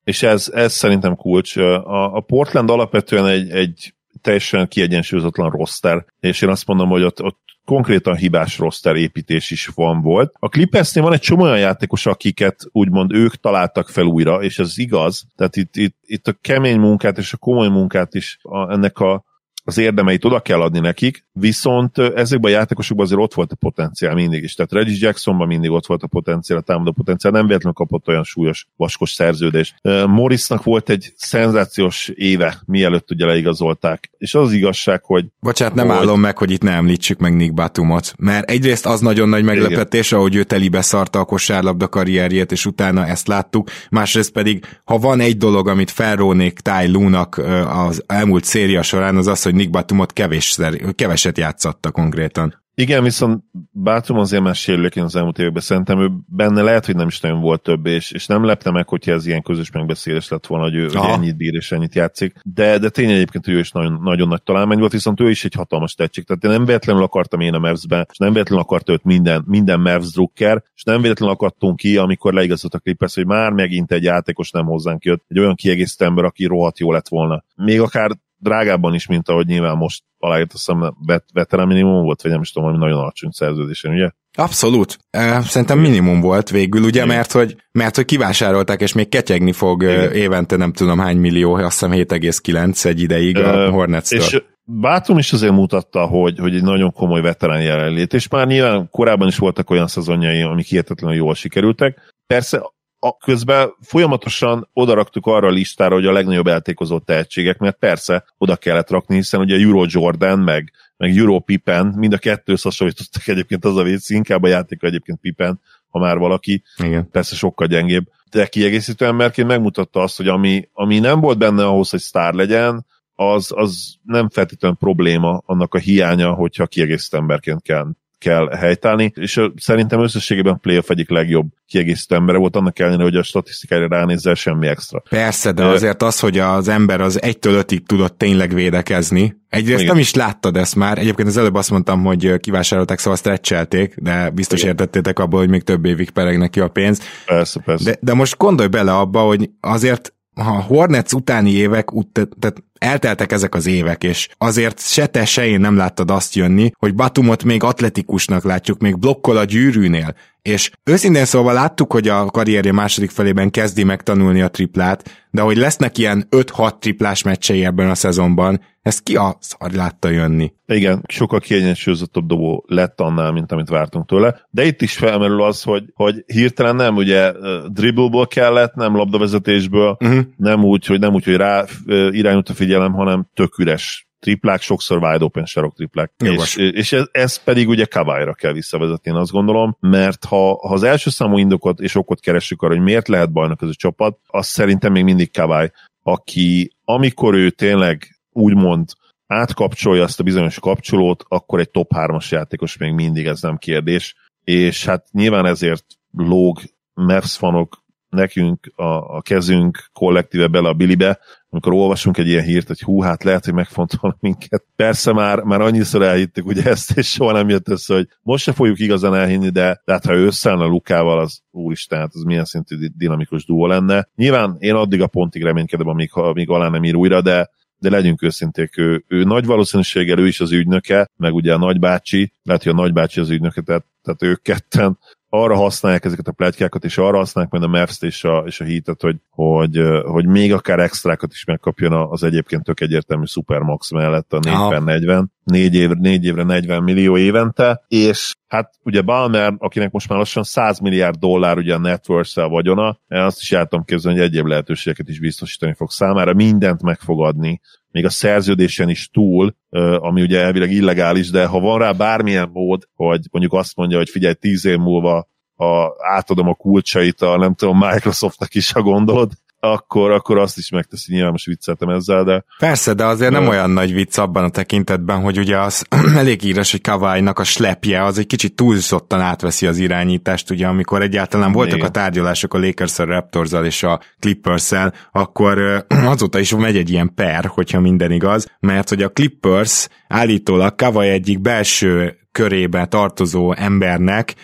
és 0.03 0.23
ez, 0.23 0.51
ez 0.53 0.73
szerintem 0.73 1.15
kulcs. 1.15 1.57
A, 1.57 2.15
a 2.15 2.19
Portland 2.19 2.69
alapvetően 2.69 3.27
egy, 3.27 3.49
egy 3.49 3.93
teljesen 4.21 4.67
kiegyensúlyozatlan 4.67 5.49
roster, 5.49 6.05
és 6.19 6.41
én 6.41 6.49
azt 6.49 6.67
mondom, 6.67 6.89
hogy 6.89 7.03
ott, 7.03 7.23
ott 7.23 7.39
konkrétan 7.65 8.15
hibás 8.15 8.57
roster 8.57 8.95
építés 8.95 9.51
is 9.51 9.67
van 9.67 10.01
volt. 10.01 10.33
A 10.39 10.49
Clippersnél 10.49 11.03
van 11.03 11.13
egy 11.13 11.21
csomó 11.21 11.43
olyan 11.43 11.59
játékos, 11.59 12.05
akiket 12.05 12.59
úgymond 12.71 13.13
ők 13.13 13.35
találtak 13.35 13.89
fel 13.89 14.05
újra, 14.05 14.43
és 14.43 14.59
ez 14.59 14.77
igaz, 14.77 15.25
tehát 15.35 15.55
itt, 15.55 15.75
itt, 15.75 15.97
itt 16.01 16.27
a 16.27 16.37
kemény 16.41 16.79
munkát 16.79 17.17
és 17.17 17.33
a 17.33 17.37
komoly 17.37 17.67
munkát 17.67 18.13
is 18.13 18.39
a, 18.41 18.71
ennek 18.71 18.99
a 18.99 19.23
az 19.67 19.77
érdemeit 19.77 20.25
oda 20.25 20.39
kell 20.39 20.61
adni 20.61 20.79
nekik, 20.79 21.25
viszont 21.31 21.97
ezekben 21.97 22.51
a 22.51 22.55
játékosokban 22.55 23.05
azért 23.05 23.21
ott 23.21 23.33
volt 23.33 23.51
a 23.51 23.55
potenciál 23.55 24.13
mindig 24.13 24.43
is. 24.43 24.53
Tehát 24.53 24.71
Reggie 24.71 24.97
Jacksonban 24.99 25.47
mindig 25.47 25.71
ott 25.71 25.85
volt 25.85 26.03
a 26.03 26.07
potenciál, 26.07 26.59
a 26.59 26.61
támadó 26.61 26.91
potenciál, 26.91 27.33
nem 27.33 27.47
véletlenül 27.47 27.77
kapott 27.77 28.07
olyan 28.07 28.23
súlyos, 28.23 28.67
vaskos 28.75 29.11
szerződést. 29.11 29.75
Morrisnak 30.07 30.63
volt 30.63 30.89
egy 30.89 31.13
szenzációs 31.15 32.07
éve, 32.07 32.61
mielőtt 32.65 33.11
ugye 33.11 33.25
leigazolták. 33.25 34.09
És 34.17 34.35
az, 34.35 34.47
az 34.47 34.51
igazság, 34.51 35.03
hogy... 35.03 35.25
Bocsánat, 35.39 35.75
nem 35.75 35.87
hogy... 35.87 35.95
állom 35.95 36.19
meg, 36.19 36.37
hogy 36.37 36.51
itt 36.51 36.61
ne 36.61 36.71
említsük 36.71 37.19
meg 37.19 37.35
Nick 37.35 37.53
Batumot, 37.53 38.13
mert 38.17 38.49
egyrészt 38.49 38.85
az 38.85 38.99
nagyon 38.99 39.29
nagy 39.29 39.43
meglepetés, 39.43 40.07
Igen. 40.07 40.19
ahogy 40.19 40.35
ő 40.35 40.43
telibe 40.43 40.81
szarta 40.81 41.19
a 41.19 41.25
kosárlabda 41.25 41.87
karrierjét, 41.87 42.51
és 42.51 42.65
utána 42.65 43.05
ezt 43.05 43.27
láttuk. 43.27 43.69
Másrészt 43.89 44.31
pedig, 44.31 44.65
ha 44.83 44.97
van 44.97 45.19
egy 45.19 45.37
dolog, 45.37 45.67
amit 45.67 45.91
felrónék 45.91 46.59
Ty 46.59 46.87
Lue-nak 46.91 47.37
az 47.67 48.03
elmúlt 48.07 48.43
széria 48.43 48.81
során, 48.81 49.17
az 49.17 49.27
az, 49.27 49.43
hogy 49.43 49.54
Nick 49.55 49.69
Batumot 49.69 50.13
kevésszer, 50.13 50.95
keveset 50.95 51.37
játszatta 51.37 51.91
konkrétan. 51.91 52.63
Igen, 52.77 53.03
viszont 53.03 53.43
Batum 53.73 54.17
azért 54.17 54.43
már 54.43 54.55
sérülékeny 54.55 55.03
az 55.03 55.15
elmúlt 55.15 55.39
években. 55.39 55.61
Szerintem 55.61 55.99
ő 55.99 56.11
benne 56.27 56.61
lehet, 56.61 56.85
hogy 56.85 56.95
nem 56.95 57.07
is 57.07 57.19
nagyon 57.19 57.41
volt 57.41 57.61
több, 57.61 57.85
és, 57.85 58.11
és 58.11 58.25
nem 58.25 58.43
lepte 58.43 58.71
meg, 58.71 58.87
hogyha 58.87 59.11
ez 59.11 59.25
ilyen 59.25 59.41
közös 59.41 59.71
megbeszélés 59.71 60.27
lett 60.27 60.45
volna, 60.45 60.63
hogy 60.63 60.75
ő 60.75 60.83
hogy 60.83 61.09
ennyit 61.09 61.37
bír 61.37 61.53
és 61.53 61.71
ennyit 61.71 61.95
játszik. 61.95 62.39
De, 62.43 62.77
de 62.77 62.89
tény 62.89 63.09
egyébként, 63.09 63.47
ő 63.47 63.59
is 63.59 63.71
nagyon, 63.71 63.99
nagyon 64.03 64.27
nagy 64.27 64.43
találmány 64.43 64.79
volt, 64.79 64.91
viszont 64.91 65.19
ő 65.19 65.29
is 65.29 65.45
egy 65.45 65.53
hatalmas 65.53 65.93
tettség. 65.93 66.23
Tehát 66.23 66.43
én 66.43 66.49
nem 66.49 66.65
véletlenül 66.65 67.03
akartam 67.03 67.39
én 67.39 67.53
a 67.53 67.59
Mavs-be, 67.59 68.07
és 68.11 68.17
nem 68.17 68.33
véletlenül 68.33 68.63
akart 68.63 68.89
őt 68.89 69.03
minden, 69.03 69.43
minden 69.47 69.79
Mavs 69.79 70.11
drukker, 70.11 70.63
és 70.75 70.83
nem 70.83 71.01
véletlenül 71.01 71.35
akartunk 71.35 71.75
ki, 71.75 71.97
amikor 71.97 72.33
leigazolt 72.33 72.73
a 72.73 72.79
Clippers, 72.79 73.15
hogy 73.15 73.25
már 73.25 73.51
megint 73.51 73.91
egy 73.91 74.03
játékos 74.03 74.51
nem 74.51 74.65
hozzánk 74.65 75.03
jött, 75.03 75.23
egy 75.27 75.39
olyan 75.39 75.55
kiegészítő 75.55 76.05
ember, 76.05 76.23
aki 76.23 76.45
rohadt 76.45 76.79
jó 76.79 76.91
lett 76.91 77.07
volna. 77.07 77.43
Még 77.55 77.81
akár 77.81 78.11
drágábban 78.45 78.93
is, 78.93 79.07
mint 79.07 79.29
ahogy 79.29 79.45
nyilván 79.45 79.77
most 79.77 80.03
aláírt, 80.19 80.53
azt 80.53 80.65
hiszem 80.65 80.95
vet, 81.05 81.23
veterán 81.33 81.67
minimum 81.67 82.03
volt, 82.03 82.21
vagy 82.21 82.31
nem 82.31 82.41
is 82.41 82.51
tudom, 82.51 82.69
hogy 82.69 82.79
nagyon 82.79 82.99
alacsony 82.99 83.31
szerződésen, 83.31 83.93
ugye? 83.93 84.09
Abszolút. 84.37 84.97
Szerintem 85.41 85.79
minimum 85.79 86.21
volt 86.21 86.49
végül, 86.49 86.83
ugye, 86.83 87.05
mert 87.05 87.31
hogy, 87.31 87.55
mert 87.71 87.95
hogy 87.95 88.05
kivásárolták, 88.05 88.81
és 88.81 88.93
még 88.93 89.09
ketyegni 89.09 89.51
fog 89.51 89.83
Igen. 89.83 90.11
évente 90.11 90.55
nem 90.55 90.73
tudom 90.73 90.99
hány 90.99 91.17
millió, 91.17 91.53
azt 91.53 91.79
hiszem 91.79 91.91
7,9 91.91 92.85
egy 92.85 93.01
ideig 93.01 93.37
a 93.37 93.69
hornets 93.69 94.11
És 94.11 94.41
Bátum 94.67 95.17
is 95.17 95.33
azért 95.33 95.53
mutatta, 95.53 96.05
hogy, 96.05 96.39
hogy 96.39 96.55
egy 96.55 96.63
nagyon 96.63 96.91
komoly 96.91 97.21
veterán 97.21 97.61
jelenlét, 97.61 98.13
és 98.13 98.27
már 98.27 98.47
nyilván 98.47 98.89
korábban 98.89 99.27
is 99.27 99.37
voltak 99.37 99.69
olyan 99.69 99.87
szezonjai, 99.87 100.41
amik 100.41 100.65
hihetetlenül 100.65 101.17
jól 101.17 101.35
sikerültek. 101.35 102.13
Persze 102.27 102.61
a 103.05 103.17
közben 103.17 103.69
folyamatosan 103.81 104.69
odaraktuk 104.73 105.25
arra 105.25 105.47
a 105.47 105.51
listára, 105.51 105.95
hogy 105.95 106.05
a 106.05 106.11
legnagyobb 106.11 106.47
eltékozó 106.47 106.99
tehetségek, 106.99 107.57
mert 107.57 107.77
persze 107.77 108.25
oda 108.37 108.55
kellett 108.55 108.89
rakni, 108.89 109.15
hiszen 109.15 109.39
ugye 109.39 109.57
Euro 109.57 109.85
Jordan, 109.87 110.39
meg, 110.39 110.71
meg 110.97 111.17
Euro 111.17 111.39
Pippen, 111.39 111.85
mind 111.85 112.13
a 112.13 112.17
kettő 112.17 112.55
hasonlítottak 112.61 113.27
egyébként 113.27 113.65
az 113.65 113.77
a 113.77 113.83
vicc, 113.83 114.09
inkább 114.09 114.43
a 114.43 114.47
játék 114.47 114.83
egyébként 114.83 115.19
Pippen 115.19 115.59
ha 115.87 115.99
már 115.99 116.17
valaki, 116.17 116.63
Igen. 116.77 117.09
persze 117.09 117.35
sokkal 117.35 117.67
gyengébb, 117.67 118.05
de 118.31 118.47
kiegészítő 118.47 119.05
emberként 119.05 119.47
megmutatta 119.47 120.01
azt, 120.01 120.17
hogy 120.17 120.27
ami, 120.27 120.69
ami 120.73 120.99
nem 120.99 121.19
volt 121.19 121.37
benne 121.37 121.65
ahhoz, 121.65 121.89
hogy 121.89 121.99
sztár 121.99 122.33
legyen, 122.33 122.85
az, 123.13 123.51
az 123.55 123.95
nem 124.03 124.29
feltétlenül 124.29 124.77
probléma 124.77 125.41
annak 125.45 125.73
a 125.73 125.77
hiánya, 125.77 126.33
hogyha 126.33 126.67
kiegészítő 126.67 127.17
emberként 127.17 127.61
kell 127.61 127.87
kell 128.17 128.47
helytállni, 128.47 129.11
és 129.15 129.41
szerintem 129.55 130.01
összességében 130.01 130.53
a 130.53 130.57
playoff 130.57 130.89
egyik 130.89 131.09
legjobb 131.09 131.47
kiegészítő 131.67 132.15
embere 132.15 132.37
volt, 132.37 132.55
annak 132.55 132.79
ellenére, 132.79 133.03
hogy 133.03 133.15
a 133.15 133.23
statisztikára 133.23 133.87
ránézzel 133.87 134.33
semmi 134.33 134.67
extra. 134.67 135.03
Persze, 135.09 135.51
de 135.51 135.65
azért 135.65 136.01
az, 136.01 136.19
hogy 136.19 136.37
az 136.39 136.67
ember 136.67 137.01
az 137.01 137.21
egytől 137.21 137.53
ötig 137.53 137.85
tudott 137.85 138.17
tényleg 138.17 138.53
védekezni, 138.53 139.35
Egyrészt 139.55 139.79
Igen. 139.81 139.91
nem 139.91 140.01
is 140.01 140.13
láttad 140.13 140.57
ezt 140.57 140.75
már. 140.75 140.97
Egyébként 140.97 141.27
az 141.27 141.37
előbb 141.37 141.55
azt 141.55 141.71
mondtam, 141.71 142.03
hogy 142.03 142.37
kivásárolták, 142.37 142.99
szóval 142.99 143.17
stretchelték, 143.17 143.95
de 143.97 144.29
biztos 144.29 144.59
Igen. 144.59 144.71
értettétek 144.71 145.19
abból, 145.19 145.39
hogy 145.39 145.49
még 145.49 145.63
több 145.63 145.85
évig 145.85 146.09
peregnek 146.09 146.49
ki 146.49 146.59
a 146.59 146.67
pénz. 146.67 147.01
Persze, 147.25 147.59
persze. 147.59 147.89
De, 147.89 147.97
de 148.01 148.13
most 148.13 148.37
gondolj 148.37 148.69
bele 148.69 148.93
abba, 148.93 149.19
hogy 149.19 149.49
azért 149.59 150.13
ha 150.35 150.61
Hornets 150.61 151.13
utáni 151.13 151.51
évek, 151.51 151.89
tehát 152.11 152.63
elteltek 152.79 153.31
ezek 153.31 153.55
az 153.55 153.65
évek, 153.65 154.03
és 154.03 154.29
azért 154.37 154.79
se 154.79 155.05
te, 155.05 155.25
se 155.25 155.45
én 155.45 155.59
nem 155.59 155.75
láttad 155.75 156.11
azt 156.11 156.35
jönni, 156.35 156.71
hogy 156.79 156.95
Batumot 156.95 157.43
még 157.43 157.63
atletikusnak 157.63 158.43
látjuk, 158.43 158.79
még 158.79 158.99
blokkol 158.99 159.37
a 159.37 159.43
gyűrűnél, 159.43 160.15
és 160.41 160.71
őszintén 160.83 161.25
szóval 161.25 161.53
láttuk, 161.53 161.91
hogy 161.91 162.07
a 162.07 162.25
karrierje 162.25 162.71
második 162.71 163.09
felében 163.09 163.49
kezdi 163.49 163.83
megtanulni 163.83 164.41
a 164.41 164.47
triplát, 164.47 165.27
de 165.31 165.41
hogy 165.41 165.57
lesznek 165.57 165.97
ilyen 165.97 166.27
5-6 166.31 166.79
triplás 166.79 167.23
meccsei 167.23 167.65
ebben 167.65 167.89
a 167.89 167.95
szezonban, 167.95 168.61
ezt 168.85 169.03
ki 169.03 169.15
a 169.15 169.37
szar 169.39 169.71
látta 169.71 170.09
jönni? 170.09 170.53
Igen, 170.65 171.03
sokkal 171.07 171.39
kiegyensúlyozottabb 171.39 172.25
dobó 172.25 172.65
lett 172.67 173.01
annál, 173.01 173.31
mint 173.31 173.51
amit 173.51 173.69
vártunk 173.69 174.05
tőle, 174.05 174.47
de 174.49 174.65
itt 174.65 174.81
is 174.81 174.97
felmerül 174.97 175.43
az, 175.43 175.63
hogy, 175.63 175.83
hogy 175.93 176.23
hirtelen 176.25 176.75
nem 176.75 176.95
ugye 176.95 177.31
dribblból 177.67 178.27
kellett, 178.27 178.73
nem 178.73 178.95
labdavezetésből, 178.95 179.97
uh-huh. 179.99 180.25
nem 180.37 180.63
úgy, 180.63 180.85
hogy 180.85 180.99
nem 180.99 181.13
úgy, 181.13 181.23
hogy 181.23 181.35
rá 181.35 181.65
irányult 182.09 182.49
a 182.49 182.53
figyelem, 182.53 182.93
hanem 182.93 183.27
tök 183.33 183.57
üres 183.57 184.07
triplák, 184.19 184.61
sokszor 184.61 185.03
wide 185.03 185.23
open 185.23 185.45
sarok 185.45 185.75
triplák. 185.75 186.11
És, 186.17 186.55
és 186.55 186.93
ez, 186.93 187.05
ez 187.11 187.43
pedig 187.43 187.67
ugye 187.67 187.85
Kavályra 187.85 188.33
kell 188.33 188.53
visszavezetni, 188.53 189.11
én 189.11 189.17
azt 189.17 189.31
gondolom, 189.31 189.77
mert 189.79 190.25
ha, 190.25 190.67
ha 190.67 190.73
az 190.73 190.83
első 190.83 191.09
számú 191.09 191.37
indokot 191.37 191.79
és 191.79 191.95
okot 191.95 192.19
keressük 192.19 192.61
arra, 192.61 192.73
hogy 192.73 192.83
miért 192.83 193.07
lehet 193.07 193.31
bajnak 193.31 193.61
ez 193.61 193.69
a 193.69 193.75
csapat, 193.75 194.17
az 194.27 194.47
szerintem 194.47 194.91
még 194.91 195.03
mindig 195.03 195.31
Kavály, 195.31 195.71
aki 196.01 196.75
amikor 196.83 197.33
ő 197.33 197.49
tényleg 197.49 198.14
úgymond 198.35 198.89
átkapcsolja 199.27 200.03
azt 200.03 200.19
a 200.19 200.23
bizonyos 200.23 200.59
kapcsolót, 200.59 201.23
akkor 201.27 201.59
egy 201.59 201.69
top 201.69 201.91
3-as 201.95 202.29
játékos 202.29 202.77
még 202.77 202.93
mindig, 202.93 203.25
ez 203.25 203.41
nem 203.41 203.57
kérdés. 203.57 204.15
És 204.43 204.85
hát 204.85 205.07
nyilván 205.11 205.45
ezért 205.45 205.85
lóg 206.11 206.59
Mavs 206.93 207.37
fanok 207.37 207.83
nekünk 208.09 208.71
a, 208.75 208.83
a 209.15 209.21
kezünk 209.21 209.89
kollektíve 209.93 210.47
bele 210.47 210.69
a 210.69 210.73
bilibe, 210.73 211.19
amikor 211.49 211.73
olvasunk 211.73 212.17
egy 212.17 212.27
ilyen 212.27 212.43
hírt, 212.43 212.67
hogy 212.67 212.81
hú, 212.81 213.01
hát 213.01 213.23
lehet, 213.23 213.45
hogy 213.45 213.53
megfontol 213.53 214.17
minket. 214.19 214.65
Persze 214.75 215.13
már, 215.13 215.39
már 215.39 215.61
annyiszor 215.61 216.01
elhittük 216.01 216.45
ugye 216.45 216.63
ezt, 216.63 216.97
és 216.97 217.07
soha 217.07 217.31
nem 217.31 217.49
jött 217.49 217.69
össze, 217.69 217.93
hogy 217.93 218.07
most 218.21 218.43
se 218.43 218.51
fogjuk 218.51 218.79
igazán 218.79 219.15
elhinni, 219.15 219.49
de, 219.49 219.81
de 219.85 219.93
hát 219.93 220.05
ha 220.05 220.13
összeállna 220.13 220.65
Lukával, 220.65 221.19
az 221.19 221.41
úristen, 221.51 221.99
hát 221.99 222.13
az 222.13 222.23
milyen 222.23 222.45
szintű 222.45 222.75
dinamikus 222.97 223.45
duó 223.45 223.65
lenne. 223.67 224.09
Nyilván 224.15 224.55
én 224.59 224.73
addig 224.73 225.01
a 225.01 225.07
pontig 225.07 225.43
reménykedem, 225.43 225.87
amíg, 225.87 226.09
amíg 226.13 226.49
alá 226.49 226.69
nem 226.69 226.83
ír 226.83 226.95
újra, 226.95 227.21
de 227.21 227.49
de 227.85 227.95
legyünk 227.95 228.21
őszinték, 228.21 228.77
ő, 228.77 229.03
ő 229.07 229.23
nagy 229.23 229.45
valószínűséggel 229.45 230.19
ő 230.19 230.27
is 230.27 230.39
az 230.39 230.51
ügynöke, 230.51 231.09
meg 231.17 231.33
ugye 231.33 231.53
a 231.53 231.57
nagybácsi, 231.57 232.31
lehet, 232.43 232.63
hogy 232.63 232.71
a 232.71 232.75
nagybácsi 232.75 233.19
az 233.19 233.29
ügynöke, 233.29 233.61
tehát, 233.61 233.85
tehát 234.03 234.23
ők 234.23 234.41
ketten 234.41 234.97
arra 235.41 235.55
használják 235.55 236.05
ezeket 236.05 236.27
a 236.27 236.31
pletykákat, 236.31 236.83
és 236.83 236.97
arra 236.97 237.17
használják 237.17 237.53
majd 237.53 237.63
a 237.63 237.67
Mavs 237.67 238.01
és 238.01 238.23
a, 238.23 238.43
és 238.45 238.59
a 238.59 238.63
Heatet, 238.63 239.01
hogy, 239.01 239.15
hogy, 239.29 239.81
hogy 240.03 240.25
még 240.25 240.53
akár 240.53 240.79
extrákat 240.79 241.31
is 241.31 241.43
megkapjon 241.43 241.91
az 241.93 242.23
egyébként 242.23 242.63
tök 242.63 242.79
egyértelmű 242.81 243.25
Supermax 243.25 243.91
mellett 243.91 244.33
a 244.33 244.39
4 244.39 244.53
per 244.69 244.83
40, 244.83 245.31
4, 245.43 245.75
év, 245.75 245.89
4 245.89 246.25
évre 246.25 246.43
40 246.43 246.83
millió 246.83 247.17
évente, 247.17 247.83
és 247.87 248.35
hát 248.47 248.73
ugye 248.83 249.01
Balmer, 249.01 249.53
akinek 249.57 249.91
most 249.91 250.09
már 250.09 250.17
lassan 250.17 250.43
100 250.43 250.79
milliárd 250.79 251.15
dollár 251.15 251.57
ugye 251.57 251.73
a 251.73 251.79
networth 251.79 252.35
vagyona, 252.49 252.99
azt 253.07 253.41
is 253.41 253.51
jártam 253.51 253.83
képzelni, 253.83 254.17
hogy 254.17 254.27
egyéb 254.27 254.45
lehetőségeket 254.45 255.09
is 255.09 255.19
biztosítani 255.19 255.73
fog 255.73 255.91
számára, 255.91 256.33
mindent 256.33 256.81
meg 256.81 256.99
fog 256.99 257.23
adni, 257.23 257.61
még 257.95 258.05
a 258.05 258.09
szerződésen 258.09 258.89
is 258.89 259.09
túl, 259.09 259.55
ami 259.99 260.21
ugye 260.21 260.39
elvileg 260.39 260.71
illegális, 260.71 261.29
de 261.29 261.45
ha 261.45 261.59
van 261.59 261.79
rá 261.79 261.91
bármilyen 261.91 262.49
mód, 262.53 262.87
hogy 262.93 263.27
mondjuk 263.31 263.53
azt 263.53 263.75
mondja, 263.75 263.97
hogy 263.97 264.09
figyelj, 264.09 264.33
tíz 264.33 264.65
év 264.65 264.77
múlva 264.77 265.29
a, 265.55 265.91
átadom 265.97 266.47
a 266.47 266.53
kulcsait 266.53 267.21
a 267.21 267.37
nem 267.37 267.53
tudom, 267.53 267.77
Microsoftnak 267.77 268.53
is, 268.55 268.71
ha 268.71 268.81
gondolod, 268.81 269.31
akkor, 269.71 270.11
akkor 270.11 270.37
azt 270.37 270.57
is 270.57 270.69
megteszi, 270.69 271.13
nyilván 271.13 271.31
most 271.31 271.45
vicceltem 271.45 271.89
ezzel, 271.89 272.23
de... 272.23 272.43
Persze, 272.57 272.93
de 272.93 273.05
azért 273.05 273.31
nem 273.31 273.47
olyan 273.47 273.69
nagy 273.69 273.93
vicc 273.93 274.17
abban 274.17 274.43
a 274.43 274.49
tekintetben, 274.49 275.21
hogy 275.21 275.37
ugye 275.37 275.57
az 275.59 275.85
elég 276.15 276.43
íres, 276.43 276.71
hogy 276.71 276.81
Kawai-nak 276.81 277.39
a 277.39 277.43
slepje 277.43 278.03
az 278.03 278.17
egy 278.17 278.27
kicsit 278.27 278.55
túlzottan 278.55 279.21
átveszi 279.21 279.67
az 279.67 279.77
irányítást, 279.77 280.49
ugye 280.49 280.67
amikor 280.67 281.01
egyáltalán 281.01 281.51
voltak 281.51 281.75
Igen. 281.75 281.87
a 281.87 281.91
tárgyalások 281.91 282.53
a 282.53 282.59
lakers 282.59 282.99
a 282.99 283.05
raptors 283.05 283.51
és 283.63 283.83
a 283.83 283.99
clippers 284.19 284.71
akkor 285.11 285.85
azóta 286.13 286.39
is 286.39 286.55
megy 286.55 286.77
egy 286.77 286.89
ilyen 286.89 287.13
per, 287.13 287.45
hogyha 287.45 287.79
minden 287.79 288.11
igaz, 288.11 288.47
mert 288.59 288.89
hogy 288.89 289.03
a 289.03 289.09
Clippers 289.09 289.87
állítólag 290.07 290.75
Kawai 290.75 291.09
egyik 291.09 291.41
belső 291.41 292.17
körébe 292.31 292.85
tartozó 292.85 293.53
embernek 293.53 294.35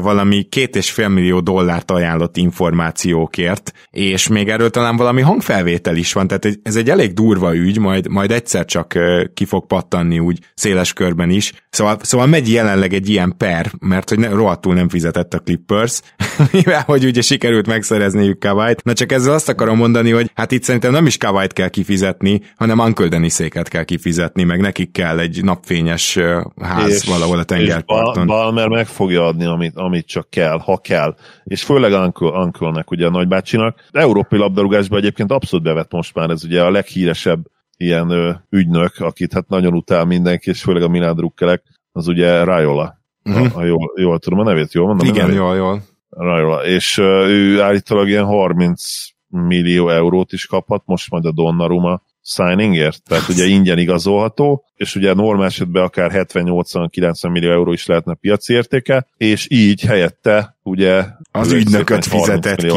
valami 0.00 0.42
két 0.42 0.76
és 0.76 0.90
fél 0.90 1.08
millió 1.08 1.40
dollárt 1.40 1.90
ajánlott 1.90 2.36
információkért, 2.36 3.72
és 3.90 4.28
még 4.28 4.48
erről 4.48 4.70
talán 4.70 4.96
valami 4.96 5.20
hangfelvétel 5.20 5.96
is 5.96 6.12
van, 6.12 6.26
tehát 6.26 6.58
ez 6.62 6.76
egy 6.76 6.90
elég 6.90 7.12
durva 7.12 7.54
ügy, 7.54 7.78
majd, 7.78 8.08
majd 8.08 8.30
egyszer 8.30 8.64
csak 8.64 8.98
ki 9.34 9.44
fog 9.44 9.66
pattanni 9.66 10.18
úgy 10.18 10.38
széles 10.54 10.92
körben 10.92 11.30
is. 11.30 11.52
Szóval, 11.70 11.96
szóval 12.02 12.26
megy 12.26 12.52
jelenleg 12.52 12.92
egy 12.92 13.08
ilyen 13.08 13.34
per, 13.36 13.70
mert 13.78 14.08
hogy 14.08 14.18
ne, 14.18 14.28
rohadtul 14.28 14.74
nem 14.74 14.88
fizetett 14.88 15.34
a 15.34 15.38
Clippers, 15.38 16.00
mivel 16.52 16.82
hogy 16.86 17.04
ugye 17.04 17.20
sikerült 17.20 17.66
megszerezniük 17.66 18.38
Kawait. 18.38 18.84
Na 18.84 18.92
csak 18.92 19.12
ezzel 19.12 19.34
azt 19.34 19.48
akarom 19.48 19.76
mondani, 19.76 20.10
hogy 20.10 20.30
hát 20.34 20.52
itt 20.52 20.62
szerintem 20.62 20.92
nem 20.92 21.06
is 21.06 21.16
Kawait 21.16 21.52
kell 21.52 21.68
kifizetni, 21.68 22.40
hanem 22.56 22.78
Uncle 22.78 23.08
Deniséket 23.08 23.68
kell 23.68 23.84
kifizetni, 23.84 24.42
meg 24.42 24.60
nekik 24.60 24.92
kell 24.92 25.18
egy 25.18 25.44
napfényes 25.44 26.18
ház 26.62 26.90
és, 26.90 27.04
valahol 27.08 27.38
a 27.38 27.44
tengerparton. 27.44 28.22
És 28.22 28.28
Balmer 28.28 28.68
meg 28.68 28.86
fogja 28.86 29.26
adni, 29.26 29.44
amit 29.44 29.65
amit, 29.74 29.86
amit 29.86 30.06
csak 30.06 30.30
kell, 30.30 30.58
ha 30.58 30.76
kell. 30.76 31.16
És 31.44 31.62
főleg 31.62 31.92
Uncle, 31.92 32.28
Uncle-nek, 32.28 32.90
ugye 32.90 33.06
a 33.06 33.10
nagybácsinak. 33.10 33.84
Európai 33.92 34.38
labdarúgásban 34.38 34.98
egyébként 34.98 35.32
abszolút 35.32 35.64
bevett 35.64 35.92
most 35.92 36.14
már, 36.14 36.30
ez 36.30 36.44
ugye 36.44 36.62
a 36.62 36.70
leghíresebb 36.70 37.46
ilyen 37.76 38.10
ö, 38.10 38.32
ügynök, 38.50 38.92
akit 38.98 39.32
hát 39.32 39.48
nagyon 39.48 39.74
utál 39.74 40.04
mindenki, 40.04 40.50
és 40.50 40.62
főleg 40.62 40.82
a 40.82 40.88
Milán 40.88 41.14
drukkelek, 41.14 41.62
az 41.92 42.08
ugye 42.08 42.44
Rajola. 42.44 43.00
Uh-huh. 43.24 43.46
Ha, 43.46 43.58
ha 43.58 43.64
jól, 43.64 43.92
jól 43.96 44.18
tudom 44.18 44.38
a 44.38 44.44
nevét, 44.44 44.72
jól 44.72 44.86
mondom? 44.86 45.06
Igen, 45.06 45.32
jól, 45.32 45.56
jól. 45.56 45.82
Rajola. 46.10 46.64
És 46.64 46.98
ö, 46.98 47.26
ő 47.26 47.60
állítólag 47.60 48.08
ilyen 48.08 48.24
30 48.24 48.82
millió 49.28 49.88
eurót 49.88 50.32
is 50.32 50.46
kaphat, 50.46 50.82
most 50.84 51.10
majd 51.10 51.24
a 51.24 51.32
Donnarumma 51.32 52.02
signingért, 52.26 53.02
tehát 53.02 53.28
ugye 53.28 53.44
ingyen 53.44 53.78
igazolható, 53.78 54.64
és 54.76 54.94
ugye 54.94 55.14
normál 55.14 55.46
esetben 55.46 55.82
akár 55.82 56.10
70-80-90 56.14 57.30
millió 57.30 57.50
euró 57.50 57.72
is 57.72 57.86
lehetne 57.86 58.14
piaci 58.14 58.52
értéke, 58.52 59.06
és 59.16 59.46
így 59.50 59.80
helyette 59.80 60.56
ugye 60.62 61.04
az 61.30 61.52
ügynököt 61.52 62.04
fizetett 62.04 62.62
ki. 62.62 62.68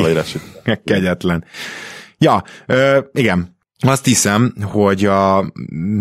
Kegyetlen. 0.85 1.43
Ja, 2.17 2.43
ö, 2.65 2.99
igen, 3.13 3.57
azt 3.87 4.05
hiszem, 4.05 4.53
hogy 4.61 5.05
a 5.05 5.51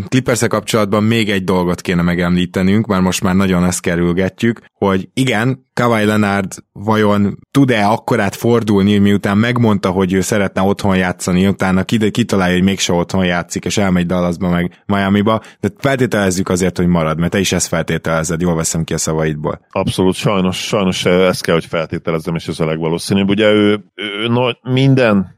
clippers 0.08 0.46
kapcsolatban 0.48 1.02
még 1.02 1.30
egy 1.30 1.44
dolgot 1.44 1.80
kéne 1.80 2.02
megemlítenünk, 2.02 2.86
mert 2.86 3.02
most 3.02 3.22
már 3.22 3.34
nagyon 3.34 3.64
ezt 3.64 3.80
kerülgetjük, 3.80 4.60
hogy 4.72 5.08
igen, 5.14 5.66
Kawhi 5.72 6.04
Leonard 6.04 6.52
vajon 6.72 7.38
tud-e 7.50 7.86
akkorát 7.86 8.34
fordulni, 8.34 8.98
miután 8.98 9.38
megmondta, 9.38 9.90
hogy 9.90 10.12
ő 10.12 10.20
szeretne 10.20 10.62
otthon 10.62 10.96
játszani, 10.96 11.46
utána 11.46 11.84
kitalálja, 11.84 12.54
hogy 12.54 12.64
mégse 12.64 12.92
otthon 12.92 13.24
játszik, 13.24 13.64
és 13.64 13.76
elmegy 13.76 14.06
Dallasba 14.06 14.48
meg 14.48 14.82
Miami-ba, 14.86 15.42
de 15.60 15.68
feltételezzük 15.78 16.48
azért, 16.48 16.76
hogy 16.76 16.86
marad, 16.86 17.18
mert 17.18 17.32
te 17.32 17.38
is 17.38 17.52
ezt 17.52 17.68
feltételezed, 17.68 18.40
jól 18.40 18.54
veszem 18.54 18.84
ki 18.84 18.94
a 18.94 18.98
szavaidból. 18.98 19.60
Abszolút, 19.70 20.14
sajnos, 20.14 20.56
sajnos 20.56 21.04
ezt 21.04 21.42
kell, 21.42 21.54
hogy 21.54 21.66
feltételezzem, 21.66 22.34
és 22.34 22.48
ez 22.48 22.60
a 22.60 22.66
legvalószínűbb. 22.66 23.28
Ugye 23.28 23.50
ő, 23.50 23.84
ő 23.94 24.28
no, 24.28 24.72
minden 24.72 25.38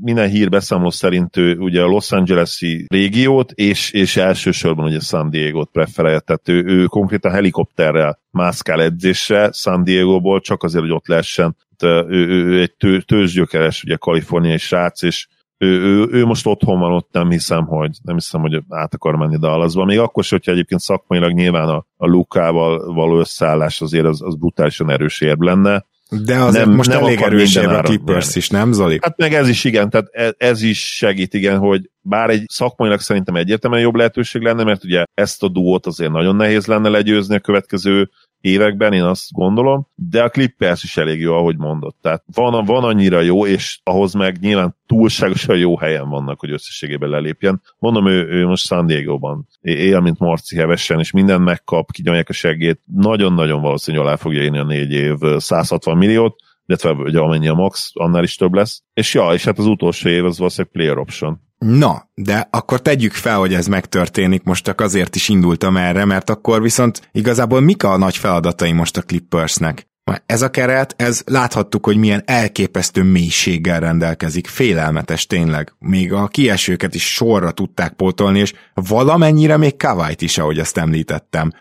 minden 0.00 0.28
hírbeszámoló 0.28 0.90
szerint 0.90 1.36
ő 1.36 1.56
ugye 1.56 1.82
a 1.82 1.86
Los 1.86 2.12
Angeles-i 2.12 2.86
régiót, 2.88 3.52
és, 3.52 3.90
és 3.90 4.16
elsősorban 4.16 4.84
ugye 4.84 5.00
San 5.00 5.30
Diego-t 5.30 5.70
preferálja, 5.72 6.20
tehát 6.20 6.48
ő, 6.48 6.64
ő 6.64 6.84
konkrétan 6.84 7.32
helikopterrel 7.32 8.18
mászkál 8.30 8.82
edzésre 8.82 9.50
San 9.52 9.84
Diego-ból, 9.84 10.40
csak 10.40 10.62
azért, 10.62 10.84
hogy 10.84 10.92
ott 10.92 11.06
lehessen. 11.06 11.56
ő, 11.82 12.06
ő, 12.08 12.44
ő 12.44 12.60
egy 12.60 12.74
tő, 12.74 13.00
tőzsgyökeres, 13.00 13.82
ugye 13.82 13.96
kaliforniai 13.96 14.58
srác, 14.58 15.02
és 15.02 15.26
ő, 15.58 15.80
ő, 15.80 16.08
ő, 16.10 16.24
most 16.24 16.46
otthon 16.46 16.78
van, 16.78 16.92
ott 16.92 17.08
nem 17.12 17.30
hiszem, 17.30 17.66
hogy 17.66 17.90
nem 18.02 18.14
hiszem, 18.14 18.40
hogy 18.40 18.62
át 18.68 18.94
akar 18.94 19.16
menni 19.16 19.38
Dallasba. 19.38 19.84
Még 19.84 19.98
akkor 19.98 20.24
sem, 20.24 20.38
hogyha 20.38 20.52
egyébként 20.52 20.80
szakmailag 20.80 21.32
nyilván 21.32 21.68
a, 21.68 21.84
a 21.96 22.06
Lukával 22.06 22.94
való 22.94 23.18
összeállás 23.18 23.80
azért 23.80 24.06
az, 24.06 24.22
az 24.22 24.36
brutálisan 24.36 24.90
erős 24.90 25.20
érv 25.20 25.40
lenne, 25.40 25.84
De 26.10 26.36
azért 26.36 26.64
nem, 26.64 26.74
most 26.74 26.88
nem 26.88 27.04
elég 27.04 27.20
erősebb 27.20 27.70
a 27.70 27.82
Clippers 27.82 28.36
is, 28.36 28.48
nem 28.48 28.72
Zoli? 28.72 28.98
Hát 29.02 29.16
meg 29.16 29.34
ez 29.34 29.48
is 29.48 29.64
igen, 29.64 29.90
tehát 29.90 30.06
ez, 30.10 30.32
ez 30.36 30.62
is 30.62 30.94
segít 30.96 31.34
igen, 31.34 31.58
hogy 31.58 31.90
bár 32.00 32.30
egy 32.30 32.44
szakmailag 32.46 33.00
szerintem 33.00 33.34
egyértelműen 33.34 33.82
jobb 33.82 33.94
lehetőség 33.94 34.42
lenne, 34.42 34.64
mert 34.64 34.84
ugye 34.84 35.04
ezt 35.14 35.42
a 35.42 35.48
duót 35.48 35.86
azért 35.86 36.10
nagyon 36.10 36.36
nehéz 36.36 36.66
lenne 36.66 36.88
legyőzni 36.88 37.34
a 37.34 37.40
következő 37.40 38.10
években, 38.40 38.92
én 38.92 39.02
azt 39.02 39.32
gondolom, 39.32 39.86
de 39.94 40.22
a 40.22 40.28
Clippers 40.28 40.82
is 40.82 40.96
elég 40.96 41.20
jó, 41.20 41.34
ahogy 41.34 41.56
mondott. 41.56 41.96
Tehát 42.00 42.24
van, 42.34 42.64
van 42.64 42.84
annyira 42.84 43.20
jó, 43.20 43.46
és 43.46 43.80
ahhoz 43.82 44.12
meg 44.12 44.38
nyilván 44.40 44.76
túlságosan 44.86 45.56
jó 45.56 45.78
helyen 45.78 46.08
vannak, 46.08 46.40
hogy 46.40 46.50
összességében 46.50 47.08
lelépjen. 47.08 47.62
Mondom, 47.78 48.08
ő, 48.08 48.28
ő 48.28 48.46
most 48.46 48.66
San 48.66 48.86
Diego-ban 48.86 49.46
él, 49.60 50.00
mint 50.00 50.18
Marci 50.18 50.56
hevesen, 50.56 50.98
és 50.98 51.10
minden 51.10 51.40
megkap, 51.40 51.90
kinyomják 51.92 52.28
a 52.28 52.32
segét. 52.32 52.80
Nagyon-nagyon 52.84 53.62
valószínűleg 53.62 54.06
alá 54.06 54.16
fogja 54.16 54.42
írni 54.42 54.58
a 54.58 54.64
négy 54.64 54.92
év 54.92 55.16
160 55.36 55.96
milliót, 55.96 56.36
illetve 56.66 56.90
ugye 56.90 57.18
amennyi 57.18 57.48
a 57.48 57.54
max, 57.54 57.90
annál 57.94 58.22
is 58.22 58.36
több 58.36 58.54
lesz. 58.54 58.82
És 58.94 59.14
ja, 59.14 59.32
és 59.32 59.44
hát 59.44 59.58
az 59.58 59.66
utolsó 59.66 60.08
év 60.08 60.24
az 60.24 60.38
valószínűleg 60.38 60.72
player 60.72 60.98
option. 60.98 61.40
Na, 61.64 62.08
de 62.14 62.48
akkor 62.50 62.82
tegyük 62.82 63.12
fel, 63.12 63.38
hogy 63.38 63.54
ez 63.54 63.66
megtörténik, 63.66 64.42
most 64.42 64.64
csak 64.64 64.80
azért 64.80 65.14
is 65.14 65.28
indultam 65.28 65.76
erre, 65.76 66.04
mert 66.04 66.30
akkor 66.30 66.62
viszont 66.62 67.08
igazából 67.12 67.60
mik 67.60 67.84
a 67.84 67.96
nagy 67.96 68.16
feladatai 68.16 68.72
most 68.72 68.96
a 68.96 69.02
Clippersnek? 69.02 69.88
Ez 70.26 70.42
a 70.42 70.50
keret, 70.50 70.94
ez 70.96 71.22
láthattuk, 71.26 71.84
hogy 71.84 71.96
milyen 71.96 72.22
elképesztő 72.24 73.02
mélységgel 73.02 73.80
rendelkezik, 73.80 74.46
félelmetes 74.46 75.26
tényleg. 75.26 75.74
Még 75.78 76.12
a 76.12 76.26
kiesőket 76.26 76.94
is 76.94 77.12
sorra 77.12 77.50
tudták 77.50 77.92
pótolni, 77.92 78.38
és 78.38 78.52
valamennyire 78.74 79.56
még 79.56 79.76
Kavajt 79.76 80.22
is, 80.22 80.38
ahogy 80.38 80.58
azt 80.58 80.78
említettem. 80.78 81.52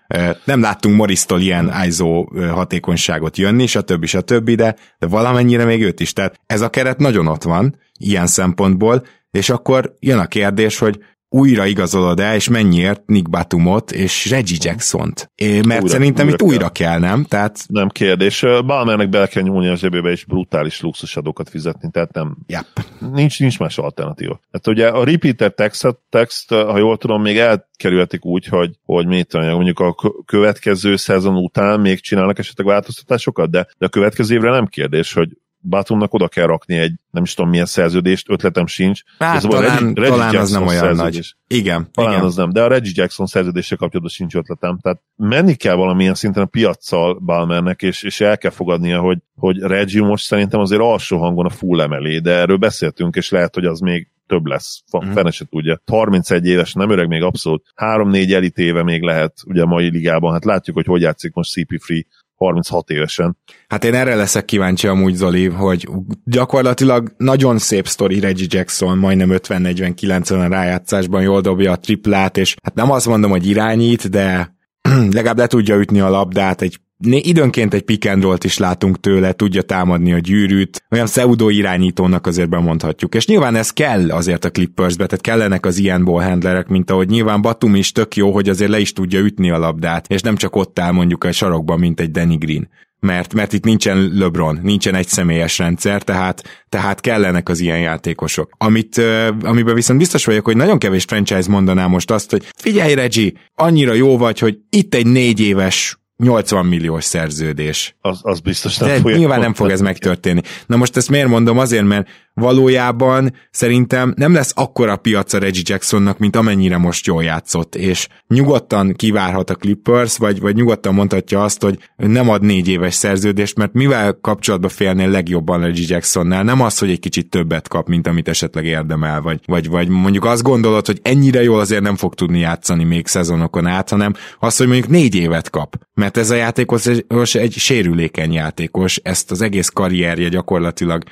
Nem 0.44 0.62
láttunk 0.62 0.96
Moristól 0.96 1.40
ilyen 1.40 1.74
ISO 1.86 2.24
hatékonyságot 2.52 3.38
jönni, 3.38 3.66
stb. 3.66 4.06
stb., 4.06 4.50
de, 4.50 4.76
de 5.00 5.08
valamennyire 5.08 5.66
még 5.66 5.84
őt 5.84 6.00
is. 6.00 6.14
Tehát 6.14 6.40
ez 6.46 6.62
a 6.62 6.70
keret 6.70 6.98
nagyon 6.98 7.28
ott 7.28 7.44
van, 7.44 7.76
ilyen 7.98 8.28
szempontból, 8.28 9.06
és 9.32 9.50
akkor 9.50 9.96
jön 10.00 10.20
a 10.20 10.28
kérdés, 10.28 10.78
hogy 10.78 11.00
újra 11.30 11.66
igazolod 11.66 12.20
el, 12.20 12.36
és 12.36 12.50
mennyiért 12.50 13.06
Nick 13.06 13.30
Batumot 13.30 13.92
és 13.92 14.30
Reggie 14.30 14.58
Jackson-t? 14.62 15.32
É, 15.36 15.62
mert 15.62 15.82
újra, 15.82 15.94
szerintem 15.94 16.26
újra 16.26 16.36
itt 16.36 16.40
kell. 16.40 16.48
újra 16.48 16.70
kell, 16.70 17.00
nem? 17.00 17.24
Tehát... 17.24 17.66
Nem 17.68 17.88
kérdés. 17.88 18.46
Balmernek 18.66 19.10
bele 19.10 19.28
kell 19.28 19.44
nyúlni 19.44 19.68
a 19.68 19.76
zsebébe, 19.76 20.10
és 20.10 20.26
brutális 20.26 20.82
luxusadókat 20.82 21.50
fizetni, 21.50 21.90
tehát 21.92 22.14
nem... 22.14 22.38
Yep. 22.48 22.66
Nincs, 23.14 23.40
nincs 23.40 23.60
más 23.60 23.78
alternatíva. 23.78 24.40
Hát 24.52 24.68
ugye 24.68 24.88
a 24.88 25.04
repeater 25.04 25.52
text, 25.52 25.98
text, 26.10 26.50
ha 26.50 26.78
jól 26.78 26.98
tudom, 26.98 27.22
még 27.22 27.38
elkerülhetik 27.38 28.26
úgy, 28.26 28.46
hogy, 28.46 28.76
hogy 28.86 29.06
mit 29.06 29.34
mondjuk 29.34 29.80
a 29.80 29.96
következő 30.26 30.96
szezon 30.96 31.36
után 31.36 31.80
még 31.80 32.02
csinálnak 32.02 32.40
esetleg 32.40 32.68
változtatásokat, 32.68 33.50
de, 33.50 33.68
de 33.78 33.86
a 33.86 33.90
következő 33.90 34.36
évre 34.36 34.52
nem 34.52 34.66
kérdés, 34.66 35.14
hogy 35.14 35.30
Batumnak 35.62 36.14
oda 36.14 36.28
kell 36.28 36.46
rakni 36.46 36.78
egy, 36.78 36.94
nem 37.12 37.24
is 37.24 37.34
tudom 37.34 37.50
milyen 37.50 37.66
szerződést, 37.66 38.30
ötletem 38.30 38.68
sincs. 38.68 39.02
Hát, 39.20 39.36
ez 39.36 39.42
talán, 39.42 39.62
Reggie, 39.62 40.04
Reggie 40.04 40.10
talán 40.10 40.36
az 40.36 40.52
nem 40.52 40.68
olyan 40.68 40.96
nagy. 40.96 41.36
Igen. 41.48 41.90
Talán 41.94 42.12
igen. 42.12 42.24
az 42.24 42.36
nem, 42.36 42.52
de 42.52 42.64
a 42.64 42.68
Reggie 42.68 42.92
Jackson 42.96 43.26
szerződése 43.26 43.76
kapcsolatban 43.76 44.14
sincs 44.14 44.36
ötletem. 44.36 44.80
Tehát 44.82 45.02
menni 45.16 45.56
kell 45.56 45.76
valamilyen 45.76 46.14
szinten 46.14 46.44
a 46.44 46.46
piaccal 46.46 47.20
Balmernek, 47.20 47.82
és, 47.82 48.04
és 48.04 48.22
el 48.22 48.38
kell 48.38 48.52
fogadnia, 48.52 49.00
hogy, 49.00 49.18
hogy 49.36 49.60
Reggie 49.60 50.04
most 50.04 50.26
szerintem 50.26 50.60
azért 50.60 50.82
alsó 50.82 51.18
hangon 51.18 51.46
a 51.46 51.50
full 51.50 51.82
emelé, 51.82 52.20
de 52.20 52.32
erről 52.32 52.58
beszéltünk, 52.58 53.16
és 53.16 53.30
lehet, 53.30 53.56
hogy 53.56 53.66
az 53.66 53.80
még 53.80 54.08
több 54.30 54.46
lesz. 54.46 54.84
Mm. 55.06 55.12
Fene 55.12 55.32
se 55.32 55.46
tudja. 55.46 55.82
31 55.86 56.46
éves, 56.46 56.74
nem 56.74 56.90
öreg 56.90 57.08
még 57.08 57.22
abszolút. 57.22 57.66
3-4 57.76 58.34
elit 58.34 58.58
éve 58.58 58.84
még 58.84 59.02
lehet 59.02 59.34
ugye 59.46 59.62
a 59.62 59.66
mai 59.66 59.90
ligában. 59.90 60.32
Hát 60.32 60.46
látjuk, 60.46 60.76
hogy 60.76 60.86
hogy 60.86 61.02
játszik 61.02 61.34
most 61.34 61.52
CP3 61.56 62.06
36 62.40 62.90
évesen. 62.90 63.38
Hát 63.68 63.84
én 63.84 63.94
erre 63.94 64.16
leszek 64.16 64.46
kíváncsi 64.46 64.88
amúgy, 64.88 65.16
Zoli, 65.16 65.46
hogy 65.46 65.88
gyakorlatilag 66.24 67.14
nagyon 67.18 67.58
szép 67.58 67.88
sztori 67.88 68.20
Reggie 68.20 68.48
Jackson, 68.50 68.98
majdnem 68.98 69.30
50-49-en 69.32 70.46
a 70.46 70.48
rájátszásban 70.48 71.22
jól 71.22 71.42
dobja 71.42 71.72
a 71.72 71.76
triplát, 71.76 72.38
és 72.38 72.56
hát 72.64 72.76
nem 72.76 72.92
azt 72.92 73.08
mondom, 73.08 73.32
hogy 73.32 73.48
irányít, 73.48 74.10
de 74.10 74.56
legalább 75.16 75.38
le 75.38 75.48
tudja 75.48 75.76
ütni 75.76 76.00
a 76.00 76.10
labdát, 76.10 76.62
egy 76.62 76.80
időnként 77.08 77.74
egy 77.74 77.82
pick 77.82 78.10
and 78.10 78.44
is 78.44 78.58
látunk 78.58 79.00
tőle, 79.00 79.32
tudja 79.32 79.62
támadni 79.62 80.14
a 80.14 80.18
gyűrűt, 80.18 80.84
olyan 80.92 81.06
pseudo 81.06 81.50
irányítónak 81.50 82.28
azért 82.28 82.50
bemondhatjuk. 82.50 83.16
És 83.16 83.28
nyilván 83.28 83.56
ez 83.56 83.72
kell 83.72 84.12
azért 84.12 84.46
a 84.46 84.52
Clippersbe, 84.52 85.06
tehát 85.06 85.24
kellenek 85.24 85.66
az 85.66 85.78
ilyen 85.78 86.06
ballhandlerek, 86.06 86.68
mint 86.68 86.92
ahogy 86.92 87.10
nyilván 87.10 87.42
Batum 87.42 87.76
is 87.76 87.92
tök 87.92 88.16
jó, 88.16 88.32
hogy 88.32 88.50
azért 88.50 88.72
le 88.72 88.80
is 88.80 88.94
tudja 88.94 89.20
ütni 89.20 89.50
a 89.50 89.58
labdát, 89.58 90.08
és 90.08 90.22
nem 90.22 90.36
csak 90.36 90.56
ott 90.56 90.80
áll 90.80 90.92
mondjuk 90.92 91.24
a 91.24 91.32
sarokban, 91.32 91.80
mint 91.80 92.00
egy 92.00 92.12
Danny 92.12 92.38
Green. 92.38 92.70
Mert, 93.00 93.34
mert 93.34 93.54
itt 93.54 93.64
nincsen 93.64 94.12
LeBron, 94.14 94.60
nincsen 94.64 94.96
egy 94.96 95.08
személyes 95.08 95.58
rendszer, 95.58 96.04
tehát, 96.04 96.66
tehát 96.70 97.02
kellenek 97.02 97.50
az 97.50 97.60
ilyen 97.60 97.80
játékosok. 97.80 98.52
Amit, 98.58 98.98
amiben 99.42 99.76
viszont 99.76 100.00
biztos 100.00 100.26
vagyok, 100.26 100.46
hogy 100.46 100.56
nagyon 100.56 100.78
kevés 100.78 101.04
franchise 101.04 101.50
mondaná 101.50 101.88
most 101.88 102.12
azt, 102.12 102.32
hogy 102.32 102.48
figyelj 102.56 102.94
Reggie, 102.94 103.32
annyira 103.56 103.94
jó 103.94 104.18
vagy, 104.18 104.40
hogy 104.40 104.58
itt 104.70 104.96
egy 104.96 105.08
négy 105.08 105.40
éves 105.40 105.99
80 106.24 106.66
milliós 106.66 107.04
szerződés. 107.04 107.96
Az, 108.02 108.20
az 108.22 108.40
biztos 108.40 108.78
nem 108.78 109.02
De 109.02 109.18
nyilván 109.18 109.40
nem 109.40 109.54
fog 109.54 109.70
ez 109.70 109.82
megtörténni. 109.82 110.42
Na 110.66 110.76
most 110.76 110.98
ezt 110.98 111.10
miért 111.10 111.28
mondom? 111.28 111.58
Azért, 111.58 111.86
mert 111.86 112.08
valójában 112.40 113.34
szerintem 113.52 114.14
nem 114.16 114.34
lesz 114.34 114.52
akkora 114.56 114.96
piaca 114.96 115.38
Reggie 115.38 115.62
Jacksonnak, 115.66 116.18
mint 116.18 116.36
amennyire 116.36 116.78
most 116.78 117.06
jól 117.06 117.24
játszott, 117.24 117.76
és 117.76 118.08
nyugodtan 118.28 118.94
kivárhat 118.94 119.50
a 119.50 119.56
Clippers, 119.56 120.18
vagy, 120.18 120.40
vagy 120.40 120.56
nyugodtan 120.56 120.94
mondhatja 120.94 121.44
azt, 121.44 121.62
hogy 121.62 121.80
nem 121.96 122.30
ad 122.30 122.42
négy 122.42 122.68
éves 122.68 122.94
szerződést, 122.94 123.58
mert 123.58 123.74
mivel 123.74 124.18
kapcsolatba 124.22 124.70
félnél 124.70 125.10
legjobban 125.10 125.62
Reggie 125.62 125.86
Jacksonnál, 125.88 126.44
nem 126.44 126.62
az, 126.62 126.80
hogy 126.80 126.90
egy 126.90 127.00
kicsit 127.00 127.30
többet 127.30 127.68
kap, 127.68 127.88
mint 127.88 128.08
amit 128.08 128.28
esetleg 128.28 128.66
érdemel, 128.66 129.22
vagy, 129.22 129.40
vagy, 129.46 129.70
vagy 129.70 129.88
mondjuk 129.88 130.26
azt 130.26 130.44
gondolod, 130.44 130.86
hogy 130.86 131.00
ennyire 131.02 131.44
jól 131.44 131.60
azért 131.60 131.82
nem 131.82 131.96
fog 131.96 132.16
tudni 132.16 132.40
játszani 132.40 132.84
még 132.84 133.08
szezonokon 133.08 133.66
át, 133.66 133.90
hanem 133.90 134.14
az, 134.40 134.58
hogy 134.58 134.68
mondjuk 134.68 134.90
négy 134.90 135.16
évet 135.16 135.50
kap, 135.50 135.76
mert 135.94 136.09
ez 136.18 136.30
a 136.30 136.36
játékos 136.36 137.36
egy 137.36 137.54
sérülékeny 137.54 138.34
játékos, 138.34 138.98
ezt 138.98 139.32
az 139.32 139.42
egész 139.42 139.70
karrierje 139.70 140.30
gyakorlatilag 140.30 141.04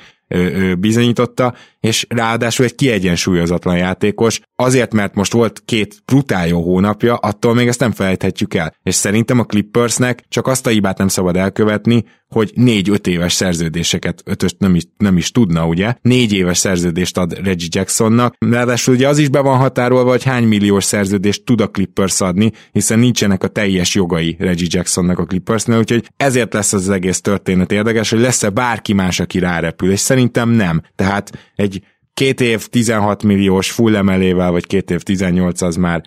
bizonyította, 0.78 1.54
és 1.80 2.06
ráadásul 2.08 2.64
egy 2.64 2.74
kiegyensúlyozatlan 2.74 3.76
játékos, 3.76 4.40
azért, 4.56 4.92
mert 4.92 5.14
most 5.14 5.32
volt 5.32 5.62
két 5.64 6.02
brutál 6.04 6.46
jó 6.46 6.62
hónapja, 6.62 7.14
attól 7.14 7.54
még 7.54 7.68
ezt 7.68 7.80
nem 7.80 7.92
felejthetjük 7.92 8.54
el. 8.54 8.74
És 8.82 8.94
szerintem 8.94 9.38
a 9.38 9.44
Clippersnek 9.44 10.24
csak 10.28 10.46
azt 10.46 10.66
a 10.66 10.70
hibát 10.70 10.98
nem 10.98 11.08
szabad 11.08 11.36
elkövetni, 11.36 12.04
hogy 12.28 12.52
négy-öt 12.54 13.06
éves 13.06 13.32
szerződéseket, 13.32 14.22
ötöst 14.24 14.58
nem 14.58 14.74
is, 14.74 14.82
nem 14.96 15.16
is 15.16 15.30
tudna, 15.30 15.66
ugye? 15.66 15.94
Négy 16.00 16.32
éves 16.32 16.58
szerződést 16.58 17.18
ad 17.18 17.38
Reggie 17.44 17.68
Jacksonnak, 17.70 18.34
ráadásul 18.38 18.94
ugye 18.94 19.08
az 19.08 19.18
is 19.18 19.28
be 19.28 19.40
van 19.40 19.56
határolva, 19.56 20.10
hogy 20.10 20.22
hány 20.22 20.44
milliós 20.44 20.84
szerződést 20.84 21.44
tud 21.44 21.60
a 21.60 21.70
Clippers 21.70 22.20
adni, 22.20 22.52
hiszen 22.72 22.98
nincsenek 22.98 23.42
a 23.42 23.48
teljes 23.48 23.94
jogai 23.94 24.36
Reggie 24.38 24.68
Jacksonnak 24.70 25.18
a 25.18 25.24
Clippersnél, 25.24 25.78
úgyhogy 25.78 26.08
ezért 26.16 26.54
lesz 26.54 26.72
az 26.72 26.90
egész 26.90 27.20
történet 27.20 27.72
érdekes, 27.72 28.10
hogy 28.10 28.20
lesz-e 28.20 28.50
bárki 28.50 28.92
más, 28.92 29.20
aki 29.20 29.38
rárepül, 29.38 29.90
és 29.90 30.00
szerintem 30.18 30.48
nem. 30.48 30.82
Tehát 30.94 31.52
egy 31.54 31.82
két 32.14 32.40
év 32.40 32.66
16 32.66 33.22
milliós 33.22 33.70
full 33.70 33.96
emelével, 33.96 34.50
vagy 34.50 34.66
két 34.66 34.90
év 34.90 35.02
18 35.02 35.62
az 35.62 35.76
már 35.76 36.02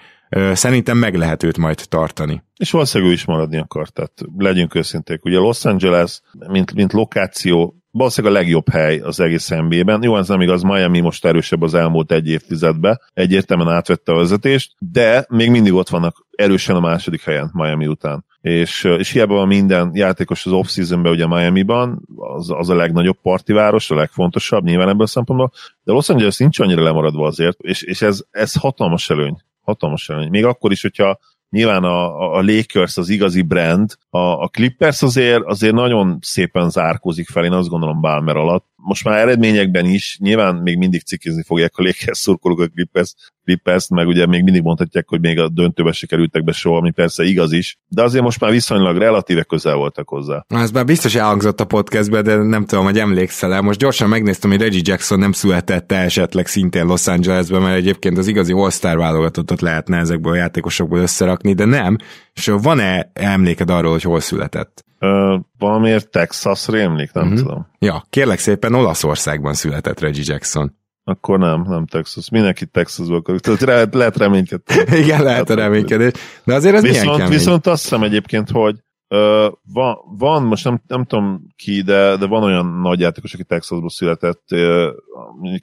szerintem 0.53 0.97
meg 0.97 1.15
lehet 1.15 1.43
őt 1.43 1.57
majd 1.57 1.85
tartani. 1.89 2.43
És 2.57 2.71
valószínűleg 2.71 3.11
ő 3.11 3.15
is 3.15 3.25
maradni 3.25 3.57
akar, 3.57 3.89
tehát 3.89 4.11
legyünk 4.37 4.75
őszinték. 4.75 5.25
Ugye 5.25 5.37
Los 5.37 5.65
Angeles, 5.65 6.21
mint, 6.47 6.73
mint 6.73 6.93
lokáció, 6.93 7.75
valószínűleg 7.91 8.35
a 8.35 8.39
legjobb 8.39 8.69
hely 8.69 8.99
az 8.99 9.19
egész 9.19 9.49
NBA-ben. 9.49 10.03
Jó, 10.03 10.17
ez 10.17 10.27
nem 10.27 10.41
igaz, 10.41 10.61
Miami 10.61 10.99
most 10.99 11.25
erősebb 11.25 11.61
az 11.61 11.73
elmúlt 11.73 12.11
egy 12.11 12.27
évtizedben, 12.27 12.99
egyértelműen 13.13 13.75
átvette 13.75 14.11
a 14.11 14.15
vezetést, 14.15 14.71
de 14.79 15.25
még 15.29 15.49
mindig 15.49 15.73
ott 15.73 15.89
vannak 15.89 16.25
erősen 16.31 16.75
a 16.75 16.79
második 16.79 17.23
helyen 17.23 17.49
Miami 17.53 17.87
után. 17.87 18.25
És, 18.41 18.83
és 18.83 19.11
hiába 19.11 19.33
van 19.33 19.47
minden 19.47 19.91
játékos 19.93 20.45
az 20.45 20.51
off-seasonben 20.51 21.11
ugye 21.11 21.27
Miami-ban, 21.27 22.01
az, 22.15 22.49
az 22.49 22.69
a 22.69 22.75
legnagyobb 22.75 23.17
partiváros, 23.21 23.91
a 23.91 23.95
legfontosabb 23.95 24.63
nyilván 24.63 24.89
ebből 24.89 25.03
a 25.03 25.07
szempontból, 25.07 25.51
de 25.83 25.91
Los 25.91 26.09
Angeles 26.09 26.37
nincs 26.37 26.59
annyira 26.59 26.83
lemaradva 26.83 27.27
azért, 27.27 27.59
és, 27.59 27.81
és 27.81 28.01
ez, 28.01 28.23
ez 28.31 28.53
hatalmas 28.53 29.09
előny 29.09 29.41
hatalmas 29.61 30.09
előny. 30.09 30.29
Még 30.29 30.45
akkor 30.45 30.71
is, 30.71 30.81
hogyha 30.81 31.19
nyilván 31.49 31.83
a, 31.83 32.33
a 32.35 32.41
Lakers 32.41 32.97
az 32.97 33.09
igazi 33.09 33.41
brand, 33.41 33.97
a, 34.09 34.17
a 34.17 34.47
Clippers 34.47 35.01
azért, 35.01 35.43
azért 35.43 35.73
nagyon 35.73 36.17
szépen 36.21 36.69
zárkózik 36.69 37.29
fel, 37.29 37.45
én 37.45 37.51
azt 37.51 37.69
gondolom 37.69 38.01
Balmer 38.01 38.35
alatt. 38.35 38.65
Most 38.83 39.03
már 39.03 39.17
eredményekben 39.17 39.85
is, 39.85 40.17
nyilván 40.19 40.55
még 40.55 40.77
mindig 40.77 41.01
cikizni 41.01 41.43
fogják 41.43 41.77
a 41.77 41.83
Lakers 41.83 42.17
szurkolók 42.17 42.59
a 42.59 42.67
Clippers, 42.67 43.13
Clippers 43.43 43.87
meg 43.87 44.07
ugye 44.07 44.25
még 44.25 44.43
mindig 44.43 44.61
mondhatják, 44.61 45.07
hogy 45.07 45.21
még 45.21 45.39
a 45.39 45.49
döntőbe 45.49 45.91
se 45.91 46.07
kerültek 46.07 46.43
be 46.43 46.51
soha, 46.51 46.77
ami 46.77 46.91
persze 46.91 47.23
igaz 47.23 47.51
is, 47.51 47.77
de 47.87 48.03
azért 48.03 48.23
most 48.23 48.39
már 48.39 48.51
viszonylag 48.51 48.97
relatíve 48.97 49.43
közel 49.43 49.75
voltak 49.75 50.09
hozzá. 50.09 50.45
Ez 50.47 50.71
már 50.71 50.85
biztos 50.85 51.15
elhangzott 51.15 51.59
a 51.59 51.65
podcastben, 51.65 52.23
de 52.23 52.35
nem 52.35 52.65
tudom, 52.65 52.83
hogy 52.83 52.99
emlékszel-e. 52.99 53.61
Most 53.61 53.79
gyorsan 53.79 54.09
megnéztem, 54.09 54.49
hogy 54.49 54.61
Reggie 54.61 54.81
Jackson 54.83 55.19
nem 55.19 55.31
született 55.31 55.91
esetleg 55.91 56.47
szintén 56.47 56.85
Los 56.85 57.07
Angelesben, 57.07 57.61
mert 57.61 57.77
egyébként 57.77 58.17
az 58.17 58.27
igazi 58.27 58.53
All-Star 58.53 58.97
válogatottat 58.97 59.61
lehetne 59.61 59.97
ezekből 59.97 60.31
a 60.31 60.35
játékosokból 60.35 60.99
összerakni, 60.99 61.53
de 61.53 61.65
nem. 61.65 61.97
És 62.33 62.51
van-e 62.61 63.11
emléked 63.13 63.69
arról, 63.69 63.91
hogy 63.91 64.03
hol 64.03 64.19
született? 64.19 64.83
Ö, 65.03 65.37
valamiért 65.57 66.09
Texas 66.09 66.67
rémlik, 66.67 67.11
nem 67.13 67.23
Mhm. 67.23 67.33
uh-huh. 67.33 67.47
tudom. 67.49 67.67
Ja, 67.79 68.03
kérlek 68.09 68.39
szépen 68.39 68.73
Olaszországban 68.73 69.53
született 69.53 69.99
Reggie 69.99 70.23
Jackson. 70.25 70.79
Akkor 71.03 71.39
nem, 71.39 71.61
nem 71.67 71.85
Texas. 71.85 72.29
Mindenki 72.29 72.65
Texasból 72.65 73.17
akar. 73.17 73.39
Tehát 73.39 73.61
lehet, 73.71 73.93
lehet 73.93 74.17
reménykedni. 74.17 74.97
Igen, 74.97 75.23
lehet 75.23 75.49
a 75.49 75.55
reménykedés. 75.55 76.11
De 76.43 76.53
azért 76.53 76.75
ez 76.75 76.81
milyen 76.81 76.99
Viszont, 76.99 77.17
kemény. 77.17 77.37
viszont 77.37 77.67
azt 77.67 77.81
hiszem 77.83 78.03
egyébként, 78.03 78.49
hogy 78.49 78.75
ö, 79.07 79.47
van, 79.73 79.97
van, 80.17 80.43
most 80.43 80.63
nem, 80.63 80.81
nem 80.87 81.03
tudom 81.05 81.41
ki, 81.55 81.81
de, 81.81 82.15
de 82.17 82.25
van 82.27 82.43
olyan 82.43 82.65
nagy 82.65 82.99
játékos, 82.99 83.33
aki 83.33 83.43
Texasból 83.43 83.89
született, 83.89 84.43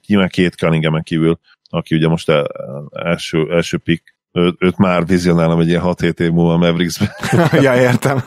nyilván 0.07 0.29
két 0.29 0.53
Cunningham 0.55 1.01
kívül, 1.01 1.39
aki 1.69 1.95
ugye 1.95 2.07
most 2.07 2.29
el, 2.29 2.47
első, 2.91 3.51
első 3.51 3.77
pick, 3.77 4.15
ő, 4.31 4.55
őt 4.59 4.77
már 4.77 5.05
vizionálom 5.05 5.59
egy 5.59 5.67
ilyen 5.67 5.81
6-7 5.85 6.19
év 6.19 6.31
múlva 6.31 6.53
a 6.53 6.57
Mavericksbe. 6.57 7.15
ja, 7.61 7.75
értem. 7.75 8.23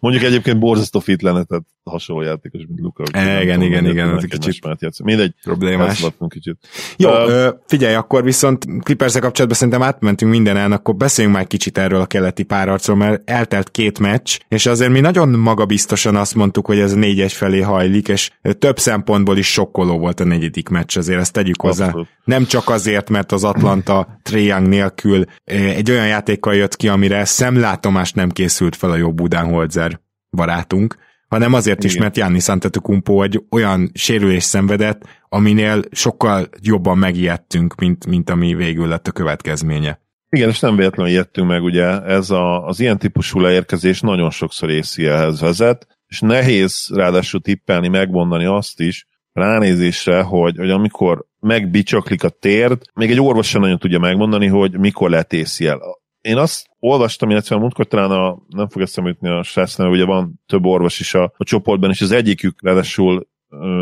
Mondjuk 0.00 0.24
egyébként 0.24 0.58
borzasztó 0.58 0.98
fit 0.98 1.22
lenne, 1.22 1.44
tehát 1.44 1.64
hasonló 1.90 2.22
játékos, 2.22 2.60
mint 2.68 2.80
Luka. 2.80 3.02
úgyhogy 3.02 3.42
Igen, 3.42 3.54
tudom, 3.54 3.62
igen, 3.62 3.86
igen, 3.86 4.16
ez 4.16 4.24
kicsit 4.24 4.64
játszani. 4.78 5.14
Mindegy, 5.14 5.34
Problémás. 5.42 6.06
kicsit. 6.28 6.56
Jó, 6.96 7.10
ö, 7.10 7.48
figyelj, 7.66 7.94
akkor 7.94 8.24
viszont 8.24 8.66
clippers 8.82 9.12
kapcsolatban 9.12 9.58
szerintem 9.58 9.82
átmentünk 9.82 10.30
mindenen, 10.30 10.72
akkor 10.72 10.96
beszéljünk 10.96 11.36
már 11.36 11.46
kicsit 11.46 11.78
erről 11.78 12.00
a 12.00 12.06
keleti 12.06 12.42
párharcról, 12.42 12.96
mert 12.96 13.30
eltelt 13.30 13.70
két 13.70 13.98
meccs, 13.98 14.38
és 14.48 14.66
azért 14.66 14.90
mi 14.90 15.00
nagyon 15.00 15.28
magabiztosan 15.28 16.16
azt 16.16 16.34
mondtuk, 16.34 16.66
hogy 16.66 16.78
ez 16.78 16.92
a 16.92 16.96
négyes 16.96 17.36
felé 17.36 17.60
hajlik, 17.60 18.08
és 18.08 18.30
több 18.58 18.78
szempontból 18.78 19.36
is 19.36 19.52
sokkoló 19.52 19.98
volt 19.98 20.20
a 20.20 20.24
negyedik 20.24 20.68
meccs, 20.68 20.96
azért 20.96 21.20
ezt 21.20 21.32
tegyük 21.32 21.60
hozzá. 21.60 21.84
Abszolút. 21.84 22.08
Nem 22.24 22.44
csak 22.44 22.68
azért, 22.68 23.10
mert 23.10 23.32
az 23.32 23.44
Atlanta 23.44 24.18
Triang 24.22 24.68
nélkül 24.68 25.24
egy 25.44 25.90
olyan 25.90 26.06
játékkal 26.06 26.54
jött 26.54 26.76
ki, 26.76 26.88
amire 26.88 27.24
szemlátomást 27.24 28.14
nem 28.14 28.30
készült 28.30 28.76
fel 28.76 28.90
a 28.90 28.96
jó 28.96 29.12
Budenholzer 29.12 30.00
barátunk, 30.30 30.96
hanem 31.28 31.52
azért 31.52 31.84
is, 31.84 31.90
Igen. 31.90 32.02
mert 32.02 32.14
Giannis 32.14 32.48
Antetokounmpo 32.48 33.22
egy 33.22 33.42
olyan 33.50 33.90
sérülés 33.94 34.42
szenvedett, 34.42 35.02
aminél 35.28 35.82
sokkal 35.90 36.48
jobban 36.62 36.98
megijedtünk, 36.98 37.74
mint, 37.74 38.06
mint 38.06 38.30
ami 38.30 38.54
végül 38.54 38.88
lett 38.88 39.08
a 39.08 39.12
következménye. 39.12 40.00
Igen, 40.30 40.48
és 40.48 40.60
nem 40.60 40.76
véletlenül 40.76 41.12
ijedtünk 41.12 41.48
meg, 41.48 41.62
ugye 41.62 42.02
ez 42.02 42.30
a, 42.30 42.66
az 42.66 42.80
ilyen 42.80 42.98
típusú 42.98 43.40
leérkezés 43.40 44.00
nagyon 44.00 44.30
sokszor 44.30 44.70
ACL-hez 44.70 45.40
vezet, 45.40 45.86
és 46.06 46.20
nehéz 46.20 46.88
ráadásul 46.94 47.40
tippelni, 47.40 47.88
megmondani 47.88 48.44
azt 48.44 48.80
is, 48.80 49.06
ránézésre, 49.32 50.22
hogy, 50.22 50.56
hogy 50.56 50.70
amikor 50.70 51.24
megbicsaklik 51.40 52.24
a 52.24 52.28
térd, 52.28 52.82
még 52.94 53.10
egy 53.10 53.20
orvos 53.20 53.48
sem 53.48 53.60
nagyon 53.60 53.78
tudja 53.78 53.98
megmondani, 53.98 54.46
hogy 54.46 54.78
mikor 54.78 55.14
ACL. 55.14 55.78
Én 56.26 56.36
azt 56.36 56.66
olvastam, 56.78 57.30
illetve 57.30 57.56
a 57.56 57.58
múltkor 57.58 57.86
talán 57.86 58.10
a, 58.10 58.38
nem 58.48 58.68
fog 58.68 58.82
eszembe 58.82 59.10
jutni 59.10 59.28
a 59.28 59.42
srác 59.42 59.76
neve, 59.76 59.90
ugye 59.90 60.04
van 60.04 60.40
több 60.46 60.64
orvos 60.64 61.00
is 61.00 61.14
a, 61.14 61.32
a 61.36 61.44
csoportban, 61.44 61.90
és 61.90 62.00
az 62.00 62.12
egyikük 62.12 62.62
ráadásul 62.62 63.28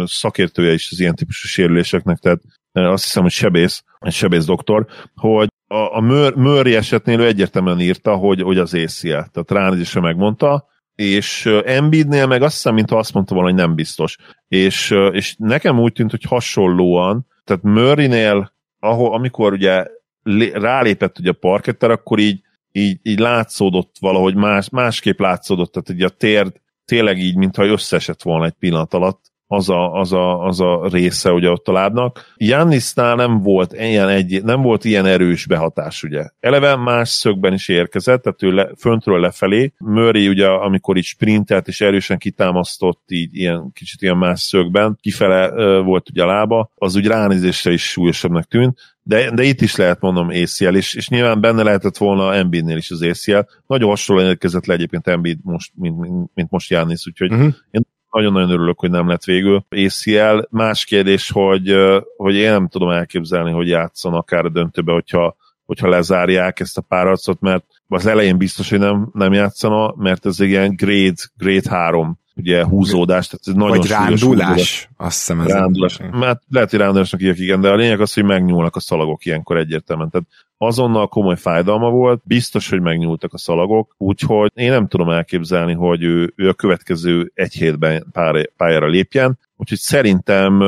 szakértője 0.04 0.72
is 0.72 0.88
az 0.90 1.00
ilyen 1.00 1.14
típusú 1.14 1.46
sérüléseknek, 1.48 2.18
tehát 2.18 2.40
azt 2.72 3.04
hiszem, 3.04 3.22
hogy 3.22 3.32
sebész, 3.32 3.84
egy 4.00 4.12
sebész 4.12 4.44
doktor, 4.44 4.86
hogy 5.14 5.48
a, 5.66 5.96
a 5.96 6.00
Mur- 6.00 6.34
Murray 6.34 6.74
esetnél 6.74 7.20
ő 7.20 7.26
egyértelműen 7.26 7.80
írta, 7.80 8.14
hogy, 8.16 8.40
hogy 8.42 8.58
az 8.58 8.74
ACL, 8.74 9.08
tehát 9.08 9.50
ránézésre 9.50 10.00
megmondta, 10.00 10.66
és 10.94 11.46
Embiidnél 11.64 12.26
meg 12.26 12.42
azt 12.42 12.54
hiszem, 12.54 12.74
mintha 12.74 12.98
azt 12.98 13.12
mondta 13.12 13.34
volna, 13.34 13.48
hogy 13.48 13.58
nem 13.58 13.74
biztos. 13.74 14.16
És, 14.48 14.94
és 15.10 15.34
nekem 15.38 15.78
úgy 15.78 15.92
tűnt, 15.92 16.10
hogy 16.10 16.22
hasonlóan, 16.22 17.26
tehát 17.44 17.62
Murraynél, 17.62 18.52
ahol, 18.78 19.14
amikor 19.14 19.52
ugye 19.52 19.86
rálépett 20.52 21.18
ugye 21.18 21.30
a 21.30 21.38
parketter, 21.40 21.90
akkor 21.90 22.18
így, 22.18 22.40
így, 22.72 22.98
így 23.02 23.18
látszódott 23.18 23.96
valahogy 24.00 24.34
más, 24.34 24.68
másképp 24.68 25.18
látszódott, 25.18 25.72
tehát 25.72 25.88
ugye 25.88 26.06
a 26.06 26.08
térd 26.08 26.60
tényleg 26.84 27.18
így, 27.18 27.36
mintha 27.36 27.66
összeesett 27.66 28.22
volna 28.22 28.44
egy 28.44 28.54
pillanat 28.58 28.94
alatt, 28.94 29.32
az 29.46 29.68
a, 29.68 29.92
az 29.92 30.12
a, 30.12 30.44
az 30.44 30.60
a 30.60 30.88
része 30.92 31.32
ugye 31.32 31.50
ott 31.50 31.68
a 31.68 31.72
lábnak. 31.72 32.32
Jannisnál 32.36 33.14
nem 33.14 33.42
volt 33.42 33.72
ilyen, 33.72 34.08
egy, 34.08 34.42
nem 34.44 34.62
volt 34.62 34.84
ilyen 34.84 35.06
erős 35.06 35.46
behatás, 35.46 36.02
ugye. 36.02 36.28
Eleve 36.40 36.76
más 36.76 37.08
szögben 37.08 37.52
is 37.52 37.68
érkezett, 37.68 38.22
tehát 38.22 38.42
ő 38.42 38.52
le, 38.52 38.70
föntről 38.78 39.20
lefelé. 39.20 39.72
Murray 39.78 40.28
ugye, 40.28 40.46
amikor 40.46 40.96
így 40.96 41.04
sprintelt 41.04 41.68
és 41.68 41.80
erősen 41.80 42.18
kitámasztott, 42.18 43.02
így 43.06 43.36
ilyen 43.36 43.70
kicsit 43.72 44.02
ilyen 44.02 44.16
más 44.16 44.40
szögben, 44.40 44.98
kifele 45.00 45.50
ö, 45.54 45.80
volt 45.80 46.10
ugye 46.10 46.22
a 46.22 46.26
lába, 46.26 46.70
az 46.74 46.96
úgy 46.96 47.06
ránézésre 47.06 47.72
is 47.72 47.82
súlyosabbnak 47.82 48.44
tűnt, 48.44 48.78
de, 49.02 49.30
de 49.30 49.42
itt 49.42 49.60
is 49.60 49.76
lehet 49.76 50.00
mondom 50.00 50.28
ACL, 50.28 50.74
és, 50.74 50.94
és 50.94 51.08
nyilván 51.08 51.40
benne 51.40 51.62
lehetett 51.62 51.96
volna 51.96 52.34
Embiidnél 52.34 52.76
is 52.76 52.90
az 52.90 53.02
ACL. 53.02 53.38
Nagyon 53.66 53.88
hasonlóan 53.88 54.28
érkezett 54.28 54.66
le 54.66 54.74
egyébként 54.74 55.06
Embiid 55.06 55.38
most, 55.42 55.72
mint, 55.74 55.98
mint, 55.98 56.30
mint 56.34 56.50
most 56.50 56.68
Giannis, 56.68 57.06
úgyhogy 57.06 57.32
Uh-huh. 57.34 57.54
Nagyon-nagyon 58.14 58.50
örülök, 58.50 58.78
hogy 58.78 58.90
nem 58.90 59.08
lett 59.08 59.24
végül 59.24 59.64
ACL. 59.70 60.38
Más 60.50 60.84
kérdés, 60.84 61.30
hogy, 61.30 61.76
hogy 62.16 62.34
én 62.34 62.50
nem 62.50 62.68
tudom 62.68 62.90
elképzelni, 62.90 63.50
hogy 63.50 63.68
játszon 63.68 64.14
akár 64.14 64.44
a 64.44 64.48
döntőbe, 64.48 64.92
hogyha, 64.92 65.36
hogyha 65.64 65.88
lezárják 65.88 66.60
ezt 66.60 66.78
a 66.78 66.80
párharcot, 66.80 67.40
mert 67.40 67.64
az 67.88 68.06
elején 68.06 68.36
biztos, 68.36 68.70
hogy 68.70 68.78
nem, 68.78 69.08
nem 69.12 69.32
játszana, 69.32 69.94
mert 69.96 70.26
ez 70.26 70.40
egy 70.40 70.48
ilyen 70.48 70.74
grade, 70.76 71.14
grade 71.36 71.70
3 71.70 72.18
ugye 72.36 72.64
húzódás, 72.64 73.26
tehát 73.26 73.46
ez 73.46 73.54
nagyon 73.54 73.76
Vagy 73.76 73.86
súlyos 73.86 74.20
húzódás. 74.22 74.38
rándulás, 74.46 74.88
azt 74.96 75.18
hiszem 75.18 75.40
ez. 75.40 75.46
Rándulás. 75.46 76.00
Hát 76.20 76.42
lehet, 76.50 76.70
hogy 76.70 76.78
rándulásnak 76.78 77.20
írják, 77.20 77.38
igen, 77.38 77.60
de 77.60 77.68
a 77.70 77.74
lényeg 77.74 78.00
az, 78.00 78.14
hogy 78.14 78.24
megnyúlnak 78.24 78.76
a 78.76 78.80
szalagok 78.80 79.24
ilyenkor 79.24 79.56
egyértelműen. 79.56 80.10
Tehát 80.10 80.26
azonnal 80.58 81.08
komoly 81.08 81.36
fájdalma 81.36 81.90
volt, 81.90 82.22
biztos, 82.24 82.68
hogy 82.68 82.80
megnyúltak 82.80 83.32
a 83.32 83.38
szalagok, 83.38 83.94
úgyhogy 83.98 84.50
én 84.54 84.70
nem 84.70 84.86
tudom 84.86 85.10
elképzelni, 85.10 85.72
hogy 85.72 86.02
ő, 86.02 86.32
ő 86.36 86.48
a 86.48 86.54
következő 86.54 87.30
egy 87.34 87.52
hétben 87.52 88.06
pár, 88.12 88.50
pályára 88.56 88.86
lépjen, 88.86 89.38
úgyhogy 89.56 89.78
szerintem 89.78 90.58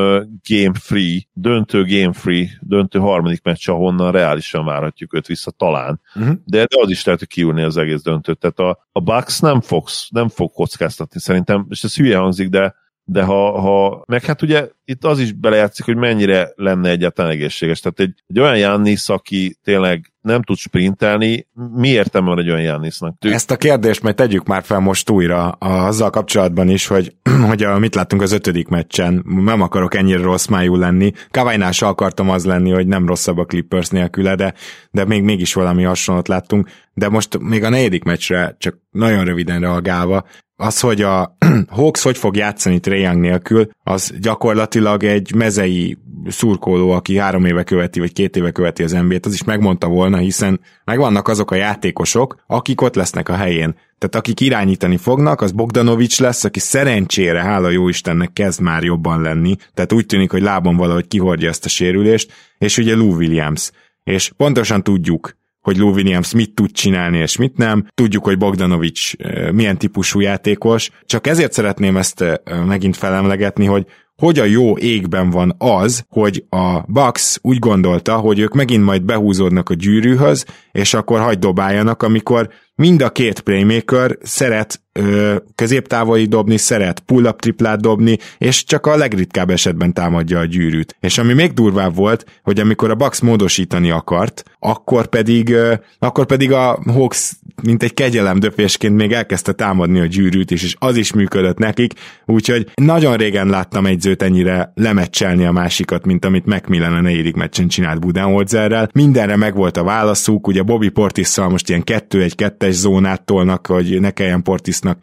game 0.49 0.75
free, 0.75 1.21
döntő 1.33 1.85
game 1.85 2.13
free, 2.13 2.49
döntő 2.61 2.99
harmadik 2.99 3.43
meccs, 3.43 3.69
ahonnan 3.69 4.13
reálisan 4.13 4.65
várhatjuk 4.65 5.15
őt 5.15 5.27
vissza 5.27 5.51
talán. 5.51 6.01
Uh-huh. 6.15 6.35
De, 6.45 6.59
de 6.59 6.77
az 6.83 6.91
is 6.91 7.05
lehet, 7.05 7.21
hogy 7.21 7.29
kiúrni 7.29 7.63
az 7.63 7.77
egész 7.77 8.03
döntőt. 8.03 8.39
Tehát 8.39 8.59
a, 8.59 8.89
a 8.93 9.01
Bucks 9.01 9.41
nem, 9.41 9.61
fogsz, 9.61 10.09
nem 10.11 10.29
fog 10.29 10.53
kockáztatni 10.53 11.21
szerintem, 11.21 11.67
és 11.69 11.85
ez 11.85 11.97
hülye 11.97 12.17
hangzik, 12.17 12.49
de 12.49 12.75
de 13.09 13.23
ha, 13.23 13.61
ha, 13.61 14.03
meg 14.07 14.25
hát 14.25 14.43
ugye 14.43 14.69
itt 14.85 15.05
az 15.05 15.19
is 15.19 15.33
belejátszik, 15.33 15.85
hogy 15.85 15.97
mennyire 15.97 16.53
lenne 16.57 16.91
egyáltalán 16.91 17.31
egészséges. 17.31 17.81
Tehát 17.81 18.01
egy, 18.01 18.23
egy 18.27 18.41
olyan 18.41 18.57
Jannis, 18.57 19.09
aki 19.09 19.57
tényleg 19.63 20.13
nem 20.21 20.43
tud 20.43 20.57
sprintelni, 20.57 21.47
mi 21.75 21.89
értelme 21.89 22.29
van 22.29 22.39
egy 22.39 22.51
olyan 22.51 22.63
Jannisnak? 22.63 23.17
Ő, 23.25 23.33
Ezt 23.33 23.51
a 23.51 23.57
kérdést 23.57 24.03
majd 24.03 24.15
tegyük 24.15 24.47
már 24.47 24.63
fel 24.63 24.79
most 24.79 25.11
újra 25.11 25.49
a- 25.49 25.87
azzal 25.87 26.11
kapcsolatban 26.11 26.69
is, 26.69 26.87
hogy, 26.87 27.17
hogy 27.49 27.63
a, 27.63 27.79
mit 27.79 27.95
láttunk 27.95 28.23
az 28.23 28.33
ötödik 28.33 28.69
meccsen. 28.69 29.25
Nem 29.45 29.61
akarok 29.63 29.95
ennyire 29.95 30.23
rossz 30.23 30.47
májú 30.47 30.77
lenni. 30.77 31.13
Kavajnál 31.31 31.73
se 31.73 31.87
akartam 31.87 32.31
az 32.31 32.45
lenni, 32.45 32.71
hogy 32.71 32.87
nem 32.87 33.07
rosszabb 33.07 33.39
a 33.39 33.45
Clippers 33.45 33.89
nélküle, 33.89 34.35
de, 34.35 34.55
de 34.91 35.05
még 35.05 35.23
mégis 35.23 35.55
valami 35.55 35.83
hasonlót 35.83 36.29
láttunk. 36.29 36.69
De 36.95 37.09
most 37.09 37.39
még 37.39 37.65
a 37.65 37.69
negyedik 37.69 38.05
meccsre 38.05 38.57
csak 38.59 38.79
nagyon 38.91 39.25
röviden 39.25 39.61
reagálva, 39.61 40.25
az, 40.57 40.81
hogy 40.81 41.03
a 41.03 41.37
Hawks 41.69 42.03
hogy 42.03 42.19
fog 42.19 42.37
játszani 42.37 42.81
Trae 42.81 42.99
Young 42.99 43.21
nélkül, 43.21 43.69
az 43.83 44.15
gyakorlatilag 44.21 45.05
egy 45.05 45.35
mezei 45.35 45.99
szurkoló, 46.29 46.91
aki 46.91 47.17
három 47.17 47.45
éve 47.45 47.63
követi, 47.63 47.99
vagy 47.99 48.13
két 48.13 48.37
éve 48.37 48.51
követi 48.51 48.83
az 48.83 48.93
NBA-t, 48.93 49.27
az 49.27 49.33
is 49.33 49.45
megmondta 49.45 49.89
volna, 49.89 50.17
hiszen 50.17 50.61
megvannak 50.85 51.29
azok 51.29 51.51
a 51.51 51.55
játékosok, 51.55 52.43
akik 52.47 52.81
ott 52.81 52.95
lesznek 52.95 53.29
a 53.29 53.35
helyén. 53.35 53.75
Tehát 53.99 54.15
akik 54.15 54.41
irányítani 54.41 54.97
fognak, 54.97 55.41
az 55.41 55.53
Bogdanovics 55.53 56.21
lesz, 56.21 56.45
aki 56.45 56.59
szerencsére, 56.59 57.43
hála 57.43 57.71
jó 57.71 57.89
Istennek 57.89 58.33
kezd 58.33 58.61
már 58.61 58.83
jobban 58.83 59.23
lenni, 59.23 59.57
tehát 59.75 59.93
úgy 59.93 60.07
tűnik, 60.07 60.31
hogy 60.31 60.43
lábon 60.43 60.77
valahogy 60.77 61.09
kihordja 61.09 61.49
ezt 61.49 61.65
a 61.65 61.69
sérülést, 61.69 62.33
és 62.59 62.79
ugye 62.79 62.95
Lou 62.95 63.15
Williams. 63.15 63.71
És 64.05 64.33
pontosan 64.37 64.83
tudjuk, 64.83 65.37
hogy 65.67 65.77
Lou 65.77 65.93
Williams 65.93 66.33
mit 66.33 66.55
tud 66.55 66.71
csinálni 66.73 67.19
és 67.19 67.37
mit 67.37 67.57
nem. 67.57 67.87
Tudjuk, 67.95 68.25
hogy 68.25 68.39
Bogdanovics 68.39 69.15
eh, 69.17 69.51
milyen 69.53 69.79
típusú 69.79 70.21
játékos. 70.21 70.91
Csak 71.07 71.27
ezért 71.27 71.53
szeretném 71.53 71.97
ezt 71.97 72.21
eh, 72.21 72.35
megint 72.67 72.97
felemlegetni, 72.97 73.65
hogy 73.65 73.87
hogy 74.17 74.39
a 74.39 74.45
jó 74.45 74.79
égben 74.79 75.31
van 75.31 75.55
az, 75.59 76.05
hogy 76.09 76.45
a 76.49 76.81
Bucks 76.87 77.39
úgy 77.43 77.59
gondolta, 77.59 78.17
hogy 78.17 78.39
ők 78.39 78.55
megint 78.55 78.85
majd 78.85 79.03
behúzódnak 79.03 79.69
a 79.71 79.75
gyűrűhöz, 79.75 80.45
és 80.73 80.95
akkor 80.95 81.21
hagyd 81.21 81.39
dobáljanak, 81.39 82.03
amikor 82.03 82.49
mind 82.77 83.03
a 83.03 83.11
két 83.11 83.41
playmaker 83.41 84.19
szeret 84.23 84.81
ö, 84.93 85.37
középtávoli 85.55 86.25
dobni, 86.27 86.57
szeret 86.57 87.01
pull-up 87.01 87.41
triplát 87.41 87.81
dobni, 87.81 88.19
és 88.39 88.65
csak 88.65 88.87
a 88.87 88.97
legritkább 88.97 89.51
esetben 89.51 89.93
támadja 89.93 90.39
a 90.39 90.45
gyűrűt. 90.45 90.97
És 91.01 91.19
ami 91.19 91.33
még 91.33 91.53
durvább 91.53 91.95
volt, 91.95 92.25
hogy 92.43 92.61
amikor 92.61 92.91
a 92.91 92.95
Bucks 92.95 93.21
módosítani 93.21 93.91
akart, 93.91 94.43
akkor 94.59 95.07
pedig, 95.07 95.51
ö, 95.51 95.75
akkor 95.99 96.27
pedig 96.27 96.53
a 96.53 96.83
Hawks 96.87 97.33
mint 97.63 97.83
egy 97.83 97.95
kegyelemdöpésként 97.95 98.97
még 98.97 99.13
elkezdte 99.13 99.53
támadni 99.53 100.01
a 100.01 100.07
gyűrűt 100.07 100.51
is, 100.51 100.63
és 100.63 100.77
az 100.79 100.97
is 100.97 101.13
működött 101.13 101.59
nekik, 101.59 101.93
úgyhogy 102.27 102.71
nagyon 102.75 103.17
régen 103.17 103.49
láttam 103.49 103.87
egyzőt 103.87 104.23
ennyire 104.23 104.73
lemecselni 104.75 105.45
a 105.45 105.53
másikat, 105.53 106.07
mint 106.07 106.25
amit 106.25 106.47
Macmillan 106.47 106.93
a 106.93 107.01
negyedik 107.01 107.35
meccsen 107.35 107.69
csinált 107.69 108.01
Budenholzerrel. 108.01 108.89
Mindenre 108.93 109.37
megvolt 109.37 109.77
a 109.77 109.85
válaszuk, 109.85 110.47
ugye 110.47 110.63
Bobby 110.63 110.89
Portisszal 110.89 111.49
most 111.49 111.69
ilyen 111.69 111.83
2-1-2 111.87 112.66
kettes 112.67 112.81
zónát 112.81 113.25
tolnak, 113.25 113.67
hogy 113.67 114.01
ne 114.01 114.11
kelljen 114.11 114.43
Portisnak 114.43 114.99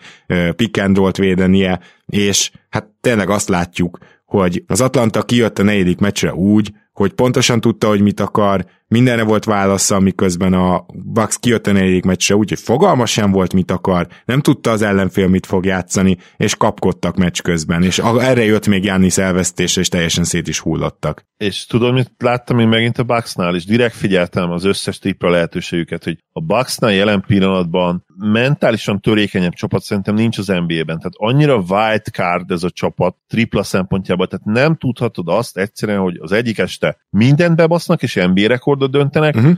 pick 0.56 0.82
védenie, 1.18 1.80
és 2.06 2.52
hát 2.70 2.88
tényleg 3.02 3.30
azt 3.30 3.50
látjuk, 3.50 3.98
hogy 4.26 4.64
az 4.68 4.82
Atlanta 4.82 5.24
kijött 5.24 5.60
a 5.60 5.64
negyedik 5.64 6.00
meccsre 6.00 6.34
úgy, 6.34 6.72
hogy 6.94 7.14
pontosan 7.14 7.60
tudta, 7.62 7.88
hogy 7.88 8.02
mit 8.02 8.20
akar, 8.20 8.66
mindenre 8.94 9.24
volt 9.24 9.44
válasza, 9.44 10.00
miközben 10.00 10.54
a 10.54 10.86
Bucks 10.94 11.38
kijött 11.40 11.68
a 11.68 11.72
negyedik 11.72 12.04
meccsre, 12.04 12.36
úgyhogy 12.36 12.60
fogalma 12.60 13.06
sem 13.06 13.32
volt, 13.32 13.54
mit 13.54 13.72
akar, 13.72 14.08
nem 14.26 14.42
tudta 14.42 14.72
az 14.72 14.82
ellenfél, 14.82 15.28
mit 15.28 15.46
fog 15.46 15.66
játszani, 15.66 16.18
és 16.38 16.56
kapkodtak 16.56 17.16
meccs 17.16 17.42
közben, 17.42 17.84
és 17.84 18.00
erre 18.20 18.44
jött 18.44 18.68
még 18.68 18.84
Jannis 18.84 19.18
elvesztése, 19.18 19.80
és 19.80 19.88
teljesen 19.88 20.24
szét 20.24 20.48
is 20.48 20.60
hullottak. 20.60 21.26
És 21.38 21.66
tudom, 21.66 21.94
mit 21.94 22.12
láttam 22.18 22.60
én 22.60 22.68
megint 22.68 22.98
a 22.98 23.04
Bucksnál, 23.04 23.56
és 23.56 23.66
direkt 23.66 23.96
figyeltem 23.96 24.52
az 24.52 24.64
összes 24.64 25.00
tripla 25.00 25.30
lehetőségüket, 25.30 26.04
hogy 26.04 26.18
a 26.32 26.42
Bucksnál 26.42 26.94
jelen 26.94 27.24
pillanatban 27.28 28.06
mentálisan 28.18 29.00
törékenyebb 29.00 29.54
csapat 29.54 29.82
szerintem 29.82 30.16
nincs 30.16 30.38
az 30.38 30.48
NBA-ben, 30.48 30.98
tehát 30.98 31.14
annyira 31.14 31.56
wild 31.56 32.04
card 32.12 32.52
ez 32.52 32.64
a 32.64 32.70
csapat 32.70 33.16
tripla 33.28 33.64
szempontjából, 33.64 34.28
tehát 34.28 34.46
nem 34.46 34.76
tudhatod 34.76 35.28
azt 35.28 35.58
egyszerűen, 35.58 36.00
hogy 36.00 36.18
az 36.22 36.32
egyik 36.32 36.58
este 36.58 36.98
mindent 37.10 37.56
bebasznak, 37.56 38.04
és 38.04 38.16
NBA 38.34 38.48
rekordot 38.84 38.92
döntenek, 38.92 39.36
uh-huh 39.36 39.58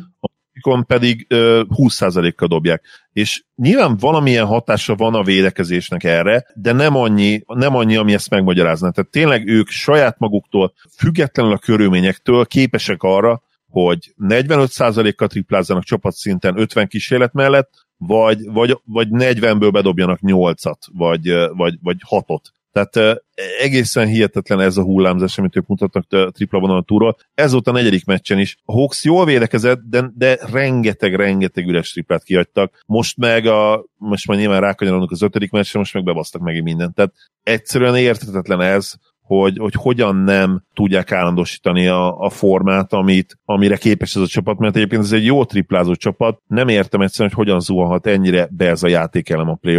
pedig 0.88 1.26
ö, 1.30 1.64
20%-kal 1.70 2.48
dobják. 2.48 2.84
És 3.14 3.44
nyilván 3.56 3.98
valamilyen 3.98 4.46
hatása 4.46 4.96
van 4.96 5.14
a 5.14 5.24
védekezésnek 5.24 6.04
erre, 6.04 6.46
de 6.54 6.72
nem 6.72 6.96
annyi, 6.96 7.44
nem 7.48 7.76
annyi, 7.76 7.96
ami 7.96 8.14
ezt 8.14 8.30
megmagyarázna. 8.30 8.92
Tehát 8.92 9.12
tényleg 9.12 9.48
ők 9.48 9.70
saját 9.70 10.20
maguktól, 10.20 10.74
függetlenül 10.98 11.52
a 11.52 11.58
körülményektől 11.58 12.46
képesek 12.46 13.04
arra, 13.04 13.42
hogy 13.70 14.14
45%-kal 14.20 15.28
triplázzanak 15.28 15.84
csapatszinten 15.84 16.60
50 16.60 16.88
kísérlet 16.88 17.34
mellett, 17.34 17.70
vagy, 17.98 18.40
vagy, 18.46 18.80
vagy 18.86 19.08
40-ből 19.12 19.70
bedobjanak 19.72 20.20
8-at, 20.22 20.80
vagy, 20.94 21.34
vagy, 21.56 21.78
vagy 21.82 21.98
6-ot. 22.10 22.42
Tehát 22.76 23.22
egészen 23.60 24.08
hihetetlen 24.08 24.60
ez 24.60 24.78
a 24.78 24.84
hullámzás, 24.84 25.38
amit 25.38 25.56
ők 25.56 25.68
mutatnak 25.68 26.06
a 26.10 26.32
tripla 26.32 26.60
vonalon 26.60 26.86
túról. 26.86 27.18
Volt 27.52 27.68
a 27.68 27.72
negyedik 27.72 28.06
meccsen 28.06 28.40
is. 28.40 28.58
A 28.66 28.72
Hawks 28.72 29.04
jól 29.04 29.26
védekezett, 29.26 29.82
de, 29.90 30.12
de 30.16 30.38
rengeteg-rengeteg 30.52 31.68
üres 31.68 31.92
triplát 31.92 32.24
kiadtak. 32.24 32.84
Most 32.86 33.18
meg 33.18 33.46
a, 33.46 33.86
most 33.98 34.28
már 34.28 34.38
nyilván 34.38 34.62
rákanyarodunk 34.62 35.12
az 35.12 35.22
ötödik 35.22 35.52
meccsre, 35.52 35.80
most 35.80 35.94
meg 35.94 36.04
bebasztak 36.04 36.42
meg 36.42 36.64
mindent. 36.64 36.96
Tehát 36.96 37.14
egyszerűen 37.44 37.96
értetetlen 37.96 38.62
ez, 38.62 38.94
hogy, 39.22 39.58
hogy 39.58 39.74
hogyan 39.74 40.16
nem 40.16 40.64
tudják 40.74 41.12
állandósítani 41.12 41.88
a, 41.88 42.20
a 42.20 42.30
formát, 42.30 42.94
amit, 42.94 43.38
amire 43.46 43.78
képes 43.78 44.16
ez 44.16 44.22
a 44.22 44.28
csapat, 44.28 44.58
mert 44.58 44.76
egyébként 44.76 45.04
ez 45.04 45.12
egy 45.12 45.26
jó 45.26 45.46
triplázó 45.46 45.96
csapat, 45.96 46.40
nem 46.48 46.68
értem 46.68 47.02
egyszerűen, 47.02 47.34
hogy 47.36 47.46
hogyan 47.46 47.60
zuhanhat 47.60 48.08
ennyire 48.08 48.48
be 48.52 48.70
ez 48.70 48.84
a 48.84 48.88
játékelem 48.88 49.50
a 49.50 49.56
play 49.56 49.76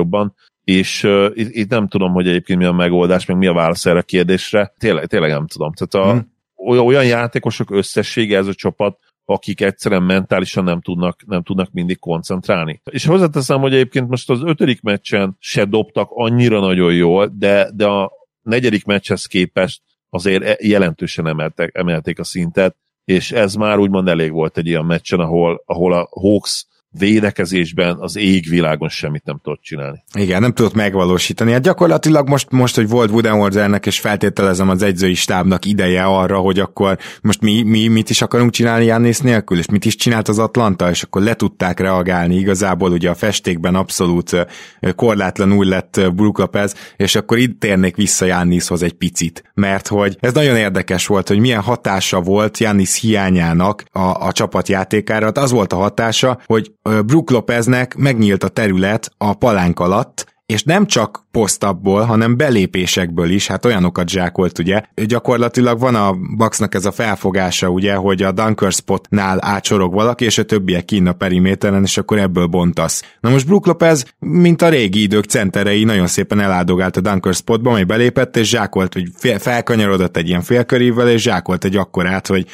és 0.67 1.03
uh, 1.03 1.31
itt, 1.35 1.55
itt 1.55 1.71
nem 1.71 1.89
tudom, 1.89 2.13
hogy 2.13 2.29
egyébként 2.29 2.59
mi 2.59 2.65
a 2.65 2.73
megoldás, 2.73 3.27
meg 3.27 3.37
mi 3.37 3.47
a 3.47 3.53
válasz 3.53 3.87
erre 3.87 3.99
a 3.99 4.03
kérdésre. 4.03 4.73
Tényleg, 4.79 5.07
tényleg 5.07 5.31
nem 5.31 5.47
tudom. 5.47 5.73
Tehát 5.73 6.09
a, 6.09 6.13
hmm. 6.13 6.87
olyan 6.87 7.05
játékosok 7.05 7.71
összessége 7.71 8.37
ez 8.37 8.47
a 8.47 8.55
csapat, 8.55 8.99
akik 9.25 9.61
egyszerűen 9.61 10.03
mentálisan 10.03 10.65
nem 10.65 10.81
tudnak, 10.81 11.27
nem 11.27 11.43
tudnak 11.43 11.73
mindig 11.73 11.99
koncentrálni. 11.99 12.81
És 12.91 13.05
hozzáteszem, 13.05 13.61
hogy 13.61 13.75
egyébként 13.75 14.09
most 14.09 14.31
az 14.31 14.43
ötödik 14.43 14.83
meccsen 14.83 15.37
se 15.39 15.65
dobtak 15.65 16.09
annyira 16.11 16.61
nagyon 16.61 16.95
jól, 16.95 17.33
de, 17.39 17.71
de 17.75 17.87
a 17.87 18.13
negyedik 18.43 18.85
meccshez 18.85 19.25
képest 19.25 19.83
azért 20.11 20.45
e- 20.45 20.59
jelentősen 20.61 21.27
emeltek, 21.27 21.71
emelték 21.75 22.19
a 22.19 22.25
szintet, 22.25 22.77
és 23.05 23.33
ez 23.33 23.55
már 23.55 23.79
úgymond 23.79 24.09
elég 24.09 24.33
volt 24.33 24.59
egy 24.59 24.67
ilyen 24.67 24.85
meccsen, 24.85 25.21
ahol, 25.21 25.63
ahol 25.67 25.93
a 25.93 26.09
Hawks 26.11 26.67
védekezésben 26.91 27.97
az 27.99 28.17
égvilágon 28.17 28.89
semmit 28.89 29.25
nem 29.25 29.41
tudott 29.43 29.63
csinálni. 29.63 30.05
Igen, 30.19 30.41
nem 30.41 30.53
tudott 30.53 30.75
megvalósítani. 30.75 31.53
Hát 31.53 31.63
gyakorlatilag 31.63 32.29
most, 32.29 32.51
most 32.51 32.75
hogy 32.75 32.89
volt 32.89 33.11
Budenholzernek, 33.11 33.87
és 33.87 34.01
feltételezem 34.01 34.69
az 34.69 34.83
egyzői 34.83 35.15
stábnak 35.15 35.65
ideje 35.65 36.05
arra, 36.05 36.39
hogy 36.39 36.59
akkor 36.59 36.99
most 37.23 37.41
mi, 37.41 37.63
mi 37.63 37.89
mit 37.89 38.11
is 38.11 38.23
akarunk 38.23 38.51
csinálni 38.51 38.85
Jannis 38.85 39.19
nélkül, 39.19 39.59
és 39.59 39.67
mit 39.67 39.85
is 39.85 39.97
csinált 39.97 40.29
az 40.29 40.39
Atlanta, 40.39 40.91
és 40.91 41.03
akkor 41.03 41.23
le 41.23 41.35
tudták 41.35 41.81
reagálni. 41.81 42.35
Igazából 42.35 42.91
ugye 42.91 43.11
a 43.11 43.15
festékben 43.15 43.75
abszolút 43.75 44.47
korlátlanul 44.95 45.65
lett 45.65 46.01
Brook 46.15 46.39
Lopez, 46.39 46.75
és 46.97 47.15
akkor 47.15 47.39
itt 47.39 47.61
térnék 47.61 47.97
vissza 47.97 48.25
Jannishoz 48.25 48.83
egy 48.83 48.93
picit, 48.93 49.43
mert 49.55 49.89
hogy 49.89 50.17
ez 50.21 50.33
nagyon 50.33 50.57
érdekes 50.57 51.07
volt, 51.07 51.29
hogy 51.29 51.39
milyen 51.39 51.63
hatása 51.63 52.21
volt 52.21 52.59
Jannis 52.59 53.01
hiányának 53.01 53.85
a, 53.93 54.27
a 54.27 54.33
csapatjátékára. 54.33 55.25
Hát 55.25 55.39
az 55.39 55.51
volt 55.51 55.73
a 55.73 55.77
hatása, 55.77 56.41
hogy 56.47 56.73
Brook 57.07 57.31
Lopeznek 57.31 57.97
megnyílt 57.97 58.43
a 58.43 58.49
terület 58.49 59.13
a 59.19 59.35
palánk 59.35 59.81
alatt, 59.81 60.36
és 60.47 60.63
nem 60.63 60.87
csak 60.87 61.25
posztabból, 61.31 62.03
hanem 62.03 62.37
belépésekből 62.37 63.31
is, 63.31 63.47
hát 63.47 63.65
olyanokat 63.65 64.09
zsákolt, 64.09 64.59
ugye. 64.59 64.83
Gyakorlatilag 64.95 65.79
van 65.79 65.95
a 65.95 66.15
Bucksnak 66.37 66.75
ez 66.75 66.85
a 66.85 66.93
felfogása, 66.93 67.69
ugye, 67.69 67.95
hogy 67.95 68.23
a 68.23 68.33
dunker 68.33 68.73
spotnál 68.73 69.39
átsorog 69.41 69.93
valaki, 69.93 70.25
és 70.25 70.39
a 70.39 70.45
többiek 70.45 70.85
kín 70.85 71.07
a 71.07 71.13
periméteren, 71.13 71.83
és 71.83 71.97
akkor 71.97 72.19
ebből 72.19 72.47
bontasz. 72.47 73.03
Na 73.21 73.31
most 73.31 73.47
Brook 73.47 73.67
Lopez, 73.67 74.05
mint 74.19 74.63
a 74.63 74.69
régi 74.69 75.03
idők 75.03 75.25
centerei, 75.25 75.85
nagyon 75.85 76.07
szépen 76.07 76.41
eláldogált 76.41 76.97
a 76.97 77.01
dunker 77.01 77.35
spotba, 77.35 77.71
majd 77.71 77.87
belépett, 77.87 78.37
és 78.37 78.49
zsákolt, 78.49 78.93
hogy 78.93 79.09
felkanyarodott 79.39 80.17
egy 80.17 80.29
ilyen 80.29 80.43
félkörével, 80.43 81.09
és 81.09 81.23
zsákolt 81.23 81.65
egy 81.65 81.77
akkorát, 81.77 82.27
hogy 82.27 82.47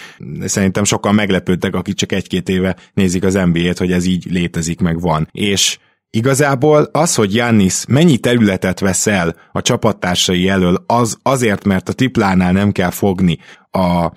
szerintem 0.44 0.84
sokan 0.84 1.14
meglepődtek, 1.14 1.74
akik 1.74 1.94
csak 1.94 2.12
egy-két 2.12 2.48
éve 2.48 2.76
nézik 2.94 3.24
az 3.24 3.34
NBA-t, 3.34 3.78
hogy 3.78 3.92
ez 3.92 4.06
így 4.06 4.26
létezik, 4.30 4.80
meg 4.80 5.00
van. 5.00 5.28
És 5.32 5.78
Igazából 6.16 6.88
az, 6.92 7.14
hogy 7.14 7.34
Jannis 7.34 7.84
mennyi 7.88 8.18
területet 8.18 8.80
vesz 8.80 9.06
el 9.06 9.36
a 9.52 9.62
csapattársai 9.62 10.48
elől, 10.48 10.84
az 10.86 11.18
azért, 11.22 11.64
mert 11.64 11.88
a 11.88 11.92
triplánál 11.92 12.52
nem 12.52 12.72
kell 12.72 12.90
fogni, 12.90 13.38
a 13.70 14.12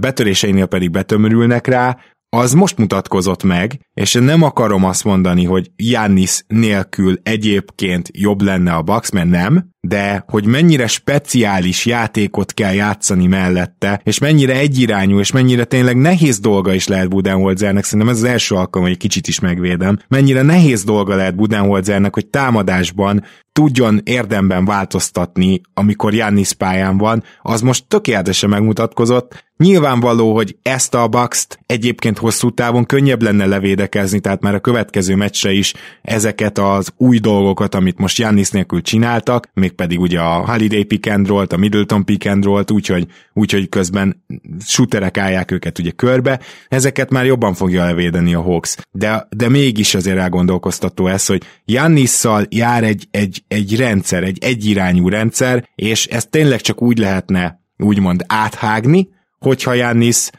betöréseinél 0.00 0.66
pedig 0.66 0.90
betömörülnek 0.90 1.66
rá, 1.66 1.98
az 2.36 2.52
most 2.52 2.78
mutatkozott 2.78 3.42
meg, 3.42 3.80
és 3.94 4.12
nem 4.12 4.42
akarom 4.42 4.84
azt 4.84 5.04
mondani, 5.04 5.44
hogy 5.44 5.70
Jannis 5.76 6.42
nélkül 6.46 7.18
egyébként 7.22 8.08
jobb 8.12 8.42
lenne 8.42 8.72
a 8.72 8.82
Bucks, 8.82 9.10
mert 9.10 9.28
nem, 9.28 9.70
de 9.80 10.24
hogy 10.28 10.46
mennyire 10.46 10.86
speciális 10.86 11.86
játékot 11.86 12.52
kell 12.52 12.72
játszani 12.72 13.26
mellette, 13.26 14.00
és 14.04 14.18
mennyire 14.18 14.54
egyirányú, 14.54 15.18
és 15.18 15.32
mennyire 15.32 15.64
tényleg 15.64 15.96
nehéz 15.96 16.40
dolga 16.40 16.72
is 16.72 16.86
lehet 16.86 17.08
Budenholzernek, 17.08 17.84
szerintem 17.84 18.08
ez 18.08 18.16
az 18.16 18.24
első 18.24 18.54
alkalom, 18.54 18.88
hogy 18.88 18.96
kicsit 18.96 19.28
is 19.28 19.40
megvédem, 19.40 19.98
mennyire 20.08 20.42
nehéz 20.42 20.84
dolga 20.84 21.14
lehet 21.14 21.36
Budenholzernek, 21.36 22.14
hogy 22.14 22.26
támadásban 22.26 23.24
tudjon 23.52 24.00
érdemben 24.04 24.64
változtatni, 24.64 25.60
amikor 25.74 26.14
Jannis 26.14 26.52
pályán 26.52 26.98
van, 26.98 27.22
az 27.42 27.60
most 27.60 27.84
tökéletesen 27.88 28.48
megmutatkozott. 28.48 29.50
Nyilvánvaló, 29.56 30.34
hogy 30.34 30.56
ezt 30.62 30.94
a 30.94 31.08
bucks 31.08 31.46
egyébként 31.66 32.18
hosszú 32.18 32.50
távon 32.50 32.84
könnyebb 32.84 33.22
lenne 33.22 33.46
levédekezni, 33.46 34.20
tehát 34.20 34.40
már 34.40 34.54
a 34.54 34.60
következő 34.60 35.16
meccsre 35.16 35.52
is 35.52 35.74
ezeket 36.02 36.58
az 36.58 36.92
új 36.96 37.18
dolgokat, 37.18 37.74
amit 37.74 37.98
most 37.98 38.18
Jannis 38.18 38.50
nélkül 38.50 38.82
csináltak, 38.82 39.48
mégpedig 39.54 40.00
ugye 40.00 40.20
a 40.20 40.50
Holiday 40.50 40.84
pick 40.84 41.10
and 41.10 41.30
a 41.30 41.56
Middleton 41.56 42.04
pick 42.04 42.26
and 42.26 42.46
úgyhogy, 42.72 43.06
úgyhogy 43.32 43.68
közben 43.68 44.24
shooterek 44.64 45.18
állják 45.18 45.50
őket 45.50 45.78
ugye 45.78 45.90
körbe, 45.90 46.40
ezeket 46.68 47.10
már 47.10 47.24
jobban 47.24 47.54
fogja 47.54 47.84
levédeni 47.84 48.34
a 48.34 48.42
Hawks. 48.42 48.76
De, 48.90 49.26
de 49.30 49.48
mégis 49.48 49.94
azért 49.94 50.18
elgondolkoztató 50.18 51.06
ez, 51.06 51.26
hogy 51.26 51.42
Jannisszal 51.64 52.46
jár 52.48 52.84
egy, 52.84 53.08
egy 53.10 53.41
egy, 53.48 53.76
rendszer, 53.76 54.22
egy 54.22 54.38
egyirányú 54.40 55.08
rendszer, 55.08 55.68
és 55.74 56.06
ezt 56.06 56.30
tényleg 56.30 56.60
csak 56.60 56.82
úgy 56.82 56.98
lehetne 56.98 57.60
úgymond 57.76 58.24
áthágni, 58.26 59.08
hogyha 59.38 59.72
Jannis 59.72 60.30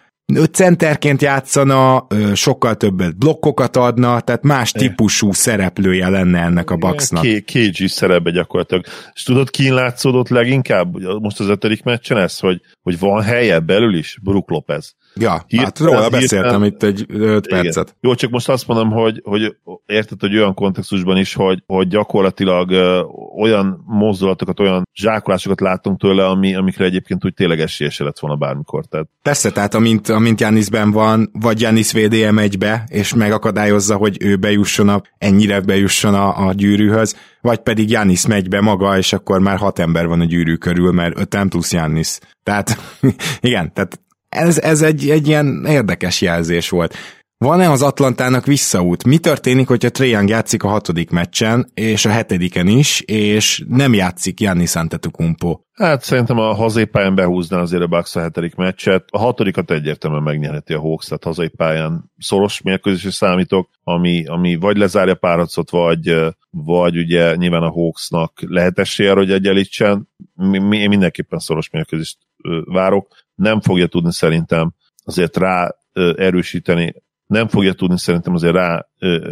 centerként 0.51 1.21
játszana, 1.21 2.07
sokkal 2.33 2.75
többet 2.75 3.17
blokkokat 3.17 3.77
adna, 3.77 4.19
tehát 4.19 4.43
más 4.43 4.71
típusú 4.71 5.31
szereplője 5.31 6.09
lenne 6.09 6.41
ennek 6.41 6.69
a 6.69 6.75
Bucksnak. 6.75 7.25
KG 7.45 7.87
szerepe 7.87 8.31
gyakorlatilag. 8.31 8.85
És 9.13 9.23
tudod, 9.23 9.49
ki 9.49 9.69
látszódott 9.69 10.29
leginkább 10.29 10.95
most 11.19 11.39
az 11.39 11.47
ötödik 11.47 11.83
meccsen 11.83 12.17
ez, 12.17 12.39
hogy, 12.39 12.61
hogy 12.81 12.99
van 12.99 13.21
helye 13.21 13.59
belül 13.59 13.95
is 13.95 14.17
Brook 14.21 14.49
Lopez. 14.49 14.95
Ja, 15.15 15.43
Hírt, 15.47 15.63
hát 15.63 15.79
róla 15.79 16.09
beszéltem 16.09 16.63
itt 16.63 16.83
egy 16.83 17.05
5 17.07 17.47
percet. 17.47 17.95
Jó, 18.01 18.15
csak 18.15 18.31
most 18.31 18.49
azt 18.49 18.67
mondom, 18.67 18.91
hogy, 18.91 19.21
hogy 19.23 19.55
érted, 19.85 20.19
hogy 20.19 20.37
olyan 20.37 20.53
kontextusban 20.53 21.17
is, 21.17 21.33
hogy, 21.33 21.63
hogy 21.65 21.87
gyakorlatilag 21.87 22.69
ö, 22.71 23.01
olyan 23.37 23.83
mozdulatokat, 23.85 24.59
olyan 24.59 24.87
zsákolásokat 24.93 25.61
látunk 25.61 25.99
tőle, 25.99 26.25
ami, 26.25 26.55
amikre 26.55 26.85
egyébként 26.85 27.25
úgy 27.25 27.33
tényleg 27.33 27.59
esélyese 27.59 28.03
lett 28.03 28.19
volna 28.19 28.35
bármikor. 28.35 28.85
Tehát. 28.85 29.07
Persze, 29.21 29.51
tehát 29.51 29.73
amint, 29.73 30.09
amint 30.09 30.39
Janisben 30.39 30.91
van, 30.91 31.29
vagy 31.33 31.61
Janis 31.61 31.91
VDM 31.91 32.37
egybe, 32.37 32.83
és 32.87 33.13
megakadályozza, 33.13 33.95
hogy 33.95 34.17
ő 34.19 34.35
bejusson 34.35 34.89
a, 34.89 35.01
ennyire 35.17 35.61
bejusson 35.61 36.13
a, 36.13 36.47
a 36.47 36.53
gyűrűhöz, 36.53 37.15
vagy 37.41 37.59
pedig 37.59 37.89
Janis 37.89 38.27
megy 38.27 38.49
be 38.49 38.61
maga, 38.61 38.97
és 38.97 39.13
akkor 39.13 39.39
már 39.39 39.57
hat 39.57 39.79
ember 39.79 40.07
van 40.07 40.21
a 40.21 40.25
gyűrű 40.25 40.55
körül, 40.55 40.91
mert 40.91 41.19
öten 41.19 41.49
plusz 41.49 41.73
Janis. 41.73 42.19
Tehát 42.43 42.77
igen, 43.41 43.73
tehát 43.73 44.01
ez, 44.33 44.59
ez 44.59 44.81
egy, 44.81 45.09
egy 45.09 45.27
ilyen 45.27 45.65
érdekes 45.67 46.21
jelzés 46.21 46.69
volt. 46.69 46.95
van-e 47.37 47.71
az 47.71 47.81
Atlantának 47.81 48.45
visszaút? 48.45 49.03
Mi 49.03 49.17
történik, 49.17 49.67
hogyha 49.67 50.03
Young 50.03 50.29
játszik 50.29 50.63
a 50.63 50.67
hatodik 50.67 51.09
meccsen, 51.09 51.71
és 51.73 52.05
a 52.05 52.09
hetediken 52.09 52.67
is, 52.67 53.01
és 53.01 53.63
nem 53.67 53.93
játszik 53.93 54.35
Giannis 54.35 54.75
Antetokounmpo? 54.75 55.59
Hát 55.73 56.03
szerintem 56.03 56.37
a 56.37 56.53
hazai 56.53 56.85
pályán 56.85 57.15
behúzná 57.15 57.59
azért 57.59 57.83
a 57.83 57.87
Bucks 57.87 58.15
a 58.15 58.19
hetedik 58.19 58.55
meccset. 58.55 59.05
A 59.09 59.17
hatodikat 59.17 59.71
egyértelműen 59.71 60.23
megnyerheti 60.23 60.73
a 60.73 60.79
Hawks, 60.79 61.05
tehát 61.05 61.23
hazai 61.23 61.47
pályán 61.47 62.11
szoros 62.17 62.61
mérkőzésre 62.61 63.11
számítok, 63.11 63.69
ami, 63.83 64.25
ami 64.25 64.55
vagy 64.55 64.77
lezárja 64.77 65.15
párharcot, 65.15 65.69
vagy, 65.69 66.15
vagy 66.49 66.97
ugye 66.97 67.35
nyilván 67.35 67.63
a 67.63 67.71
Hawksnak 67.71 68.33
lehet 68.47 68.79
esélye, 68.79 69.13
hogy 69.13 69.31
egyenlítsen. 69.31 70.09
Én 70.51 70.89
mindenképpen 70.89 71.39
szoros 71.39 71.69
mérkőzést 71.69 72.17
várok. 72.65 73.07
Nem 73.35 73.61
fogja 73.61 73.87
tudni 73.87 74.13
szerintem 74.13 74.73
azért 75.05 75.37
rá 75.37 75.75
erősíteni, 76.15 76.93
nem 77.25 77.47
fogja 77.47 77.73
tudni 77.73 77.99
szerintem 77.99 78.33
azért 78.33 78.53
rá 78.53 78.87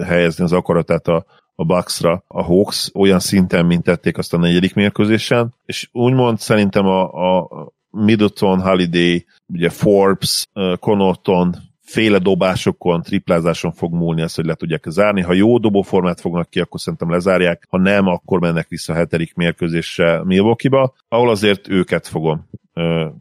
helyezni 0.05 0.43
az 0.43 0.51
akaratát 0.51 1.07
a, 1.07 1.25
a 1.55 1.65
Bucksra 1.65 2.23
a 2.27 2.43
Hawks 2.43 2.89
olyan 2.93 3.19
szinten, 3.19 3.65
mint 3.65 3.83
tették 3.83 4.17
azt 4.17 4.33
a 4.33 4.37
negyedik 4.37 4.73
mérkőzésen, 4.73 5.53
és 5.65 5.89
úgymond 5.91 6.39
szerintem 6.39 6.85
a, 6.85 7.01
a 7.39 7.47
Middleton, 7.89 8.61
Holiday, 8.61 9.25
ugye 9.47 9.69
Forbes, 9.69 10.47
Connaughton 10.79 11.55
féle 11.91 12.17
dobásokon, 12.17 13.01
triplázáson 13.01 13.71
fog 13.71 13.93
múlni 13.93 14.21
az, 14.21 14.35
hogy 14.35 14.45
le 14.45 14.53
tudják 14.53 14.85
zárni. 14.87 15.21
Ha 15.21 15.33
jó 15.33 15.57
dobóformát 15.57 16.21
fognak 16.21 16.49
ki, 16.49 16.59
akkor 16.59 16.79
szerintem 16.79 17.09
lezárják, 17.09 17.65
ha 17.69 17.77
nem, 17.77 18.07
akkor 18.07 18.39
mennek 18.39 18.67
vissza 18.67 18.93
a 18.93 18.95
hetedik 18.95 19.33
mérkőzésre 19.33 20.23
Milwaukee-ba, 20.23 20.93
ahol 21.07 21.29
azért 21.29 21.69
őket 21.69 22.07
fogom 22.07 22.49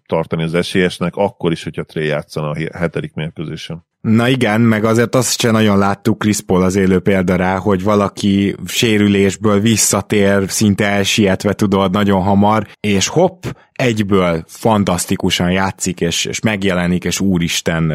tartani 0.07 0.43
az 0.43 0.55
esélyesnek, 0.55 1.17
akkor 1.17 1.53
is, 1.53 1.65
hogyha 1.65 1.83
Trey 1.83 2.07
játszana 2.07 2.51
a 2.51 2.57
hetedik 2.77 3.15
mérkőzésen. 3.15 3.89
Na 4.01 4.29
igen, 4.29 4.61
meg 4.61 4.85
azért 4.85 5.15
azt 5.15 5.41
sem 5.41 5.53
nagyon 5.53 5.79
láttuk 5.79 6.19
Chris 6.19 6.41
Paul 6.41 6.63
az 6.63 6.77
élő 6.77 6.99
példa 6.99 7.37
rá, 7.37 7.57
hogy 7.57 7.83
valaki 7.83 8.57
sérülésből 8.67 9.61
visszatér, 9.61 10.51
szinte 10.51 10.87
elsietve 10.87 11.53
tudod 11.53 11.91
nagyon 11.91 12.23
hamar, 12.23 12.67
és 12.81 13.09
hopp, 13.09 13.45
egyből 13.73 14.45
fantasztikusan 14.47 15.51
játszik, 15.51 16.01
és, 16.01 16.25
és 16.25 16.41
megjelenik, 16.41 17.05
és 17.05 17.21
úristen, 17.21 17.89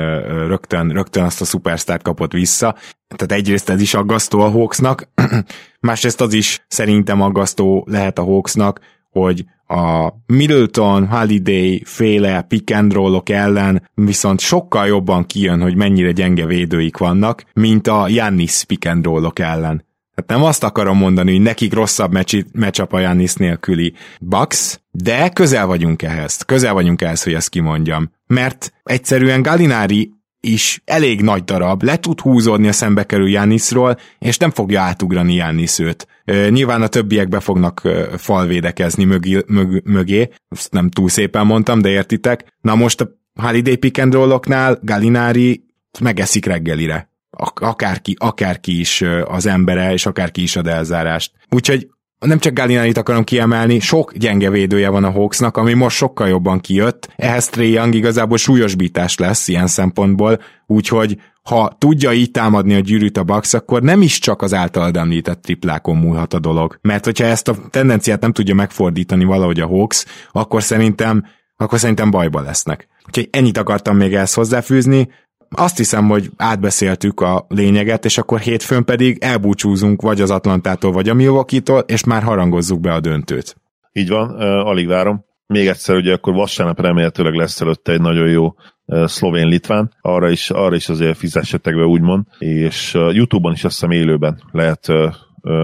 rögtön, 0.48 0.90
rögtön 0.90 1.24
azt 1.24 1.42
a 1.42 1.46
szupersztárt 1.46 2.02
kapott 2.02 2.32
vissza. 2.32 2.76
Tehát 3.16 3.42
egyrészt 3.42 3.70
ez 3.70 3.82
is 3.82 3.94
aggasztó 3.94 4.40
a 4.40 4.50
Hawksnak, 4.50 5.10
másrészt 5.80 6.22
az 6.22 6.34
is 6.34 6.66
szerintem 6.68 7.22
aggasztó 7.22 7.88
lehet 7.90 8.20
a 8.20 8.24
Hawksnak, 8.24 8.80
hogy 9.20 9.46
a 9.68 10.14
Middleton, 10.26 11.08
Holiday 11.08 11.82
féle 11.86 12.42
pick 12.42 12.76
and 12.76 12.94
rollok 12.94 13.30
ellen 13.30 13.90
viszont 13.94 14.40
sokkal 14.40 14.88
jobban 14.88 15.26
kijön, 15.26 15.62
hogy 15.62 15.76
mennyire 15.76 16.12
gyenge 16.12 16.46
védőik 16.46 16.98
vannak, 16.98 17.44
mint 17.54 17.88
a 17.88 18.08
Jannis 18.08 18.64
pick 18.64 18.86
and 18.88 19.06
rollok 19.06 19.40
ellen. 19.40 19.86
Tehát 20.16 20.42
nem 20.42 20.44
azt 20.44 20.64
akarom 20.64 20.98
mondani, 20.98 21.32
hogy 21.32 21.42
nekik 21.42 21.74
rosszabb 21.74 22.18
meccsap 22.52 22.94
a 22.94 23.00
Jannis 23.00 23.34
nélküli 23.34 23.94
Bucks, 24.20 24.80
de 24.92 25.30
közel 25.30 25.66
vagyunk 25.66 26.02
ehhez. 26.02 26.42
Közel 26.42 26.74
vagyunk 26.74 27.02
ehhez, 27.02 27.24
hogy 27.24 27.34
ezt 27.34 27.50
kimondjam. 27.50 28.12
Mert 28.28 28.74
egyszerűen 28.84 29.42
Galinari 29.42 30.12
is 30.46 30.82
elég 30.86 31.22
nagy 31.22 31.44
darab, 31.44 31.84
le 31.84 31.98
tud 31.98 32.20
húzódni 32.20 32.68
a 32.68 32.72
szembe 32.72 33.04
kerül 33.04 33.30
Jániszról, 33.30 33.98
és 34.20 34.38
nem 34.38 34.52
fogja 34.52 34.82
átugrani 34.82 35.34
Jánisz 35.34 35.80
őt. 35.80 36.08
Nyilván 36.50 36.82
a 36.82 36.88
többiek 36.88 37.28
be 37.28 37.40
fognak 37.40 37.82
falvédekezni 38.18 39.04
mögé, 39.04 39.44
mög, 39.48 39.82
mögé, 39.86 40.30
ezt 40.50 40.72
nem 40.72 40.90
túl 40.90 41.10
szépen 41.10 41.46
mondtam, 41.46 41.82
de 41.82 41.90
értitek. 41.90 42.46
Na 42.62 42.76
most 42.76 43.02
a 43.02 43.10
Holiday 43.42 43.76
pick 43.76 43.98
and 43.98 44.14
roll-oknál 44.14 44.80
Galinari 44.82 45.66
megeszik 46.00 46.46
reggelire. 46.46 47.10
Akárki, 47.56 48.16
akárki 48.20 48.80
is 48.80 49.04
az 49.26 49.46
embere, 49.46 49.94
és 49.94 50.06
akárki 50.06 50.42
is 50.42 50.56
ad 50.56 50.68
elzárást. 50.68 51.32
Úgyhogy 51.50 51.90
nem 52.20 52.40
csak 52.40 52.54
Gallinari-t 52.54 52.98
akarom 52.98 53.24
kiemelni, 53.24 53.80
sok 53.80 54.14
gyenge 54.14 54.50
védője 54.50 54.90
van 54.90 55.04
a 55.04 55.12
Hawksnak, 55.12 55.58
ami 55.58 55.74
most 55.74 55.96
sokkal 55.96 56.28
jobban 56.28 56.60
kijött. 56.60 57.10
Ehhez 57.16 57.48
Trey 57.48 57.72
Young 57.72 57.96
igazából 57.96 58.38
súlyosbítás 58.38 59.18
lesz 59.18 59.48
ilyen 59.48 59.68
szempontból, 59.68 60.40
úgyhogy 60.66 61.18
ha 61.44 61.76
tudja 61.78 62.12
így 62.12 62.32
támadni 62.32 62.74
a 62.74 62.80
gyűrűt 62.80 63.18
a 63.18 63.24
Bucks, 63.24 63.54
akkor 63.54 63.82
nem 63.82 64.02
is 64.02 64.20
csak 64.20 64.42
az 64.42 64.54
általad 64.54 64.98
említett 64.98 65.42
triplákon 65.42 65.98
múlhat 65.98 66.34
a 66.34 66.40
dolog. 66.40 66.78
Mert 66.82 67.06
hogyha 67.06 67.26
ezt 67.26 67.48
a 67.48 67.56
tendenciát 67.70 68.22
nem 68.22 68.34
tudja 68.34 68.56
megfordítani 68.56 69.24
valahogy 69.24 69.60
a 69.60 69.68
Hawks, 69.68 70.06
akkor 70.32 70.64
szerintem, 70.64 71.26
akkor 71.56 71.80
szerintem 71.80 72.12
bajba 72.12 72.42
lesznek. 72.42 72.88
Úgyhogy 73.08 73.28
ennyit 73.32 73.58
akartam 73.58 73.98
még 73.98 74.14
ezt 74.14 74.36
hozzáfűzni, 74.36 75.10
azt 75.56 75.78
hiszem, 75.78 76.08
hogy 76.08 76.30
átbeszéltük 76.38 77.22
a 77.22 77.46
lényeget, 77.50 78.06
és 78.06 78.18
akkor 78.18 78.40
hétfőn 78.40 78.84
pedig 78.84 79.18
elbúcsúzunk 79.22 80.02
vagy 80.02 80.22
az 80.22 80.32
Atlantától, 80.32 80.92
vagy 80.92 81.10
a 81.10 81.14
Milwaukee-tól, 81.14 81.84
és 81.88 82.04
már 82.04 82.24
harangozzuk 82.24 82.80
be 82.80 82.94
a 82.94 83.00
döntőt. 83.00 83.56
Így 83.92 84.10
van, 84.10 84.30
alig 84.40 84.88
várom. 84.88 85.26
Még 85.48 85.68
egyszer, 85.68 85.96
ugye 85.96 86.14
akkor 86.14 86.34
vasárnap 86.34 86.80
remélhetőleg 86.80 87.34
lesz 87.34 87.62
előtte 87.62 87.92
egy 87.92 88.02
nagyon 88.02 88.28
jó 88.28 88.56
szlovén-litván, 89.06 89.94
arra 90.02 90.30
is, 90.30 90.50
arra 90.50 90.76
is 90.76 90.90
azért 90.90 91.18
fizessetek 91.18 91.76
be 91.76 91.86
úgymond, 91.86 92.26
és 92.38 92.94
Youtube-on 92.94 93.54
is 93.54 93.64
azt 93.64 93.74
hiszem 93.74 93.92
élőben 93.92 94.42
lehet 94.52 94.88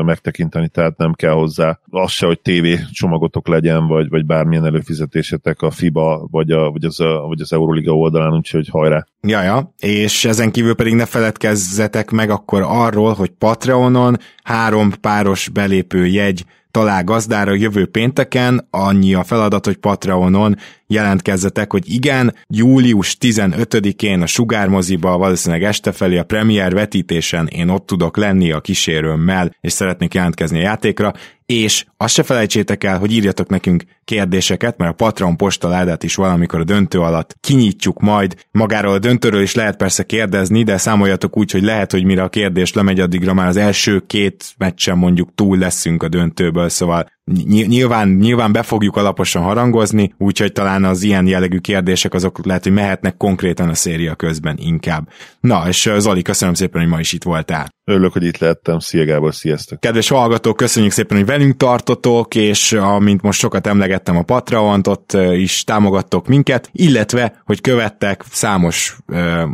megtekinteni, 0.04 0.68
tehát 0.68 0.98
nem 0.98 1.14
kell 1.14 1.32
hozzá 1.32 1.80
az 1.90 2.12
se, 2.12 2.26
hogy 2.26 2.40
TV 2.40 2.92
csomagotok 2.92 3.48
legyen, 3.48 3.88
vagy, 3.88 4.10
vagy 4.10 4.26
bármilyen 4.26 4.66
előfizetésetek 4.66 5.62
a 5.62 5.72
FIBA, 5.72 6.28
vagy, 6.32 6.52
a, 6.52 6.72
vagy, 6.72 6.84
az, 6.84 7.00
a, 7.00 7.26
vagy 7.28 7.42
az 7.42 7.54
Euroliga 7.54 7.98
oldalán, 7.98 8.34
úgyhogy 8.34 8.68
hajrá! 8.72 9.06
Ja, 9.22 9.74
és 9.80 10.26
ezen 10.26 10.52
kívül 10.52 10.76
pedig 10.76 10.94
ne 10.94 11.06
feledkezzetek 11.06 12.12
meg 12.12 12.30
akkor 12.30 12.62
arról, 12.66 13.14
hogy 13.14 13.30
Patreonon 13.30 14.18
három 14.44 14.92
páros 15.02 15.50
belépő 15.50 16.06
jegy 16.06 16.46
talál 16.72 17.04
gazdára 17.04 17.54
jövő 17.54 17.86
pénteken, 17.86 18.68
annyi 18.70 19.14
a 19.14 19.24
feladat, 19.24 19.66
hogy 19.66 19.78
Patreonon 19.78 20.58
jelentkezzetek, 20.88 21.72
hogy 21.72 21.94
igen, 21.94 22.36
július 22.48 23.18
15-én 23.20 24.22
a 24.22 24.26
Sugármoziba, 24.26 25.18
valószínűleg 25.18 25.64
este 25.64 25.92
felé 25.92 26.18
a 26.18 26.24
premier 26.24 26.74
vetítésen 26.74 27.48
én 27.48 27.70
ott 27.70 27.86
tudok 27.86 28.18
lenni 28.18 28.52
a 28.52 28.62
kísérőmmel, 28.62 29.56
és 29.62 29.72
szeretnék 29.72 30.14
jelentkezni 30.14 30.60
a 30.60 30.62
játékra, 30.62 31.14
és 31.52 31.86
azt 31.98 32.14
se 32.14 32.24
felejtsétek 32.24 32.84
el, 32.84 33.00
hogy 33.00 33.12
írjatok 33.12 33.50
nekünk 33.50 33.84
kérdéseket, 34.04 34.78
mert 34.78 34.92
a 34.92 35.04
Patreon 35.04 35.38
postaládát 35.38 36.04
is 36.04 36.16
valamikor 36.16 36.60
a 36.60 36.64
döntő 36.64 37.00
alatt 37.00 37.36
kinyitjuk 37.40 38.00
majd. 38.00 38.36
Magáról 38.52 38.94
a 38.94 39.00
döntőről 39.00 39.42
is 39.42 39.56
lehet 39.56 39.78
persze 39.78 40.04
kérdezni, 40.04 40.64
de 40.64 40.78
számoljatok 40.78 41.38
úgy, 41.38 41.52
hogy 41.52 41.64
lehet, 41.64 41.92
hogy 41.92 42.04
mire 42.04 42.24
a 42.24 42.30
kérdés 42.30 42.74
lemegy, 42.74 43.00
addigra 43.00 43.34
már 43.34 43.48
az 43.48 43.58
első 43.58 44.04
két 44.08 44.54
meccsen 44.58 44.98
mondjuk 44.98 45.36
túl 45.36 45.58
leszünk 45.58 46.04
a 46.04 46.08
döntőből, 46.08 46.70
szóval 46.70 47.10
nyilván, 47.48 48.10
nyilván 48.10 48.52
be 48.52 48.64
fogjuk 48.64 48.96
alaposan 48.96 49.44
harangozni, 49.44 50.14
úgyhogy 50.18 50.52
talán 50.52 50.84
az 50.84 51.04
ilyen 51.04 51.28
jellegű 51.28 51.58
kérdések 51.58 52.14
azok 52.14 52.46
lehet, 52.46 52.64
hogy 52.64 52.74
mehetnek 52.74 53.18
konkrétan 53.18 53.70
a 53.70 53.74
széria 53.74 54.16
közben 54.16 54.58
inkább. 54.60 55.10
Na, 55.40 55.64
és 55.68 55.90
Zoli, 55.98 56.22
köszönöm 56.22 56.54
szépen, 56.54 56.82
hogy 56.82 56.90
ma 56.90 57.00
is 57.00 57.14
itt 57.14 57.24
voltál. 57.24 57.70
Örülök, 57.86 58.14
hogy 58.14 58.24
itt 58.24 58.38
lehettem. 58.38 58.80
Szia 58.80 59.06
Gábor, 59.06 59.36
sziasztok! 59.36 59.80
Kedves 59.80 60.10
hallgatók, 60.10 60.58
köszönjük 60.58 60.92
szépen, 60.92 61.18
hogy 61.18 61.26
velünk 61.26 61.58
tartotok, 61.58 62.36
és 62.36 62.74
amint 62.74 63.22
most 63.22 63.40
sokat 63.40 63.68
emlegettem 63.68 64.18
a 64.18 64.22
Patreon-t, 64.22 64.88
ott 64.88 65.18
is 65.34 65.64
támogattok 65.64 66.28
minket, 66.28 66.70
illetve, 66.72 67.42
hogy 67.46 67.62
követtek, 67.62 68.24
számos 68.32 68.98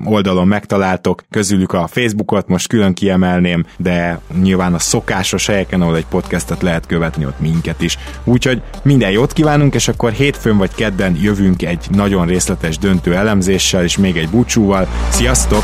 oldalon 0.05 0.47
megtaláltok, 0.47 1.23
közülük 1.29 1.73
a 1.73 1.87
Facebookot 1.87 2.47
most 2.47 2.67
külön 2.67 2.93
kiemelném, 2.93 3.65
de 3.77 4.19
nyilván 4.41 4.73
a 4.73 4.79
szokásos 4.79 5.47
helyeken, 5.47 5.81
ahol 5.81 5.95
egy 5.95 6.05
podcastet 6.05 6.61
lehet 6.61 6.85
követni, 6.85 7.25
ott 7.25 7.39
minket 7.67 7.81
is. 7.81 7.97
Úgyhogy 8.23 8.61
minden 8.83 9.11
jót 9.11 9.33
kívánunk, 9.33 9.75
és 9.75 9.87
akkor 9.87 10.11
hétfőn 10.11 10.57
vagy 10.57 10.75
kedden 10.75 11.17
jövünk 11.21 11.61
egy 11.61 11.85
nagyon 11.91 12.25
részletes 12.27 12.77
döntő 12.77 13.15
elemzéssel, 13.15 13.83
és 13.83 13.97
még 13.97 14.17
egy 14.17 14.29
búcsúval. 14.29 14.87
Sziasztok! 15.09 15.63